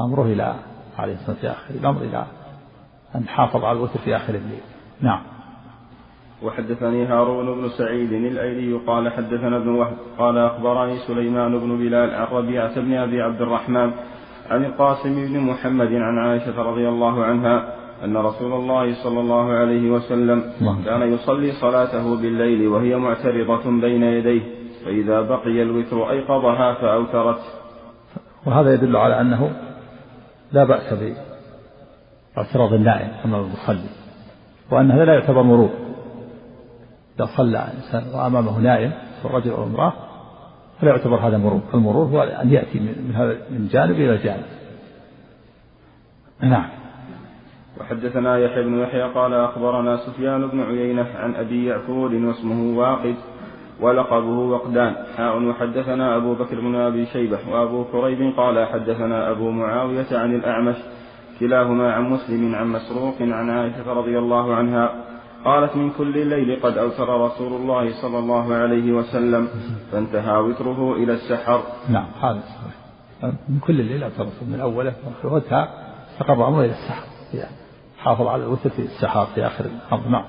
أمره 0.00 0.22
إلى 0.22 0.54
عليه 0.98 1.14
الصلاة 1.14 1.36
في 1.36 1.50
آخر 1.50 1.74
الأمر 1.74 2.02
إلى 2.02 2.24
أن 3.14 3.28
حافظ 3.28 3.64
على 3.64 3.78
الوتر 3.78 3.98
في 3.98 4.16
آخر 4.16 4.34
الليل. 4.34 4.60
نعم. 5.00 5.20
وحدثني 6.42 7.06
هارون 7.06 7.60
بن 7.60 7.68
سعيد 7.68 8.12
الأيلي 8.12 8.78
قال 8.86 9.12
حدثنا 9.12 9.56
ابن 9.56 9.68
وهب 9.68 9.96
قال 10.18 10.38
أخبرني 10.38 10.98
سليمان 10.98 11.58
بن 11.58 11.76
بلال 11.78 12.14
عن 12.14 12.26
ربيعة 12.26 12.80
بن 12.80 12.94
أبي 12.94 13.22
عبد 13.22 13.42
الرحمن 13.42 13.92
عن 14.50 14.64
القاسم 14.64 15.14
بن 15.14 15.40
محمد 15.40 15.92
عن 15.92 16.18
عائشة 16.18 16.62
رضي 16.62 16.88
الله 16.88 17.24
عنها 17.24 17.74
أن 18.04 18.16
رسول 18.16 18.52
الله 18.52 18.94
صلى 19.04 19.20
الله 19.20 19.52
عليه 19.52 19.90
وسلم 19.90 20.52
كان 20.84 21.12
يصلي 21.12 21.52
صلاته 21.52 22.16
بالليل 22.16 22.68
وهي 22.68 22.96
معترضة 22.96 23.70
بين 23.80 24.02
يديه 24.02 24.42
فإذا 24.84 25.20
بقي 25.20 25.62
الوتر 25.62 26.10
أيقظها 26.10 26.74
فأوترت 26.74 27.59
وهذا 28.46 28.74
يدل 28.74 28.96
على 28.96 29.20
أنه 29.20 29.50
لا 30.52 30.64
بأس 30.64 30.94
باعتراض 32.36 32.72
النائم 32.72 33.10
أمام 33.24 33.40
المصلي 33.40 33.88
وأن 34.70 34.90
هذا 34.90 35.04
لا 35.04 35.14
يعتبر 35.14 35.42
مرور. 35.42 35.70
إذا 37.16 37.28
صلى 37.36 37.58
إنسان 37.58 38.14
وأمامه 38.14 38.58
نائم 38.58 38.92
رجل 39.24 39.50
أو 39.50 39.64
امرأة 39.64 39.92
فلا 40.80 40.90
يعتبر 40.90 41.16
هذا 41.16 41.38
مرور. 41.38 41.60
المرور 41.74 42.06
هو 42.06 42.22
أن 42.22 42.50
يأتي 42.52 42.78
من 42.80 43.14
هذا 43.14 43.36
من 43.50 43.68
جانب 43.68 43.94
إلى 43.94 44.16
جانب. 44.16 44.44
نعم. 46.42 46.68
وحدثنا 47.80 48.38
يحيى 48.38 48.62
بن 48.62 48.78
يحيى 48.78 49.02
قال 49.02 49.34
أخبرنا 49.34 49.96
سفيان 49.96 50.46
بن 50.46 50.60
عيينة 50.60 51.06
عن 51.14 51.34
أبي 51.34 51.66
يعقوب 51.66 52.12
واسمه 52.12 52.78
واقد 52.78 53.14
ولقبه 53.80 54.38
وقدان. 54.38 54.94
حاء 55.16 55.42
وحدثنا 55.42 56.16
أبو 56.16 56.34
بكر 56.34 56.60
بن 56.60 56.74
أبي 56.74 57.06
شيبة 57.06 57.38
وأبو 57.50 57.84
كريب 57.84 58.34
قال 58.36 58.66
حدثنا 58.66 59.30
أبو 59.30 59.50
معاوية 59.50 60.06
عن 60.12 60.34
الأعمش 60.34 60.76
كلاهما 61.40 61.92
عن 61.92 62.10
مسلم 62.10 62.54
عن 62.54 62.66
مسروق 62.66 63.16
عن 63.20 63.50
عائشة 63.50 63.92
رضي 63.92 64.18
الله 64.18 64.54
عنها 64.54 64.94
قالت 65.44 65.76
من 65.76 65.90
كل 65.90 66.18
الليل 66.18 66.60
قد 66.62 66.78
أوتر 66.78 67.08
رسول 67.08 67.52
الله 67.52 68.02
صلى 68.02 68.18
الله 68.18 68.54
عليه 68.54 68.92
وسلم 68.92 69.48
فانتهى 69.92 70.36
وتره 70.36 70.92
إلى 70.92 71.12
السحر. 71.12 71.62
نعم 71.88 72.06
هذا 72.22 72.40
من 73.48 73.58
كل 73.66 73.80
الليل 73.80 74.02
أوتر 74.02 74.26
من 74.48 74.60
أوله 74.60 74.94
وانتهى 75.24 75.68
استقر 76.12 76.48
أمره 76.48 76.60
إلى 76.60 76.72
السحر. 76.72 77.06
حافظ 77.98 78.26
على 78.26 78.42
الوتر 78.42 78.70
في 78.70 78.82
السحر 78.82 79.26
في 79.34 79.46
آخر 79.46 79.64
الأمر. 79.64 80.08
نعم. 80.08 80.24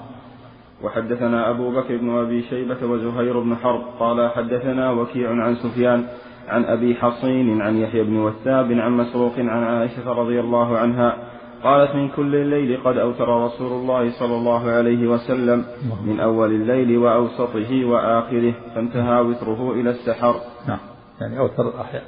وحدثنا 0.84 1.50
أبو 1.50 1.72
بكر 1.72 1.98
بن 1.98 2.18
أبي 2.18 2.42
شيبة 2.42 2.86
وزهير 2.86 3.40
بن 3.40 3.56
حرب 3.56 3.82
قال 4.00 4.32
حدثنا 4.32 4.92
وكيع 4.92 5.30
عن 5.30 5.56
سفيان 5.56 6.06
عن 6.48 6.66
أبي 6.66 6.96
حصين 6.96 7.62
عن 7.62 7.78
يحيى 7.78 8.04
بن 8.04 8.18
وثاب 8.18 8.72
عن 8.72 8.92
مسروق 8.92 9.34
عن 9.38 9.64
عائشة 9.64 10.14
رضي 10.14 10.40
الله 10.40 10.78
عنها 10.78 11.18
قالت 11.64 11.96
من 11.96 12.10
كل 12.10 12.36
الليل 12.36 12.84
قد 12.84 12.98
أوتر 12.98 13.28
رسول 13.28 13.72
الله 13.72 14.12
صلى 14.20 14.36
الله 14.36 14.72
عليه 14.72 15.08
وسلم 15.08 15.66
من 16.06 16.20
أول 16.20 16.52
الليل 16.52 16.98
وأوسطه 16.98 17.86
وآخره 17.86 18.54
فانتهى 18.76 19.22
وتره 19.22 19.72
إلى 19.72 19.90
السحر. 19.90 20.36
نعم. 20.68 20.80
يعني 21.22 21.40
أوتر 21.40 21.82
أحيانا. 21.82 22.06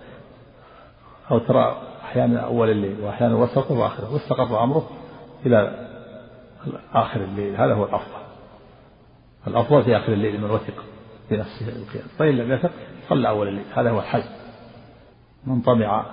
أوتر 1.31 1.75
أحيانا 2.03 2.39
أول 2.39 2.69
الليل 2.69 2.95
وأحيانا 3.01 3.35
وسطه 3.35 3.79
وآخره 3.79 4.13
واستقر 4.13 4.63
أمره 4.63 4.89
إلى 5.45 5.87
آخر 6.93 7.21
الليل. 7.21 7.55
هذا 7.55 7.73
هو 7.73 7.83
الأفضل. 7.83 8.22
الأفضل 9.47 9.83
في 9.83 9.97
آخر 9.97 10.13
الليل 10.13 10.41
من 10.41 10.51
وثق 10.51 10.73
في 11.29 11.37
نفسه 11.37 11.69
القيام. 11.69 12.05
فإن 12.17 12.37
لم 12.37 12.51
يثق 12.51 12.71
صلى 13.09 13.29
أول 13.29 13.47
الليل. 13.47 13.65
هذا 13.75 13.89
هو 13.89 13.99
الحج. 13.99 14.23
من 15.47 15.61
طمع 15.61 16.05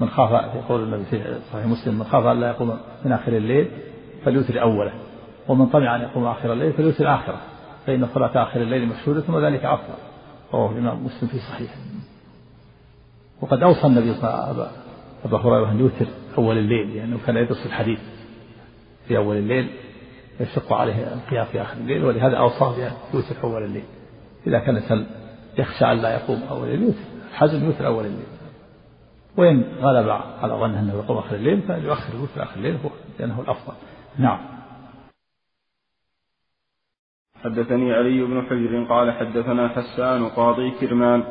من 0.00 0.08
خاف 0.08 0.54
يقول 0.54 0.82
النبي 0.82 1.04
في 1.04 1.38
صحيح 1.52 1.66
مسلم 1.66 1.94
من 1.94 2.04
خاف 2.04 2.26
أن 2.26 2.40
لا 2.40 2.48
يقوم 2.48 2.78
من 3.04 3.12
آخر 3.12 3.36
الليل 3.36 3.70
فليوتر 4.24 4.62
أوله. 4.62 4.92
ومن 5.48 5.66
طمع 5.66 5.96
أن 5.96 6.00
يقوم 6.00 6.24
آخر 6.24 6.52
الليل 6.52 6.72
فليوتر 6.72 7.14
آخره. 7.14 7.40
فإن 7.86 8.08
صلاة 8.14 8.42
آخر 8.42 8.60
الليل 8.60 8.88
مشهودة 8.88 9.24
وذلك 9.28 9.64
أفضل 9.64 9.94
رواه 10.52 10.72
الإمام 10.72 11.04
مسلم 11.04 11.28
في 11.28 11.38
صحيحه. 11.38 11.74
وقد 13.40 13.62
أوصى 13.62 13.86
النبي 13.86 14.14
صلى 14.14 14.24
الله 14.24 14.42
عليه 14.42 14.52
وسلم 14.52 14.70
أبا 15.24 15.38
هريرة 15.38 15.70
أن 15.70 15.80
يوتر 15.80 16.06
أول 16.38 16.58
الليل 16.58 16.96
لأنه 16.96 17.18
كان 17.26 17.36
يدرس 17.36 17.66
الحديث 17.66 18.00
في 19.08 19.16
أول 19.16 19.36
الليل. 19.36 19.70
يشق 20.40 20.72
عليه 20.72 21.12
القيام 21.14 21.44
في 21.44 21.62
آخر 21.62 21.76
الليل 21.76 22.04
ولهذا 22.04 22.36
أوصاه 22.36 22.92
يوتر 23.14 23.44
أول 23.44 23.64
الليل. 23.64 23.84
إذا 24.46 24.58
كان 24.58 24.76
الإنسان 24.76 25.06
يخشى 25.58 25.84
أن 25.84 25.96
لا 25.96 26.14
يقوم 26.14 26.42
أول 26.50 26.68
الليل 26.68 26.94
الحزم 27.30 27.64
يوتر 27.64 27.86
أول 27.86 28.04
الليل. 28.04 28.26
وإن 29.36 29.64
غلب 29.80 30.08
على 30.42 30.52
ظنه 30.52 30.80
أنه 30.80 30.94
يقوم 30.94 31.18
آخر 31.18 31.36
الليل 31.36 31.62
فليؤخر 31.62 32.14
الوتر 32.14 32.42
آخر 32.42 32.56
الليل 32.56 32.78
لأنه 33.18 33.40
الأفضل. 33.40 33.74
نعم. 34.18 34.60
حدثني 37.44 37.92
علي 37.92 38.22
بن 38.22 38.42
حجر 38.42 38.84
قال 38.88 39.12
حدثنا 39.12 39.68
حسان 39.68 40.28
قاضي 40.28 40.70
كرمان 40.70 41.24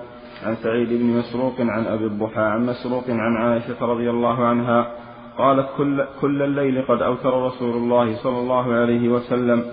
عن 0.44 0.56
سعيد 0.56 0.90
بن 0.90 1.06
مسروق 1.06 1.56
عن 1.60 1.86
أبي 1.86 2.06
الضحى 2.06 2.42
عن 2.42 2.66
مسروق 2.66 3.04
عن 3.10 3.38
عائشة 3.38 3.86
رضي 3.86 4.10
الله 4.10 4.46
عنها 4.46 4.92
قالت 5.40 5.68
كل, 5.78 6.06
كل 6.22 6.42
الليل 6.42 6.82
قد 6.82 7.02
أوتر 7.02 7.44
رسول 7.44 7.74
الله 7.78 8.16
صلى 8.16 8.40
الله 8.40 8.74
عليه 8.74 9.10
وسلم 9.10 9.64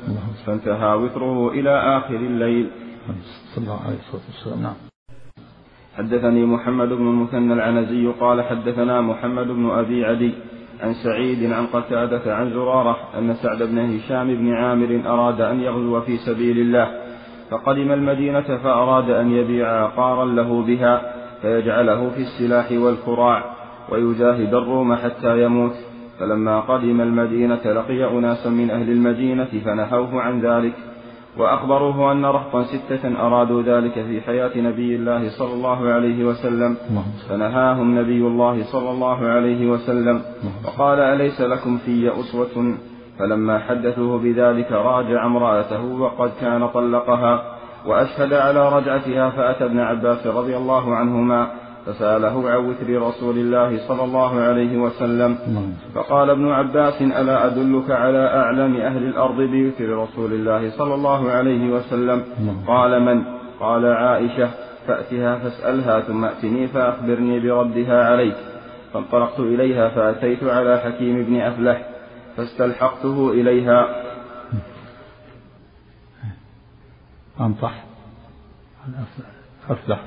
فانتهى 0.47 0.95
وتره 0.95 1.51
إلى 1.51 1.99
آخر 1.99 2.14
الليل. 2.14 2.67
صلى 3.55 3.64
الله 3.64 3.81
عليه 3.87 3.97
وسلم 4.14 4.62
نعم 4.62 4.75
حدثني 5.97 6.47
محمد 6.47 6.89
بن 6.89 7.07
المثنى 7.09 7.53
العنزي 7.53 8.07
قال 8.21 8.43
حدثنا 8.43 9.01
محمد 9.01 9.47
بن 9.47 9.71
أبي 9.71 10.05
عدي 10.05 10.33
عن 10.81 10.95
سعيد 10.95 11.53
عن 11.53 11.67
قتادة 11.67 12.37
عن 12.37 12.51
زرارة 12.51 12.97
أن 13.19 13.35
سعد 13.35 13.62
بن 13.62 13.79
هشام 13.79 14.35
بن 14.35 14.53
عامر 14.53 15.03
أراد 15.07 15.41
أن 15.41 15.61
يغزو 15.61 16.01
في 16.01 16.17
سبيل 16.17 16.59
الله 16.59 16.89
فقدم 17.51 17.93
المدينة 17.93 18.57
فأراد 18.57 19.11
أن 19.11 19.31
يبيع 19.31 19.69
عقارا 19.85 20.25
له 20.25 20.62
بها 20.62 21.12
فيجعله 21.43 22.11
في 22.11 22.21
السلاح 22.21 22.73
والكراع. 22.73 23.55
ويجاهد 23.93 24.55
الروم 24.55 24.95
حتى 24.95 25.43
يموت. 25.43 25.74
فلما 26.20 26.61
قدم 26.61 27.01
المدينة 27.01 27.61
لقي 27.64 28.18
أناسا 28.18 28.51
من 28.51 28.70
أهل 28.70 28.91
المدينة 28.91 29.49
فنهوه 29.64 30.20
عن 30.20 30.41
ذلك 30.41 30.72
وأخبروه 31.39 32.12
أن 32.12 32.24
رهطا 32.24 32.62
ستة 32.62 33.26
أرادوا 33.26 33.62
ذلك 33.62 33.93
في 33.93 34.20
حياة 34.20 34.51
نبي 34.57 34.97
الله 34.97 35.28
صلى 35.28 35.55
الله 35.55 35.89
عليه 35.89 36.24
وسلم. 36.24 36.76
فنهاهم 37.28 37.99
نبي 37.99 38.20
الله 38.20 38.62
صلى 38.62 38.91
الله 38.91 39.26
عليه 39.26 39.70
وسلم. 39.70 40.20
وقال 40.64 40.99
أليس 41.01 41.41
لكم 41.41 41.78
في 41.78 42.20
أسوة؟ 42.20 42.74
فلما 43.18 43.59
حدثوه 43.59 44.18
بذلك 44.18 44.72
راجع 44.72 45.26
امرأته 45.26 45.84
وقد 45.84 46.30
كان 46.41 46.68
طلقها 46.68 47.43
وأشهد 47.87 48.32
على 48.32 48.76
رجعتها 48.76 49.30
فأتى 49.30 49.64
ابن 49.64 49.78
عباس 49.78 50.26
رضي 50.26 50.57
الله 50.57 50.95
عنهما 50.95 51.47
فسأله 51.87 52.51
عن 52.51 52.66
وتر 52.66 52.89
رسول 53.03 53.39
الله 53.39 53.89
صلى 53.89 54.05
الله 54.05 54.41
عليه 54.41 54.76
وسلم. 54.76 55.39
فقال 55.95 56.30
ابن 56.30 56.51
عباس 56.51 57.03
ألا 57.03 57.47
أدلك 57.47 57.91
على 57.91 58.26
أعلم 58.26 58.76
أهل 58.76 59.03
الأرض 59.03 59.37
بوتر 59.37 59.89
رسول 59.89 60.32
الله 60.32 60.70
صلى 60.70 60.95
الله 60.95 61.30
عليه 61.30 61.70
وسلم؟ 61.70 62.24
قال 62.66 63.03
من؟ 63.03 63.22
قال 63.61 63.87
عائشة. 63.87 64.51
فأتها 64.87 65.39
فاسألها 65.39 66.01
ثم 66.01 66.24
أتني 66.24 66.68
فأخبرني 66.68 67.41
بردها 67.41 68.11
عليك. 68.11 68.37
فانطلقت 68.93 69.41
إليها 69.41 69.89
فأتيت 69.89 70.45
على 70.45 70.78
حكيم 70.78 71.24
بن 71.24 71.41
أفلح 71.41 71.89
فاستلحقته 72.37 73.30
إليها. 73.30 74.03
أنطح 77.41 77.84
أفلح. 79.70 80.01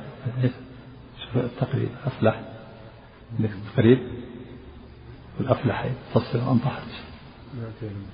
التقريب 1.36 1.90
أفلح. 2.06 2.40
التقريب 3.40 4.00
والأفلح 5.40 5.86
تصل 6.14 6.40
أنطح 6.52 6.80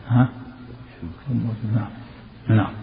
ها؟ 0.08 0.30
نعم. 1.76 1.90
نعم. 2.48 2.74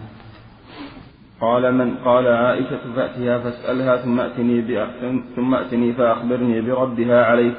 قال 1.41 1.75
من؟ 1.75 1.95
قال 1.97 2.27
عائشة 2.27 2.79
فأتها 2.95 3.39
فاسألها 3.39 3.97
ثم 3.97 4.19
أتني 4.19 4.85
ثم 5.35 5.55
أتني 5.55 5.93
فأخبرني 5.93 6.61
بردها 6.61 7.25
عليك 7.25 7.55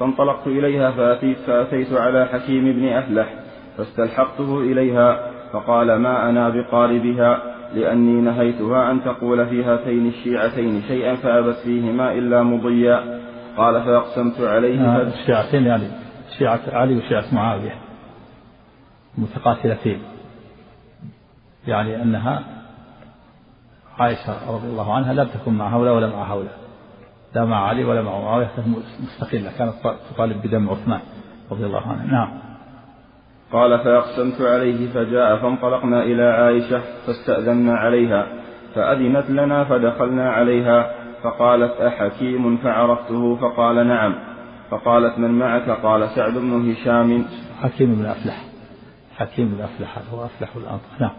فانطلقت 0.00 0.46
إليها 0.46 0.90
فأتيت 0.90 1.38
فأتيت 1.38 1.92
على 1.92 2.26
حكيم 2.26 2.72
بن 2.72 2.88
أفلح 2.88 3.34
فاستلحقته 3.76 4.60
إليها 4.60 5.30
فقال 5.52 5.96
ما 5.96 6.28
أنا 6.28 6.48
بقاربها؟ 6.48 7.53
لأني 7.74 8.20
نهيتها 8.20 8.90
أن 8.90 9.04
تقول 9.04 9.46
في 9.46 9.64
هاتين 9.64 10.06
الشيعتين 10.06 10.82
شيئا 10.88 11.14
فأبت 11.14 11.56
فيهما 11.56 12.12
إلا 12.12 12.42
مضيا. 12.42 13.20
قال 13.56 13.82
فأقسمت 13.82 14.40
عليه 14.40 14.80
آه 14.80 15.02
الشيعتين 15.02 15.64
يعني 15.66 15.88
شيعة 16.38 16.60
علي 16.72 16.96
وشيعة 16.96 17.24
معاوية 17.32 17.74
متقاتلتين 19.18 19.98
يعني 21.66 22.02
أنها 22.02 22.42
عائشة 23.98 24.54
رضي 24.54 24.66
الله 24.66 24.94
عنها 24.94 25.12
لم 25.12 25.28
تكن 25.28 25.52
مع 25.52 25.76
هؤلاء 25.76 25.94
ولا 25.94 26.06
مع 26.06 26.32
هؤلاء. 26.32 26.58
لا 27.34 27.44
مع 27.44 27.68
علي 27.68 27.84
ولا 27.84 28.02
مع 28.02 28.20
معاوية 28.20 28.50
مستقلة 29.02 29.50
كانت 29.58 29.72
تطالب 30.10 30.42
بدم 30.42 30.70
عثمان 30.70 31.00
رضي 31.50 31.66
الله 31.66 31.88
عنه. 31.88 32.12
نعم. 32.12 32.53
قال 33.54 33.78
فأقسمت 33.78 34.40
عليه 34.40 34.92
فجاء 34.92 35.36
فانطلقنا 35.36 36.02
إلى 36.02 36.22
عائشة 36.22 36.80
فاستأذنا 37.06 37.76
عليها 37.76 38.26
فأذنت 38.74 39.30
لنا 39.30 39.64
فدخلنا 39.64 40.30
عليها 40.30 40.94
فقالت 41.22 41.80
أحكيم 41.80 42.56
فعرفته؟ 42.56 43.36
فقال 43.36 43.86
نعم. 43.86 44.14
فقالت 44.70 45.18
من 45.18 45.38
معك؟ 45.38 45.70
قال 45.70 46.08
سعد 46.08 46.32
بن 46.32 46.70
هشام. 46.70 47.24
حكيم 47.62 47.94
بن 47.94 48.06
أفلح. 48.06 48.44
حكيم 49.16 49.48
بن 49.48 49.62
أفلح 49.62 49.98
هو 50.12 50.24
أفلح 50.24 50.56
الأنطق 50.56 51.00
نعم. 51.00 51.10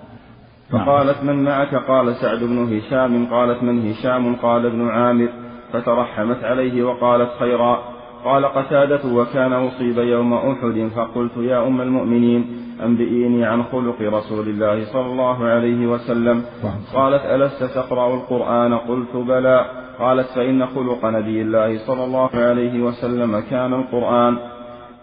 فقالت 0.70 1.24
من 1.24 1.44
معك؟ 1.44 1.76
قال 1.76 2.16
سعد 2.16 2.40
بن 2.40 2.78
هشام. 2.78 3.26
قالت 3.34 3.64
من 3.64 3.92
هشام؟ 3.92 4.36
قال 4.36 4.66
ابن 4.66 4.90
عامر. 4.90 5.30
فترحمت 5.74 6.44
عليه 6.44 6.84
وقالت 6.84 7.30
خيرا. 7.40 7.95
قال 8.26 8.46
قتادة 8.46 9.14
وكان 9.14 9.54
أصيب 9.54 9.98
يوم 9.98 10.34
أحد 10.34 10.90
فقلت 10.96 11.38
يا 11.38 11.68
أم 11.68 11.82
المؤمنين 11.82 12.46
أنبئيني 12.84 13.46
عن 13.46 13.64
خلق 13.64 14.02
رسول 14.02 14.48
الله 14.50 14.86
صلى 14.86 15.06
الله 15.06 15.46
عليه 15.46 15.88
وسلم. 15.88 16.46
قالت 16.94 17.26
ألست 17.26 17.64
تقرأ 17.64 18.14
القرآن؟ 18.16 18.74
قلت 18.74 19.16
بلى. 19.16 19.66
قالت 20.00 20.28
فإن 20.28 20.66
خلق 20.66 21.06
نبي 21.06 21.42
الله 21.42 21.78
صلى 21.78 22.04
الله 22.04 22.30
عليه 22.34 22.84
وسلم 22.84 23.40
كان 23.40 23.74
القرآن. 23.74 24.38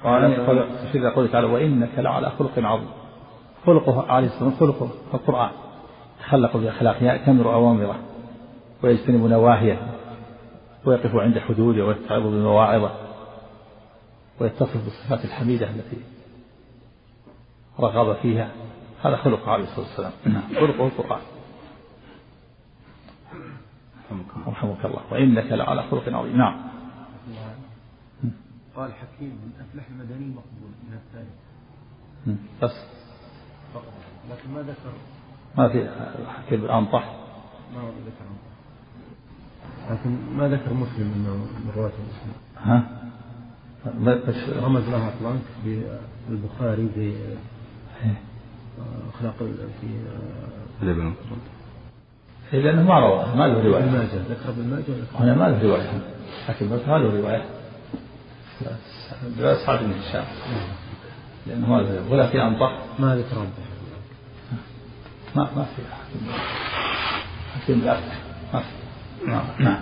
قال 0.04 0.24
إذا 0.94 1.08
قلت 1.10 1.32
تعالى 1.32 1.46
وإنك 1.46 1.98
لعلى 1.98 2.30
خلق 2.38 2.58
عظيم. 2.58 2.88
خلقه 3.66 4.04
عليه 4.08 4.26
الصلاة 4.26 4.48
والسلام 4.48 4.72
خلقه 4.72 4.88
القرآن. 5.14 5.50
تخلق 6.20 6.56
بأخلاقه 6.56 7.04
يأتمر 7.04 7.54
أوامره 7.54 7.94
ويجتنب 8.82 9.26
نواهيه 9.26 9.76
ويقف 10.84 11.16
عند 11.16 11.38
حدوده 11.38 11.84
ويتعظ 11.84 12.22
بمواعظه. 12.22 12.90
ويتصف 14.41 14.85
بالصفات 14.85 15.24
الحميدة 15.24 15.70
التي 15.70 15.97
رغب 17.80 18.16
فيها. 18.16 18.51
هذا 19.03 19.16
خلق 19.16 19.49
عليه 19.49 19.64
الصلاة 19.64 19.87
والسلام. 19.87 20.12
نعم. 20.26 20.43
خلقه 20.55 20.87
القرآن 20.87 21.20
رحمك 24.47 24.85
الله. 24.85 25.03
وإنك 25.12 25.53
لعلى 25.53 25.83
خلق 25.83 26.09
عظيم. 26.09 26.37
نعم. 26.37 26.62
قال 28.76 28.93
حكيم 28.93 29.28
من 29.28 29.53
أفلح 29.61 29.85
المدني 29.91 30.26
مقبول 30.26 30.70
من 30.89 30.95
الثالث 30.95 31.35
بس. 32.62 32.87
لكن 34.30 34.51
ما 34.51 34.62
ذكر. 34.62 34.93
ما 35.59 35.68
في 35.68 35.91
حكيم 36.28 36.61
بالأنطح 36.61 37.16
ما 37.74 37.80
ذكر. 37.80 38.24
لكن 39.91 40.37
ما 40.37 40.49
ذكر 40.49 40.74
مسلم 40.74 41.12
إنه 41.12 41.35
من 41.35 41.72
روايه 41.76 41.93
مسلم 41.93 42.35
ها؟ 42.57 43.01
رمز 44.62 44.89
له 44.89 45.09
أطلاق 45.09 45.37
بالبخاري 46.28 46.89
في 46.95 47.14
أخلاق 49.14 49.35
في 49.80 49.87
الابن 50.83 51.14
إيه 52.53 52.62
لأنه 52.62 52.83
ما 52.83 53.01
روى 53.01 53.26
ما 53.37 53.49
له 53.49 53.62
رواية. 53.64 53.85
ابن 53.85 53.93
ماجه 53.93 54.22
ذكر 54.30 54.49
ابن 54.49 54.70
ماجه 54.70 54.85
هنا 55.14 55.35
ما 55.35 55.49
له 55.49 55.62
رواية. 55.62 56.01
لكن 56.49 56.68
بس 56.70 56.80
ما 56.89 56.99
له 56.99 57.20
رواية. 57.20 57.45
لا 59.39 59.66
سعد 59.66 59.78
بن 59.78 59.93
هشام. 59.93 60.24
لأنه 61.47 61.70
ما 61.70 61.76
له 61.76 62.11
ولا 62.11 62.26
في 62.26 62.43
أنطح 62.43 62.78
ما 62.99 63.16
ذكر 63.16 63.37
أنطح 63.37 63.62
ما 65.37 65.43
ما 65.57 65.64
في 65.64 65.83
حكيم 67.55 67.85
لا 67.85 68.01
ما 68.55 68.61
في. 68.61 68.66
نعم 69.26 69.45
نعم 69.61 69.80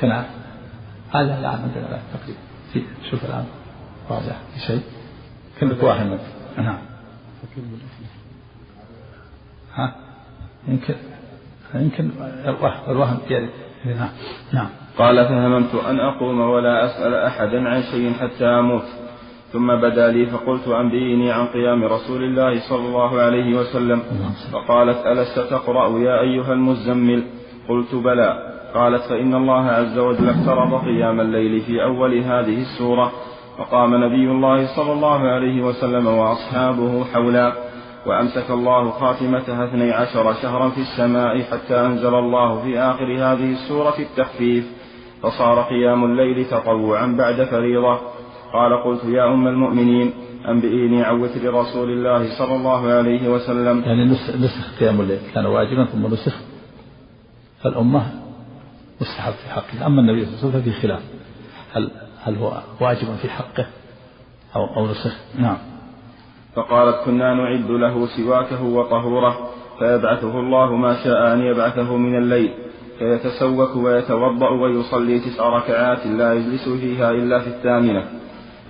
كان 0.00 0.24
هذا 1.10 1.40
لا 1.40 1.48
عندنا 1.48 1.80
لا 1.80 2.00
تقريبا 2.14 2.38
شوف 3.10 3.24
الآن. 3.24 3.44
واضح. 4.10 4.36
في 4.54 4.60
شيء؟ 4.66 4.82
كلك 5.60 5.82
واحد 5.82 6.18
نعم. 6.58 6.78
ها؟ 9.74 9.94
يمكن 10.68 10.94
يمكن 11.74 12.10
الوهم 12.88 13.18
بيده 13.28 13.48
نعم. 13.84 14.08
نعم. 14.52 14.68
قال 14.98 15.24
فهممت 15.24 15.74
أن 15.74 16.00
أقوم 16.00 16.40
ولا 16.40 16.84
أسأل 16.86 17.14
أحدا 17.14 17.68
عن 17.68 17.82
شيء 17.82 18.12
حتى 18.12 18.44
أموت. 18.44 18.84
ثم 19.52 19.76
بدا 19.76 20.12
لي 20.12 20.26
فقلت 20.26 20.68
أنبئيني 20.68 21.32
عن 21.32 21.46
قيام 21.46 21.84
رسول 21.84 22.24
الله 22.24 22.68
صلى 22.68 22.86
الله 22.86 23.20
عليه 23.20 23.58
وسلم. 23.58 24.02
فقالت 24.52 25.06
ألست 25.06 25.38
تقرأ 25.38 25.98
يا 25.98 26.20
أيها 26.20 26.52
المزمل؟ 26.52 27.22
قلت 27.68 27.94
بلى. 27.94 28.55
قالت 28.74 29.02
فإن 29.02 29.34
الله 29.34 29.64
عز 29.66 29.98
وجل 29.98 30.28
افترض 30.28 30.84
قيام 30.84 31.20
الليل 31.20 31.60
في 31.60 31.82
أول 31.82 32.18
هذه 32.18 32.62
السورة 32.62 33.12
فقام 33.58 33.94
نبي 34.04 34.30
الله 34.30 34.76
صلى 34.76 34.92
الله 34.92 35.18
عليه 35.18 35.62
وسلم 35.62 36.06
وأصحابه 36.06 37.04
حولا 37.04 37.52
وأمسك 38.06 38.50
الله 38.50 38.90
خاتمتها 38.90 39.64
اثني 39.64 39.92
عشر 39.92 40.34
شهرا 40.42 40.68
في 40.68 40.80
السماء 40.80 41.42
حتى 41.42 41.80
أنزل 41.80 42.14
الله 42.14 42.62
في 42.62 42.78
آخر 42.78 43.04
هذه 43.04 43.52
السورة 43.52 43.94
التخفيف 43.98 44.64
فصار 45.22 45.62
قيام 45.62 46.04
الليل 46.04 46.44
تطوعا 46.44 47.06
بعد 47.06 47.44
فريضة. 47.44 47.98
قال 48.52 48.82
قلت 48.84 49.04
يا 49.04 49.34
أم 49.34 49.48
المؤمنين 49.48 50.12
أنبئيني 50.48 51.02
عن 51.02 51.20
وتر 51.20 51.54
رسول 51.54 51.90
الله 51.90 52.38
صلى 52.38 52.56
الله 52.56 52.92
عليه 52.92 53.28
وسلم. 53.28 53.82
يعني 53.86 54.04
نسخ 54.44 54.78
قيام 54.80 55.00
الليل 55.00 55.18
كان 55.34 55.46
واجبا 55.46 55.84
ثم 55.84 56.06
نسخ. 56.06 56.36
فالأمة 57.62 58.25
مستحب 59.00 59.32
في 59.32 59.50
حقه. 59.50 59.86
أما 59.86 60.00
النبي 60.00 60.24
صلى 60.24 60.34
الله 60.34 60.40
عليه 60.40 60.48
وسلم 60.48 60.72
ففي 60.72 60.82
خلاف. 60.82 61.02
هل 61.72 61.90
هل 62.22 62.36
هو 62.36 62.62
واجب 62.80 63.16
في 63.22 63.28
حقه؟ 63.30 63.66
أو 64.56 64.76
أو 64.76 64.86
نسخ؟ 64.86 65.16
نعم. 65.38 65.56
فقالت 66.54 66.96
كنا 67.04 67.34
نعد 67.34 67.70
له 67.70 68.06
سواكه 68.06 68.62
وطهوره 68.62 69.50
فيبعثه 69.78 70.40
الله 70.40 70.76
ما 70.76 71.04
شاء 71.04 71.32
أن 71.32 71.40
يبعثه 71.40 71.96
من 71.96 72.18
الليل 72.18 72.50
فيتسوك 72.98 73.76
ويتوضأ 73.76 74.50
ويصلي 74.50 75.20
تسع 75.20 75.48
ركعات 75.48 76.06
لا 76.06 76.32
يجلس 76.34 76.68
فيها 76.68 77.10
إلا 77.10 77.40
في 77.40 77.46
الثامنة. 77.46 78.04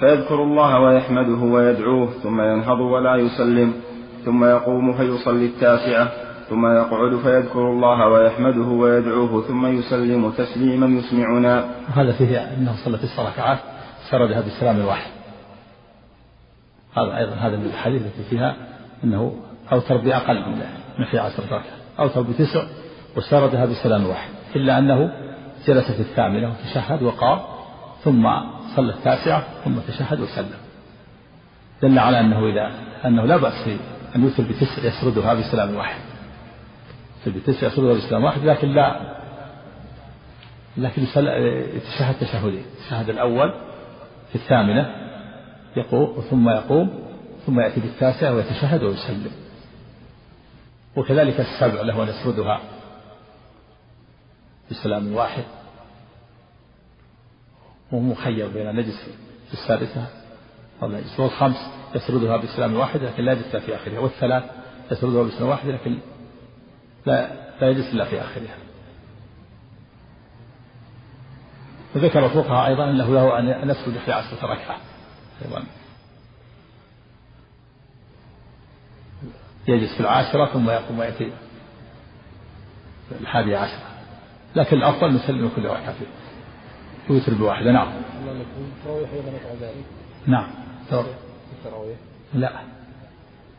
فيذكر 0.01 0.43
الله 0.43 0.81
ويحمده 0.81 1.45
ويدعوه 1.45 2.11
ثم 2.23 2.41
ينهض 2.41 2.81
ولا 2.81 3.17
يسلم 3.17 3.73
ثم 4.25 4.45
يقوم 4.45 4.93
فيصلي 4.93 5.47
التاسعة 5.47 6.26
ثم 6.51 6.67
يقعد 6.67 7.17
فيذكر 7.17 7.71
الله 7.71 8.09
ويحمده 8.09 8.67
ويدعوه 8.67 9.43
ثم 9.49 9.67
يسلم 9.67 10.31
تسليما 10.31 10.87
يسمعنا. 10.99 11.65
هذا 11.95 12.13
فيه 12.13 12.39
أنه 12.39 12.75
صلى 12.85 12.99
تسع 12.99 13.29
ركعات 13.29 13.59
سردها 14.11 14.41
بالسلام 14.41 14.77
الواحد. 14.77 15.11
هذا 16.97 17.17
أيضا 17.17 17.35
هذا 17.35 17.57
من 17.57 17.65
الحديث 17.65 18.03
التي 18.03 18.23
فيها 18.31 18.57
أنه 19.05 19.35
أوتر 19.73 19.97
بأقل 19.97 20.35
من 20.99 21.05
في 21.11 21.19
عشرة 21.19 21.45
ركعات 21.45 21.65
أوتر 21.99 22.23
بتسع 22.23 22.63
وسردها 23.17 23.67
بسلام 23.67 24.07
واحد 24.07 24.31
إلا 24.57 24.79
أنه 24.79 25.13
جلس 25.67 25.91
في 25.91 26.01
الثامنة 26.01 26.51
وتشهد 26.51 27.03
وقام 27.03 27.39
ثم 28.05 28.29
صلى 28.77 28.93
التاسعة 28.93 29.43
ثم 29.65 29.73
تشهد 29.89 30.21
وسلم. 30.21 30.59
دل 31.83 31.99
على 31.99 32.21
أنه 32.21 32.47
إذا 32.47 32.71
أنه 33.05 33.25
لا 33.25 33.37
بأس 33.37 33.63
في 33.65 33.77
أن 34.17 34.23
يوتر 34.23 34.43
بتسع 34.43 34.85
يسردها 34.85 35.35
بسلام 35.35 35.77
واحد 35.77 36.01
بتسع 37.33 37.67
يسردها 37.67 37.95
بسلام 37.95 38.25
واحد 38.25 38.45
لكن 38.45 38.69
لا. 38.69 39.17
لكن 40.77 41.03
يتشهد 41.03 42.15
تشهدين 42.21 42.65
التشهد 42.81 43.11
الأول. 43.11 43.55
في 44.29 44.35
الثامنة. 44.35 45.07
يقوم 45.77 46.21
ثم 46.31 46.49
يقوم 46.49 47.03
ثم 47.47 47.61
يأتي 47.61 47.81
بالتاسع 47.81 48.31
ويتشهد 48.31 48.83
ويسلم. 48.83 49.33
وكذلك 50.97 51.41
السبع 51.41 51.81
له 51.81 52.03
أن 52.03 52.09
يسردها 52.09 52.61
بسلام 54.71 55.15
واحد. 55.15 55.45
وهو 57.93 58.01
مخير 58.03 58.49
بين 58.49 58.77
نجس 58.77 59.09
في 59.49 59.53
السادسة 59.53 60.07
أو 60.83 60.89
نجس 60.89 61.21
والخمس 61.21 61.71
يسردها 61.95 62.37
بسلام 62.37 62.75
واحد 62.77 63.03
لكن 63.03 63.23
لا 63.25 63.33
يجلس 63.33 63.57
في 63.57 63.75
آخرها. 63.75 63.99
والثلاث 63.99 64.45
يسردها 64.93 65.23
بسلام 65.23 65.49
واحد 65.49 65.69
لكن 65.69 65.99
لا 67.07 67.31
لا 67.61 67.71
يجلس 67.71 67.95
إلا 67.95 68.05
في 68.05 68.21
آخرها. 68.21 68.57
وذكر 71.95 72.27
الفقهاء 72.27 72.67
أيضا 72.67 72.91
أنه 72.91 73.15
له 73.15 73.39
أن 73.39 73.71
يسرد 73.71 73.99
في 74.05 74.13
عشرة 74.13 74.47
ركعة 74.47 74.77
أيضا. 75.45 75.63
يجلس 79.69 79.95
في 79.95 80.01
العاشرة 80.01 80.47
ثم 80.53 80.71
يقوم 80.71 80.99
ويأتي 80.99 81.33
الحادية 83.21 83.59
عشرة 83.59 83.87
لكن 84.57 84.77
الأفضل 84.77 85.15
نسلم 85.15 85.51
كل 85.57 85.65
ركعة 85.65 85.93
فيه. 85.93 86.07
يوتر 87.11 87.35
بواحدة 87.35 87.73
نعم. 87.73 87.93
نعم. 90.27 90.51
التراويح 91.53 91.99
لا. 92.35 92.53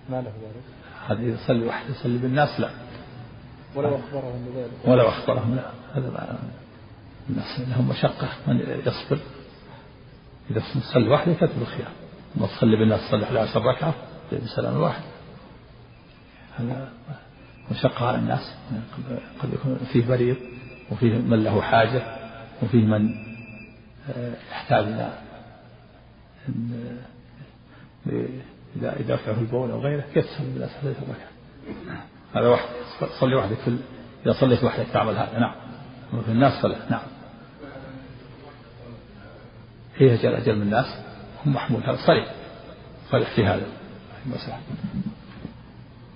ما 0.10 0.22
له 0.22 0.22
ذلك. 0.22 0.64
هذه 1.08 1.22
يصلي 1.22 1.66
واحد 1.66 1.90
يصلي 1.90 2.18
بالناس 2.18 2.60
لا. 2.60 2.70
ولو 3.76 3.96
أخبرهم 3.96 4.46
بذلك. 4.46 4.72
ولو 4.86 5.10
أخبرهم 5.10 5.56
لا. 5.56 5.72
هذا 5.94 6.40
لهم 7.58 7.90
مشقة. 7.90 8.30
من 8.48 8.60
يصبر؟ 8.86 9.20
إذا 10.52 10.60
تصلي 10.60 11.10
واحدة 11.10 11.34
كتب 11.34 11.62
الخيار 11.62 11.92
ما 12.36 12.48
تصلي 12.48 12.78
بالناس 12.78 13.08
تصلي 13.08 13.24
11 13.24 13.62
ركعة 13.62 13.94
بسلام 14.32 14.78
واحد 14.78 15.02
هذا 16.58 16.92
مشقة 17.72 18.08
على 18.08 18.18
الناس. 18.18 18.56
قد 19.40 19.54
يكون 19.54 19.80
فيه 19.94 20.06
مريض 20.06 20.38
وفيه 20.92 21.14
من 21.18 21.44
له 21.44 21.62
حاجة 21.62 22.02
وفيه 22.64 22.86
من 22.86 23.28
آه، 24.10 24.34
يحتاج 24.52 24.86
إلى 24.86 25.20
إذا 28.76 29.00
إذا 29.00 29.16
دفعه 29.16 29.40
البول 29.40 29.72
أو 29.72 29.80
غيره 29.80 30.02
تصلي 30.16 30.48
بالناس 30.54 30.70
11 30.70 30.96
ركعة. 31.02 31.38
هذا 32.36 32.48
واحد. 32.48 32.66
صلي 33.20 33.36
وحدك 33.36 33.58
في 33.58 33.78
إذا 34.26 34.34
صليت 34.34 34.64
وحدك 34.64 34.86
تعمل 34.94 35.18
هذا. 35.18 35.40
نعم. 35.40 35.56
وفي 36.14 36.32
الناس 36.32 36.62
صلاة 36.62 36.90
نعم. 36.90 37.02
هي 39.98 40.14
أجل 40.14 40.34
أجل 40.34 40.56
من 40.56 40.62
الناس. 40.62 40.86
هم 41.46 41.54
محمول 41.54 41.84
هذا 41.84 41.98
صريح 42.06 42.32
صريح 43.12 43.30
في 43.30 43.46
هذا. 43.46 43.68
المسألة 44.26 44.58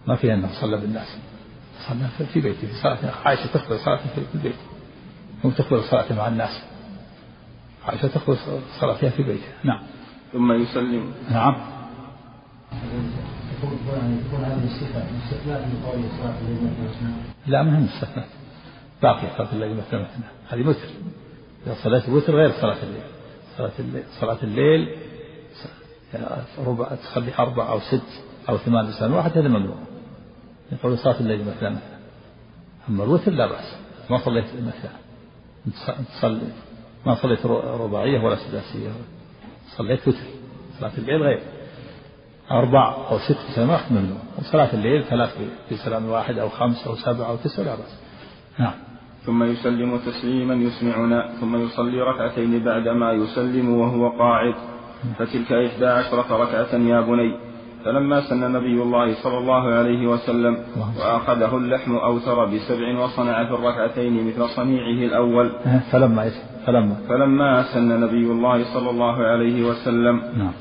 ما 0.07 0.15
فيها 0.15 0.33
أنه 0.33 0.49
صلى 0.61 0.77
بالناس. 0.77 1.17
صلى 1.87 2.27
في 2.33 2.41
بيته. 2.41 2.67
في 2.67 2.73
صلاة 2.73 2.97
عائشة 3.25 3.47
تقبل 3.47 3.79
صلاة 3.79 3.97
في 3.97 4.21
البيت 4.35 4.55
هم 5.43 5.51
تقبل 5.51 5.83
صلاة 5.83 6.13
مع 6.13 6.27
الناس. 6.27 6.61
عائشة 7.87 8.07
تقبل 8.07 8.37
صلاتها 8.79 9.09
في 9.09 9.23
بيتها 9.23 9.53
نعم. 9.63 9.83
ثم 10.33 10.51
يسلم. 10.51 11.13
نعم. 11.31 11.55
لا 17.47 17.63
ما 17.63 17.77
هي 17.77 17.81
مستثنى 17.81 18.23
باقي 19.03 19.37
صلاة 19.37 19.53
الليل 19.53 19.77
مثلا 19.77 20.01
مثلا 20.01 20.27
هذه 20.49 20.67
وتر. 20.67 20.87
إذا 21.67 21.75
صلاة 21.83 22.07
الوتر 22.07 22.35
غير 22.35 22.51
صلاة 22.51 22.83
الليل. 22.83 23.03
صلاة 23.57 23.71
الليل 23.79 24.03
صلاة 24.19 24.37
الليل 24.43 24.95
ربع 26.65 26.95
تصلي 26.95 27.31
أربع 27.39 27.69
أو 27.69 27.79
ست 27.79 28.23
أو 28.49 28.57
ثمان 28.57 28.87
بسان 28.87 29.13
واحد 29.13 29.37
هذا 29.37 29.47
ممنوع. 29.47 29.77
يقول 30.71 30.97
صلاة 30.97 31.19
الليل 31.19 31.41
مثلا 31.41 31.69
مثلا 31.69 31.99
أما 32.89 33.03
الوتر 33.03 33.31
لا 33.31 33.47
بأس. 33.47 33.75
ما 34.09 34.17
صليت 34.17 34.45
مثلا 34.45 34.91
تصلي 36.05 36.41
ما 37.05 37.15
صليت 37.15 37.45
رباعية 37.45 38.19
ولا 38.19 38.35
سداسية. 38.35 38.89
صليت 39.77 40.07
وتر. 40.07 40.17
صلاة 40.79 40.91
الليل 40.97 41.21
غير. 41.23 41.41
أربع 42.51 42.95
أو 43.11 43.17
ست 43.17 43.59
واحد 43.59 43.91
ممنوع 43.91 44.17
وصلاة 44.39 44.73
الليل 44.73 45.03
ثلاث 45.03 45.37
بسلام 45.71 46.09
واحد 46.09 46.37
أو 46.37 46.49
خمس 46.49 46.87
أو 46.87 46.95
سبع 46.95 47.29
أو 47.29 47.35
تسع 47.35 47.63
لا 47.63 47.75
بأس. 47.75 47.99
نعم. 48.59 48.73
ثم 49.25 49.43
يسلم 49.43 49.97
تسليما 49.97 50.53
يسمعنا 50.53 51.29
ثم 51.39 51.55
يصلي 51.55 52.01
ركعتين 52.01 52.63
بعدما 52.63 53.11
يسلم 53.11 53.69
وهو 53.69 54.09
قاعد. 54.09 54.55
فتلك 55.19 55.51
إحدى 55.51 55.85
عشرة 55.85 56.35
ركعة 56.43 56.73
يا 56.75 57.01
بني. 57.01 57.51
فلما 57.85 58.21
سن 58.29 58.51
نبي 58.51 58.81
الله 58.81 59.23
صلى 59.23 59.37
الله 59.37 59.73
عليه 59.73 60.07
وسلم 60.07 60.57
وأخذه 60.99 61.57
اللحم 61.57 61.95
أوتر 61.95 62.45
بسبع 62.45 62.99
وصنع 62.99 63.45
في 63.45 63.53
الركعتين 63.53 64.27
مثل 64.27 64.49
صنيعه 64.49 65.05
الأول. 65.09 65.51
فلما 65.91 66.23
إيش؟ 66.23 66.33
فلما. 66.65 66.95
فلما 67.09 67.63
سن 67.73 68.01
نبي 68.01 68.25
الله 68.31 68.73
صلى 68.73 68.89
الله 68.89 69.15
عليه 69.15 69.63
وسلم 69.69 70.15
نعم 70.37 70.53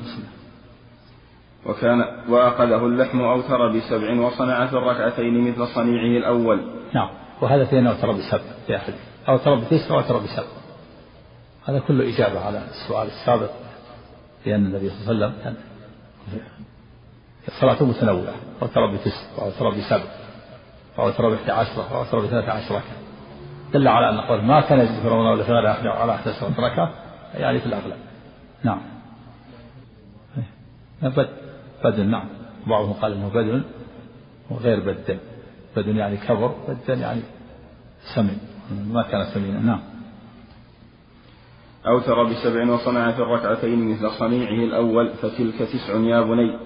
وكان 1.65 2.05
وأخذه 2.29 2.85
اللحم 2.85 3.21
أوتر 3.21 3.67
بسبع 3.67 4.21
وصنع 4.21 4.65
في 4.65 4.73
الركعتين 4.73 5.51
مثل 5.51 5.67
صنيعه 5.67 6.17
الأول. 6.17 6.61
نعم. 6.93 7.09
وهذا 7.41 7.65
فيه 7.65 7.79
أنه 7.79 7.89
أوتر 7.89 8.11
بسبع 8.11 8.41
في 8.67 8.75
أحد. 8.75 8.93
أوتر 9.29 9.55
بتسع 9.55 9.95
وأوتر 9.95 10.17
بسبع. 10.17 10.47
هذا 11.65 11.79
كله 11.79 12.15
إجابة 12.15 12.45
على 12.45 12.61
السؤال 12.69 13.07
السابق 13.07 13.49
لأن 14.45 14.65
النبي 14.65 14.89
صلى 14.89 15.11
الله 15.11 15.25
عليه 15.25 15.35
وسلم 15.35 15.43
كان 15.43 15.55
صلاته 17.59 17.85
متنوعة. 17.85 18.35
أوتر 18.61 18.93
بتسع 18.93 19.21
وأوتر 19.37 19.69
بسبع 19.69 20.03
وأوتر 20.97 21.29
بإحدى 21.29 21.51
عشرة 21.51 21.93
وأوتر 21.93 22.19
بثلاث 22.19 22.49
عشرة 22.49 22.83
دل 23.73 23.87
على 23.87 24.09
أن 24.09 24.21
قول 24.21 24.41
ما 24.41 24.61
كان 24.61 24.79
يزيد 24.79 25.01
في 25.01 25.07
رمضان 25.07 25.33
ولا 25.33 25.43
في 25.43 25.51
غيره 25.51 25.89
على 25.89 26.15
أحد 26.15 26.27
عشرة 26.27 26.53
ركعة 26.59 26.93
يعني 27.33 27.59
في 27.59 27.65
الأغلب. 27.65 27.97
نعم. 28.63 28.81
بد 31.01 31.29
بدل 31.83 32.05
نعم. 32.05 32.25
بعضهم 32.67 32.93
قال 32.93 33.13
إنه 33.13 33.29
بدل 33.29 33.63
وغير 34.49 34.79
بدل 34.79 35.17
بدل 35.77 35.97
يعني 35.97 36.17
كبر 36.17 36.55
بدل 36.67 36.99
يعني 36.99 37.21
سمن 38.15 38.37
ما 38.93 39.03
كان 39.03 39.25
سمينا 39.33 39.59
نعم. 39.59 39.79
أوتر 41.87 42.23
بسبع 42.23 42.73
وصنع 42.73 43.11
في 43.11 43.19
الركعتين 43.19 43.91
مثل 43.91 44.09
صنيعه 44.09 44.63
الأول 44.63 45.09
فتلك 45.09 45.55
تسع 45.55 45.93
يا 45.93 46.21
بني. 46.21 46.57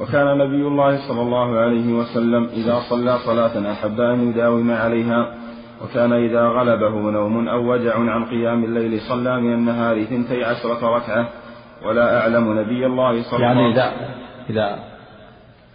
وكان 0.00 0.38
نبي 0.38 0.66
الله 0.66 1.08
صلى 1.08 1.22
الله 1.22 1.58
عليه 1.58 1.92
وسلم 1.92 2.44
إذا 2.44 2.80
صلى 2.90 3.18
صلاة 3.18 3.72
أحب 3.72 4.00
أن 4.00 4.28
يداوم 4.28 4.70
عليها. 4.70 5.34
وكان 5.84 6.12
إذا 6.12 6.48
غلبه 6.48 7.10
نوم 7.10 7.48
أو 7.48 7.72
وجع 7.72 7.98
عن 7.98 8.24
قيام 8.24 8.64
الليل 8.64 9.00
صلى 9.00 9.40
من 9.40 9.54
النهار 9.54 10.04
ثنتي 10.04 10.44
عشرة 10.44 10.96
ركعة. 10.96 11.28
ولا 11.86 12.20
أعلم 12.20 12.58
نبي 12.58 12.86
الله 12.86 13.22
صلى 13.22 13.42
يعني 13.42 13.60
الله 13.60 13.72
إذا 13.72 14.21
إذا 14.50 14.84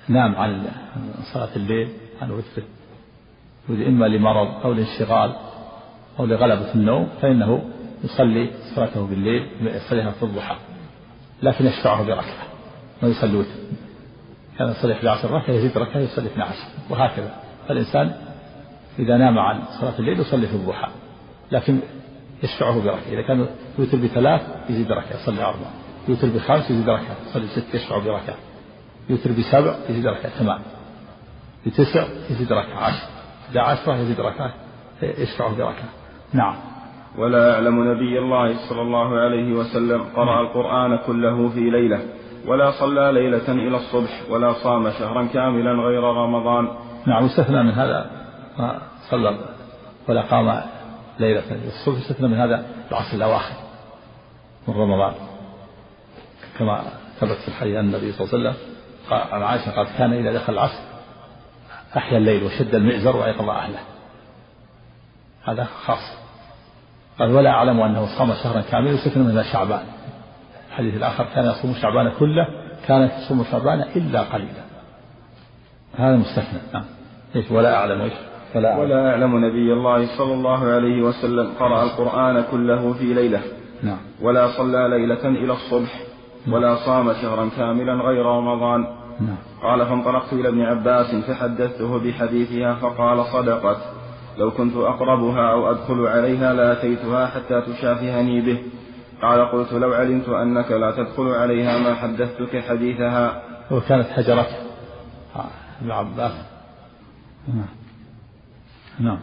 نام 0.09 0.35
عن 0.35 0.67
صلاة 1.33 1.55
الليل 1.55 1.89
عن 2.21 2.31
وتره 2.31 2.63
إما 3.69 4.05
لمرض 4.05 4.47
أو 4.63 4.73
لانشغال 4.73 5.35
أو 6.19 6.25
لغلبة 6.25 6.73
النوم 6.75 7.09
فإنه 7.21 7.63
يصلي 8.03 8.51
صلاته 8.75 9.07
بالليل 9.07 9.47
يصليها 9.61 10.11
في 10.11 10.23
الضحى 10.23 10.55
لكن 11.43 11.65
يشفعه 11.65 12.03
بركعة 12.03 12.47
ما 13.03 13.09
يصلي 13.09 13.37
وتر. 13.37 13.49
كان 14.57 14.69
يصلي 14.69 14.93
11 14.93 15.31
ركعة 15.31 15.53
يزيد 15.53 15.77
ركعة 15.77 15.99
يصلي 15.99 16.27
12 16.27 16.55
وهكذا. 16.89 17.35
فالإنسان 17.67 18.15
إذا 18.99 19.17
نام 19.17 19.39
عن 19.39 19.63
صلاة 19.79 19.99
الليل 19.99 20.19
يصلي 20.19 20.47
في 20.47 20.55
الضحى 20.55 20.87
لكن 21.51 21.79
يشفعه 22.43 22.81
بركعة. 22.81 23.09
إذا 23.11 23.21
كان 23.21 23.47
يوتر 23.79 23.97
بثلاث 23.97 24.41
يزيد 24.69 24.91
ركعة 24.91 25.15
يصلي 25.15 25.41
أربعة. 25.43 25.71
يوتر 26.07 26.27
بخمس 26.27 26.71
يزيد 26.71 26.89
ركعة 26.89 27.15
يصلي 27.29 27.47
ست 27.47 27.75
يشفع 27.75 27.97
بركعة. 27.97 28.35
يوتر 29.09 29.31
بسبع 29.31 29.75
يزيد 29.89 30.07
ركعة 30.07 30.29
ثمان. 30.29 30.59
بتسع 31.65 32.05
يزيد 32.29 32.51
ركعة 32.51 32.83
عشر. 32.83 33.07
إذا 33.51 33.61
عشرة 33.61 33.95
يزيد 33.95 34.19
ركعة. 34.19 34.53
يشفع 35.01 35.47
بركعة 35.47 35.89
نعم. 36.33 36.55
ولا 37.17 37.53
أعلم 37.55 37.91
نبي 37.91 38.19
الله 38.19 38.69
صلى 38.69 38.81
الله 38.81 39.19
عليه 39.19 39.53
وسلم 39.53 40.03
قرأ 40.15 40.41
القرآن 40.41 40.97
كله 40.97 41.49
في 41.49 41.59
ليلة 41.59 41.99
ولا 42.45 42.71
صلى 42.71 43.11
ليلة 43.11 43.51
إلى 43.51 43.77
الصبح 43.77 44.29
ولا 44.29 44.53
صام 44.53 44.91
شهرا 44.91 45.27
كاملا 45.33 45.71
غير 45.71 46.03
رمضان. 46.03 46.67
نعم 47.05 47.25
يستثنى 47.25 47.63
من 47.63 47.71
هذا 47.71 48.11
ما 48.59 48.81
صلى 49.09 49.37
ولا 50.09 50.21
قام 50.21 50.61
ليلة 51.19 51.43
الصبح 51.67 51.97
يستثنى 51.97 52.27
من 52.27 52.37
هذا 52.37 52.65
العصر 52.91 53.17
الأواخر 53.17 53.55
من 54.67 54.73
رمضان. 54.73 55.13
كما 56.59 56.81
ثبت 57.19 57.37
في 57.37 57.47
الحديث 57.47 57.75
أن 57.75 57.85
النبي 57.85 58.11
صلى 58.11 58.27
الله 58.27 58.49
عليه 58.49 58.49
وسلم 58.49 58.76
عن 59.11 59.43
عائشة 59.43 59.71
قالت 59.71 59.89
كان 59.97 60.13
إذا 60.13 60.33
دخل 60.33 60.53
العصر 60.53 60.79
أحيا 61.97 62.17
الليل 62.17 62.43
وشد 62.43 62.75
المئزر 62.75 63.17
وأيقظ 63.17 63.49
أهله. 63.49 63.79
هذا 65.43 65.63
خاص. 65.63 66.17
قال 67.19 67.35
ولا 67.35 67.49
أعلم 67.49 67.81
أنه 67.81 68.05
صام 68.17 68.33
شهرا 68.43 68.61
كاملا 68.61 68.91
يستثنى 68.91 69.23
من 69.23 69.43
شعبان. 69.43 69.83
الحديث 70.69 70.95
الآخر 70.95 71.25
كان 71.35 71.45
يصوم 71.45 71.73
شعبان 71.81 72.11
كله 72.19 72.47
كانت 72.87 73.11
تصوم 73.11 73.45
شعبان 73.51 73.81
إلا 73.81 74.21
قليلا. 74.21 74.67
هذا 75.97 76.15
مستثنى. 76.15 76.59
نعم. 76.73 76.85
إيش؟ 77.35 77.51
ولا 77.51 77.75
أعلم. 77.75 78.01
إيش؟ 78.01 78.13
ولا 78.55 78.71
أعلم, 78.71 78.81
ولا 78.81 79.11
أعلم 79.11 79.45
نبي 79.45 79.73
الله 79.73 80.17
صلى 80.17 80.33
الله 80.33 80.65
عليه 80.65 81.01
وسلم 81.01 81.53
قرأ 81.59 81.83
القرآن 81.83 82.43
كله 82.51 82.93
في 82.93 83.13
ليلة. 83.13 83.41
نعم. 83.83 83.97
ولا 84.21 84.47
صلى 84.47 84.87
ليلة 84.89 85.25
إلى 85.25 85.53
الصبح. 85.53 86.06
ولا 86.51 86.75
صام 86.75 87.13
شهرا 87.13 87.49
كاملا 87.57 87.93
غير 87.93 88.25
رمضان. 88.25 88.81
نعم. 89.19 89.37
قال 89.63 89.85
فانطلقت 89.85 90.33
إلى 90.33 90.49
ابن 90.49 90.61
عباس 90.61 91.15
فحدثته 91.15 91.99
بحديثها 91.99 92.73
فقال 92.73 93.25
صدقت. 93.25 93.77
لو 94.37 94.51
كنت 94.51 94.75
أقربها 94.75 95.51
أو 95.51 95.71
أدخل 95.71 96.07
عليها 96.07 96.53
لأتيتها 96.53 97.27
حتى 97.27 97.61
تشافهني 97.61 98.41
به. 98.41 98.63
قال 99.21 99.51
قلت 99.51 99.73
لو 99.73 99.93
علمت 99.93 100.29
أنك 100.29 100.71
لا 100.71 100.91
تدخل 100.91 101.27
عليها 101.27 101.77
ما 101.77 101.93
حدثتك 101.93 102.63
حديثها. 102.69 103.41
وكانت 103.71 104.07
حجرته. 104.07 104.55
ابن 105.81 105.91
عباس. 105.91 106.31
نعم. 107.47 107.65
نعم. 108.99 109.19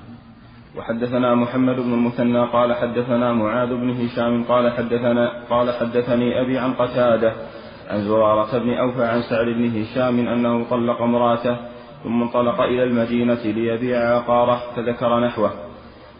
وحدثنا 0.78 1.34
محمد 1.34 1.76
بن 1.76 1.92
المثنى 1.92 2.46
قال 2.46 2.74
حدثنا 2.74 3.32
معاذ 3.32 3.68
بن 3.68 3.90
هشام 3.90 4.44
قال 4.44 4.72
حدثنا 4.72 5.32
قال 5.50 5.72
حدثني 5.72 6.40
أبي 6.40 6.58
عن 6.58 6.72
قتادة 6.72 7.32
عن 7.90 8.00
زرارة 8.04 8.58
بن 8.58 8.74
أوفى 8.74 9.04
عن 9.04 9.22
سعد 9.22 9.46
بن 9.46 9.82
هشام 9.82 10.28
أنه 10.28 10.64
طلق 10.70 11.02
امرأته 11.02 11.56
ثم 12.04 12.22
انطلق 12.22 12.60
إلى 12.60 12.84
المدينة 12.84 13.42
ليبيع 13.44 13.98
عقاره 13.98 14.60
فذكر 14.76 15.20
نحوه. 15.20 15.50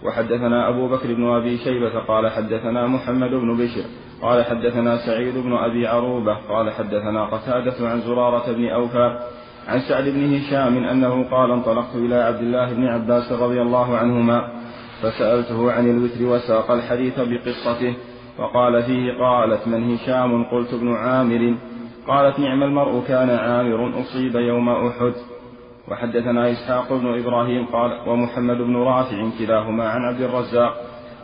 وحدثنا 0.04 0.68
أبو 0.68 0.88
بكر 0.88 1.14
بن 1.14 1.26
أبي 1.26 1.58
شيبة 1.58 1.98
قال 1.98 2.30
حدثنا 2.30 2.86
محمد 2.86 3.30
بن 3.30 3.56
بشر 3.56 3.84
قال 4.22 4.44
حدثنا 4.44 4.96
سعيد 4.96 5.38
بن 5.38 5.52
أبي 5.52 5.86
عروبة 5.86 6.34
قال 6.48 6.70
حدثنا 6.70 7.24
قتادة 7.24 7.88
عن 7.88 8.00
زرارة 8.00 8.52
بن 8.52 8.68
أوفى 8.68 9.18
عن 9.68 9.80
سعد 9.80 10.04
بن 10.04 10.34
هشام 10.34 10.84
أنه 10.84 11.24
قال 11.30 11.50
انطلقت 11.50 11.94
إلى 11.94 12.14
عبد 12.14 12.40
الله 12.40 12.72
بن 12.72 12.86
عباس 12.86 13.32
رضي 13.32 13.62
الله 13.62 13.96
عنهما 13.96 14.48
فسألته 15.02 15.72
عن 15.72 15.90
الوتر 15.90 16.24
وساق 16.24 16.70
الحديث 16.70 17.20
بقصته 17.20 17.94
وقال 18.38 18.82
فيه 18.82 19.12
قالت 19.20 19.68
من 19.68 19.94
هشام؟ 19.94 20.44
قلت 20.44 20.74
ابن 20.74 20.94
عامر. 20.94 21.54
قالت 22.08 22.38
نعم 22.38 22.62
المرء 22.62 23.02
كان 23.08 23.30
عامر 23.30 24.00
أصيب 24.00 24.36
يوم 24.36 24.68
أحد. 24.68 25.12
وحدثنا 25.88 26.50
إسحاق 26.50 26.92
بن 26.92 27.18
إبراهيم 27.18 27.66
قال 27.66 28.08
ومحمد 28.08 28.56
بن 28.56 28.76
رافع 28.76 29.28
كلاهما 29.38 29.88
عن 29.88 30.04
عبد 30.04 30.20
الرزاق. 30.20 30.74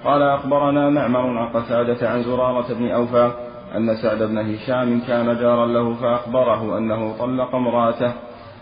قال 0.05 0.23
أخبرنا 0.23 0.91
معمر 0.91 1.39
عن 1.39 1.49
قتادة 1.49 2.11
عن 2.11 2.23
زرارة 2.23 2.75
بن 2.75 2.91
أوفى 2.91 3.33
أن 3.77 3.97
سعد 4.03 4.23
بن 4.23 4.39
هشام 4.39 5.01
كان 5.01 5.39
جارا 5.41 5.67
له 5.67 5.95
فأخبره 5.95 6.79
أنه 6.79 7.17
طلق 7.19 7.55
امرأته. 7.55 8.13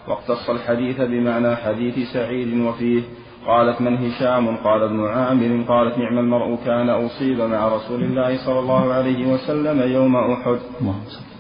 واقتص 0.09 0.51
الحديث 0.51 1.01
بمعنى 1.01 1.57
حديث 1.57 2.13
سعيد 2.13 2.61
وفيه. 2.61 3.03
قالت 3.47 3.81
من 3.81 3.97
هشام؟ 3.97 4.57
قال 4.57 4.83
ابن 4.83 5.07
عامر. 5.07 5.65
قالت 5.69 5.99
نعم 5.99 6.19
المرء 6.19 6.59
كان 6.67 6.89
أصيب 6.89 7.41
مع 7.41 7.69
رسول 7.69 8.03
الله 8.03 8.47
صلى 8.47 8.59
الله 8.59 8.93
عليه 8.93 9.33
وسلم 9.33 9.93
يوم 9.93 10.17
أحد. 10.17 10.59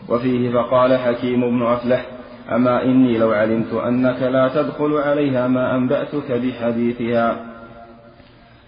وفيه 0.08 0.50
فقال 0.50 0.98
حكيم 0.98 1.40
بن 1.40 1.62
أفلح 1.66 2.06
أما 2.52 2.82
إني 2.82 3.18
لو 3.18 3.32
علمت 3.32 3.74
أنك 3.74 4.22
لا 4.22 4.48
تدخل 4.48 4.96
عليها 4.96 5.48
ما 5.48 5.76
أنبأتك 5.76 6.32
بحديثها. 6.32 7.36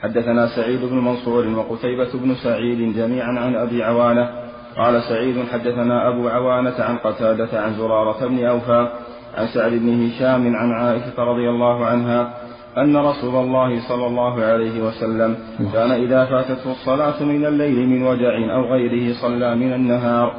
حدثنا 0.02 0.46
سعيد 0.46 0.84
بن 0.84 0.96
منصور 0.96 1.46
وقتيبة 1.48 2.08
بن 2.14 2.34
سعيد 2.34 2.96
جميعا 2.96 3.38
عن 3.38 3.56
أبي 3.56 3.82
عوانة. 3.82 4.30
قال 4.76 5.02
سعيد 5.02 5.36
حدثنا 5.52 6.08
أبو 6.08 6.28
عوانة 6.28 6.74
عن 6.78 6.96
قتادة 6.96 7.62
عن 7.62 7.74
زرارة 7.74 8.26
بن 8.26 8.44
أوفى. 8.44 8.88
عن 9.36 9.46
سعد 9.46 9.72
بن 9.72 10.06
هشام 10.06 10.56
عن 10.56 10.72
عائشة 10.72 11.18
رضي 11.18 11.48
الله 11.48 11.86
عنها 11.86 12.30
أن 12.78 12.96
رسول 12.96 13.44
الله 13.44 13.88
صلى 13.88 14.06
الله 14.06 14.44
عليه 14.44 14.82
وسلم 14.82 15.36
كان 15.72 15.90
إذا 15.90 16.24
فاتته 16.24 16.72
الصلاة 16.72 17.22
من 17.22 17.46
الليل 17.46 17.88
من 17.88 18.02
وجع 18.02 18.54
أو 18.54 18.72
غيره 18.72 19.14
صلى 19.22 19.54
من 19.54 19.72
النهار 19.72 20.34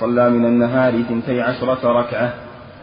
صلى 0.00 0.30
من 0.30 0.44
النهار 0.44 1.02
ثنتي 1.02 1.40
عشرة 1.40 2.00
ركعة. 2.00 2.34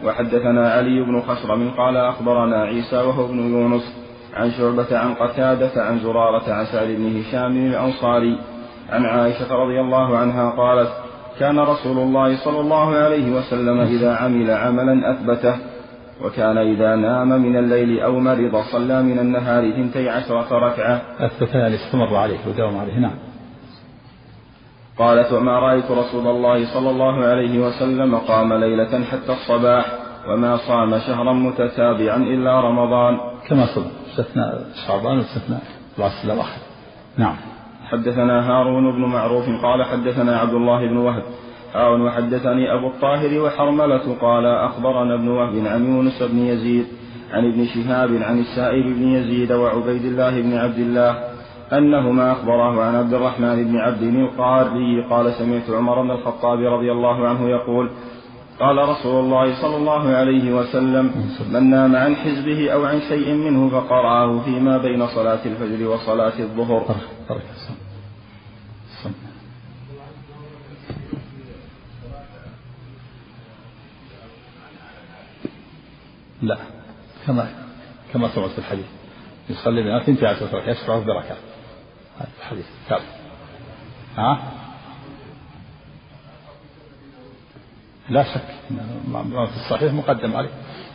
وحدثنا 0.05 0.71
علي 0.71 1.01
بن 1.01 1.21
خشرم 1.21 1.69
قال 1.77 1.97
أخبرنا 1.97 2.63
عيسى 2.63 2.95
وهو 2.95 3.25
ابن 3.25 3.39
يونس 3.39 3.95
عن 4.33 4.51
شعبة 4.51 4.97
عن 4.97 5.13
قتادة 5.13 5.83
عن 5.83 5.99
زرارة 5.99 6.53
عن 6.53 6.65
سعد 6.65 6.87
بن 6.87 7.19
هشام 7.19 7.57
الأنصاري 7.57 8.37
عن 8.89 9.05
عائشة 9.05 9.55
رضي 9.55 9.79
الله 9.79 10.17
عنها 10.17 10.49
قالت 10.49 10.89
كان 11.41 11.59
رسول 11.59 11.97
الله 11.97 12.45
صلى 12.45 12.59
الله 12.59 12.95
عليه 12.95 13.31
وسلم 13.31 13.79
إذا 13.79 14.15
عمل 14.15 14.51
عملا 14.51 15.11
أثبته 15.11 15.55
وكان 16.23 16.57
إذا 16.57 16.95
نام 16.95 17.29
من 17.29 17.57
الليل 17.57 17.99
أو 17.99 18.19
مرض 18.19 18.63
صلى 18.71 19.03
من 19.03 19.19
النهار 19.19 19.71
ثنتي 19.71 20.09
عشرة 20.09 20.47
ركعة. 20.67 21.01
أثبت 21.19 21.55
يعني 21.55 21.75
استمر 21.75 22.15
عليه 22.15 22.37
وداوم 22.47 22.77
عليه 22.77 22.99
نعم. 22.99 23.15
قالت 24.97 25.33
وما 25.33 25.59
رأيت 25.59 25.91
رسول 25.91 26.27
الله 26.27 26.73
صلى 26.73 26.89
الله 26.89 27.25
عليه 27.25 27.59
وسلم 27.59 28.15
قام 28.15 28.53
ليلة 28.53 29.03
حتى 29.03 29.33
الصباح 29.33 29.85
وما 30.27 30.57
صام 30.57 30.99
شهرا 30.99 31.33
متتابعا 31.33 32.17
إلا 32.17 32.61
رمضان. 32.61 33.17
كما 33.47 33.65
صلى 33.65 33.85
استثناء 34.11 34.65
شعبان 34.87 35.17
واستثناء 35.17 35.61
العصر 35.97 36.23
الأواخر 36.23 36.61
نعم. 37.17 37.50
حدثنا 37.91 38.49
هارون 38.49 38.91
بن 38.91 39.01
معروف 39.01 39.45
قال 39.63 39.83
حدثنا 39.83 40.37
عبد 40.37 40.53
الله 40.53 40.87
بن 40.87 40.97
وهب. 40.97 41.23
هارون 41.73 42.01
وحدثني 42.01 42.73
أبو 42.73 42.87
الطاهر 42.87 43.39
وحرملة 43.39 44.15
قال 44.21 44.45
أخبرنا 44.45 45.15
ابن 45.15 45.27
وهب 45.27 45.67
عن 45.67 45.85
يونس 45.85 46.23
بن 46.23 46.37
يزيد 46.37 46.85
عن 47.31 47.45
ابن 47.45 47.65
شهاب 47.65 48.09
عن 48.21 48.39
السائب 48.39 48.85
بن 48.85 49.07
يزيد 49.07 49.51
وعبيد 49.51 50.05
الله 50.05 50.41
بن 50.41 50.53
عبد 50.53 50.79
الله 50.79 51.15
أنهما 51.73 52.31
أخبراه 52.31 52.83
عن 52.83 52.95
عبد 52.95 53.13
الرحمن 53.13 53.63
بن 53.63 53.77
عبد 53.77 54.01
القاري 54.01 55.05
قال 55.09 55.33
سمعت 55.33 55.69
عمر 55.69 56.01
بن 56.01 56.11
الخطاب 56.11 56.59
رضي 56.59 56.91
الله 56.91 57.27
عنه 57.27 57.49
يقول 57.49 57.89
قال 58.59 58.77
رسول 58.77 59.23
الله 59.23 59.61
صلى 59.61 59.77
الله 59.77 60.15
عليه 60.15 60.53
وسلم 60.53 61.11
من 61.53 61.69
نام 61.69 61.95
عن 61.95 62.15
حزبه 62.15 62.71
أو 62.71 62.85
عن 62.85 62.99
شيء 63.09 63.33
منه 63.33 63.69
فقرأه 63.69 64.39
فيما 64.39 64.77
بين 64.77 65.07
صلاة 65.07 65.39
الفجر 65.45 65.87
وصلاة 65.87 66.39
الظهر. 66.39 66.85
لا. 76.41 76.57
كما 77.27 77.65
كما 78.13 78.35
سمعت 78.35 78.49
في 78.49 78.57
الحديث. 78.57 78.85
يصلي 79.49 79.83
بنا 79.83 80.03
ثنتي 80.03 80.25
عشرة 80.25 80.57
ركعة 80.57 80.69
يشفع 80.69 80.99
بركعة 80.99 81.37
هذا 82.19 82.29
الحديث. 82.39 82.65
ثابت 82.89 83.03
ها؟ 84.17 84.51
لا 88.09 88.23
شك. 88.23 88.55
ما 89.07 89.45
في 89.45 89.55
الصحيح 89.55 89.93
مقدم 89.93 90.35
عليه. 90.35 90.49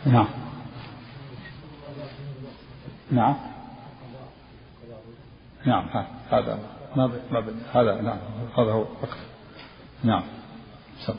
نعم. 0.05 0.27
نعم. 3.11 3.35
نعم 5.67 5.85
هذا 6.31 6.59
ما 6.95 7.07
ما 7.31 7.43
هذا 7.73 8.01
نعم 8.01 8.17
هذا 8.57 8.71
هو 8.71 8.79
وقت 8.79 9.17
نعم 10.03 10.23
سم. 10.99 11.15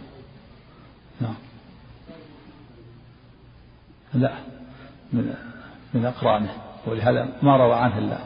نعم. 1.21 1.35
لا 4.15 4.33
من 5.13 5.35
من 5.95 6.05
أقرانه 6.05 6.55
ولهذا 6.87 7.29
ما 7.43 7.57
روى 7.57 7.75
عنه 7.75 7.99
إلا 7.99 8.19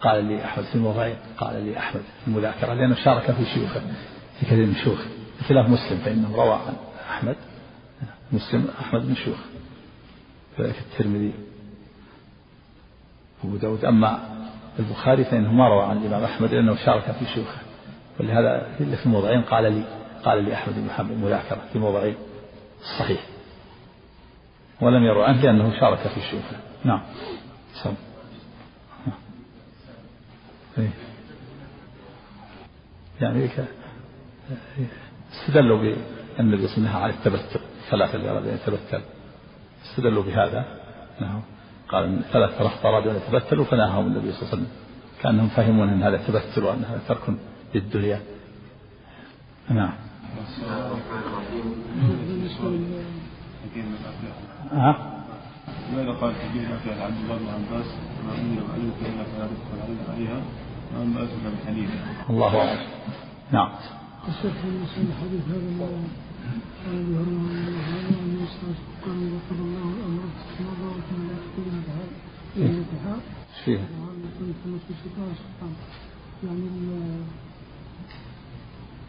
قال 0.00 0.24
لي 0.24 0.44
أحمد 0.44 0.64
في 0.64 0.74
الموضعين 0.74 1.16
قال 1.38 1.64
لي 1.64 1.78
أحمد 1.78 2.00
في 2.00 2.28
المذاكرة 2.28 2.74
لأنه 2.74 2.94
شارك 2.94 3.30
في 3.32 3.44
شيوخه 3.44 3.80
في 4.40 4.46
كثير 4.46 4.66
من 4.66 4.74
شيوخه 4.74 5.10
بخلاف 5.40 5.68
مسلم 5.68 5.98
فإنه 5.98 6.36
روى 6.36 6.54
عن 6.54 6.76
أحمد. 7.10 7.36
مسلم 8.32 8.68
أحمد 8.80 9.06
بن 9.06 9.14
شيوخ 9.14 9.38
كذلك 10.58 10.78
الترمذي. 10.78 11.32
أبو 13.44 13.56
داود 13.56 13.84
أما 13.84 14.29
البخاري 14.80 15.24
فإنه 15.24 15.52
ما 15.52 15.68
روى 15.68 15.82
عن 15.84 15.96
الإمام 15.96 16.24
أحمد 16.24 16.54
لأنه 16.54 16.76
شارك 16.76 17.10
في 17.10 17.26
شيوخه. 17.26 17.58
ولهذا 18.20 18.66
في 18.78 19.06
الموضعين 19.06 19.42
قال 19.42 19.72
لي 19.72 19.84
قال 20.24 20.44
لي 20.44 20.54
أحمد 20.54 20.74
بن 20.74 20.84
محمد 20.84 21.16
مذاكرة 21.16 21.60
في 21.72 21.78
موضعين. 21.78 22.14
صحيح. 22.98 23.20
ولم 24.80 25.04
يروا 25.04 25.24
عنه 25.24 25.42
لأنه 25.42 25.80
شارك 25.80 25.98
في 25.98 26.20
شيوخه. 26.20 26.56
نعم. 26.84 27.02
سم. 27.82 27.94
إيه. 30.78 30.90
يعني 33.20 33.48
استدلوا 35.32 35.78
الله 36.78 36.88
عليه 36.88 36.88
وسلم 36.88 37.02
على 37.02 37.12
التبتل. 37.12 37.60
ثلاثة 37.90 38.14
اللي 38.14 38.30
أراد 38.30 38.46
أن 38.46 38.54
يتبتل 38.54 39.02
استدلوا 39.84 40.22
بهذا. 40.22 40.64
نعم. 41.20 41.42
قال 41.90 42.04
ان 42.04 42.22
ثلاثة 42.32 42.64
رهط 42.64 42.86
أرادوا 42.86 43.12
أن 43.12 43.16
يتبتلوا 43.16 43.64
فنهاهم 43.64 44.06
النبي 44.06 44.32
صلى 44.32 44.42
الله 44.42 44.52
عليه 44.52 44.62
وسلم. 44.62 44.66
كأنهم 45.22 45.48
فهمون 45.48 45.88
أن 45.88 46.02
هذا 46.02 46.16
تبتل 46.16 46.64
وأن 46.64 46.84
هذا 46.84 47.00
ترك 47.08 47.34
للدنيا. 47.74 48.20
نعم. 49.68 49.92
ها؟ 54.72 55.22
ماذا 55.96 56.12
قال 56.20 56.34
في 56.34 57.02
عبد 57.02 57.16
الله 57.22 57.36
بن 57.36 57.48
عباس؟ 57.48 57.86
ما 58.26 58.32
اني 58.38 58.56
لو 58.56 58.66
علمت 58.74 58.94
انك 59.06 59.26
لا 59.38 59.46
تدخل 59.46 60.12
عليها. 60.12 60.40
ما 60.94 61.02
انبأتك 61.02 61.42
بحديث 61.64 61.90
الله 62.30 62.58
أعلم. 62.58 62.80
نعم. 63.52 63.70
الشيخ 66.40 66.60
في 66.60 66.86
الحديث 66.86 66.86
هذا 66.86 66.92
قال 66.92 67.00
ابي 67.00 67.14
هريره 67.16 67.80
هذا 67.80 68.08
ان 68.08 68.38
يسال 68.44 68.74
قال 69.04 69.18
اذا 69.22 69.38
قضى 69.50 69.62
الله 69.62 69.88
الامر 69.96 70.22
في 70.56 70.62
مرة 70.64 70.90
وكان 70.90 71.28
لا. 71.28 71.34
يكون 71.34 71.84
بهذا 71.86 72.08
الانتحار 72.56 73.20
إيش 73.56 73.64
فيه؟ 73.64 73.78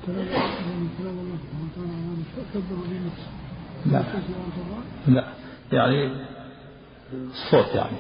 كلام 0.06 0.90
كلام 0.98 1.20
الله 1.20 1.38
سبحانه 1.44 1.68
وتعالى 1.72 1.92
عن 1.92 2.24
كبر 2.54 2.76
بنفسه 2.90 3.32
لا 3.86 4.04
لا 5.08 5.34
يعني 5.72 6.26
الصوت 7.14 7.76
يعني. 7.76 7.98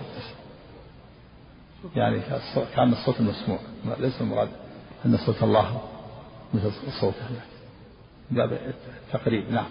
يعني 1.95 2.19
كان 2.75 2.93
الصوت 2.93 3.19
المسموع. 3.19 3.59
ليس 3.99 4.21
المراد 4.21 4.49
أن 5.05 5.17
صوت 5.17 5.43
الله 5.43 5.81
مثل 6.53 6.71
صوته. 7.01 7.50
باب 8.31 8.53
التقريب 9.07 9.51
نعم. 9.51 9.69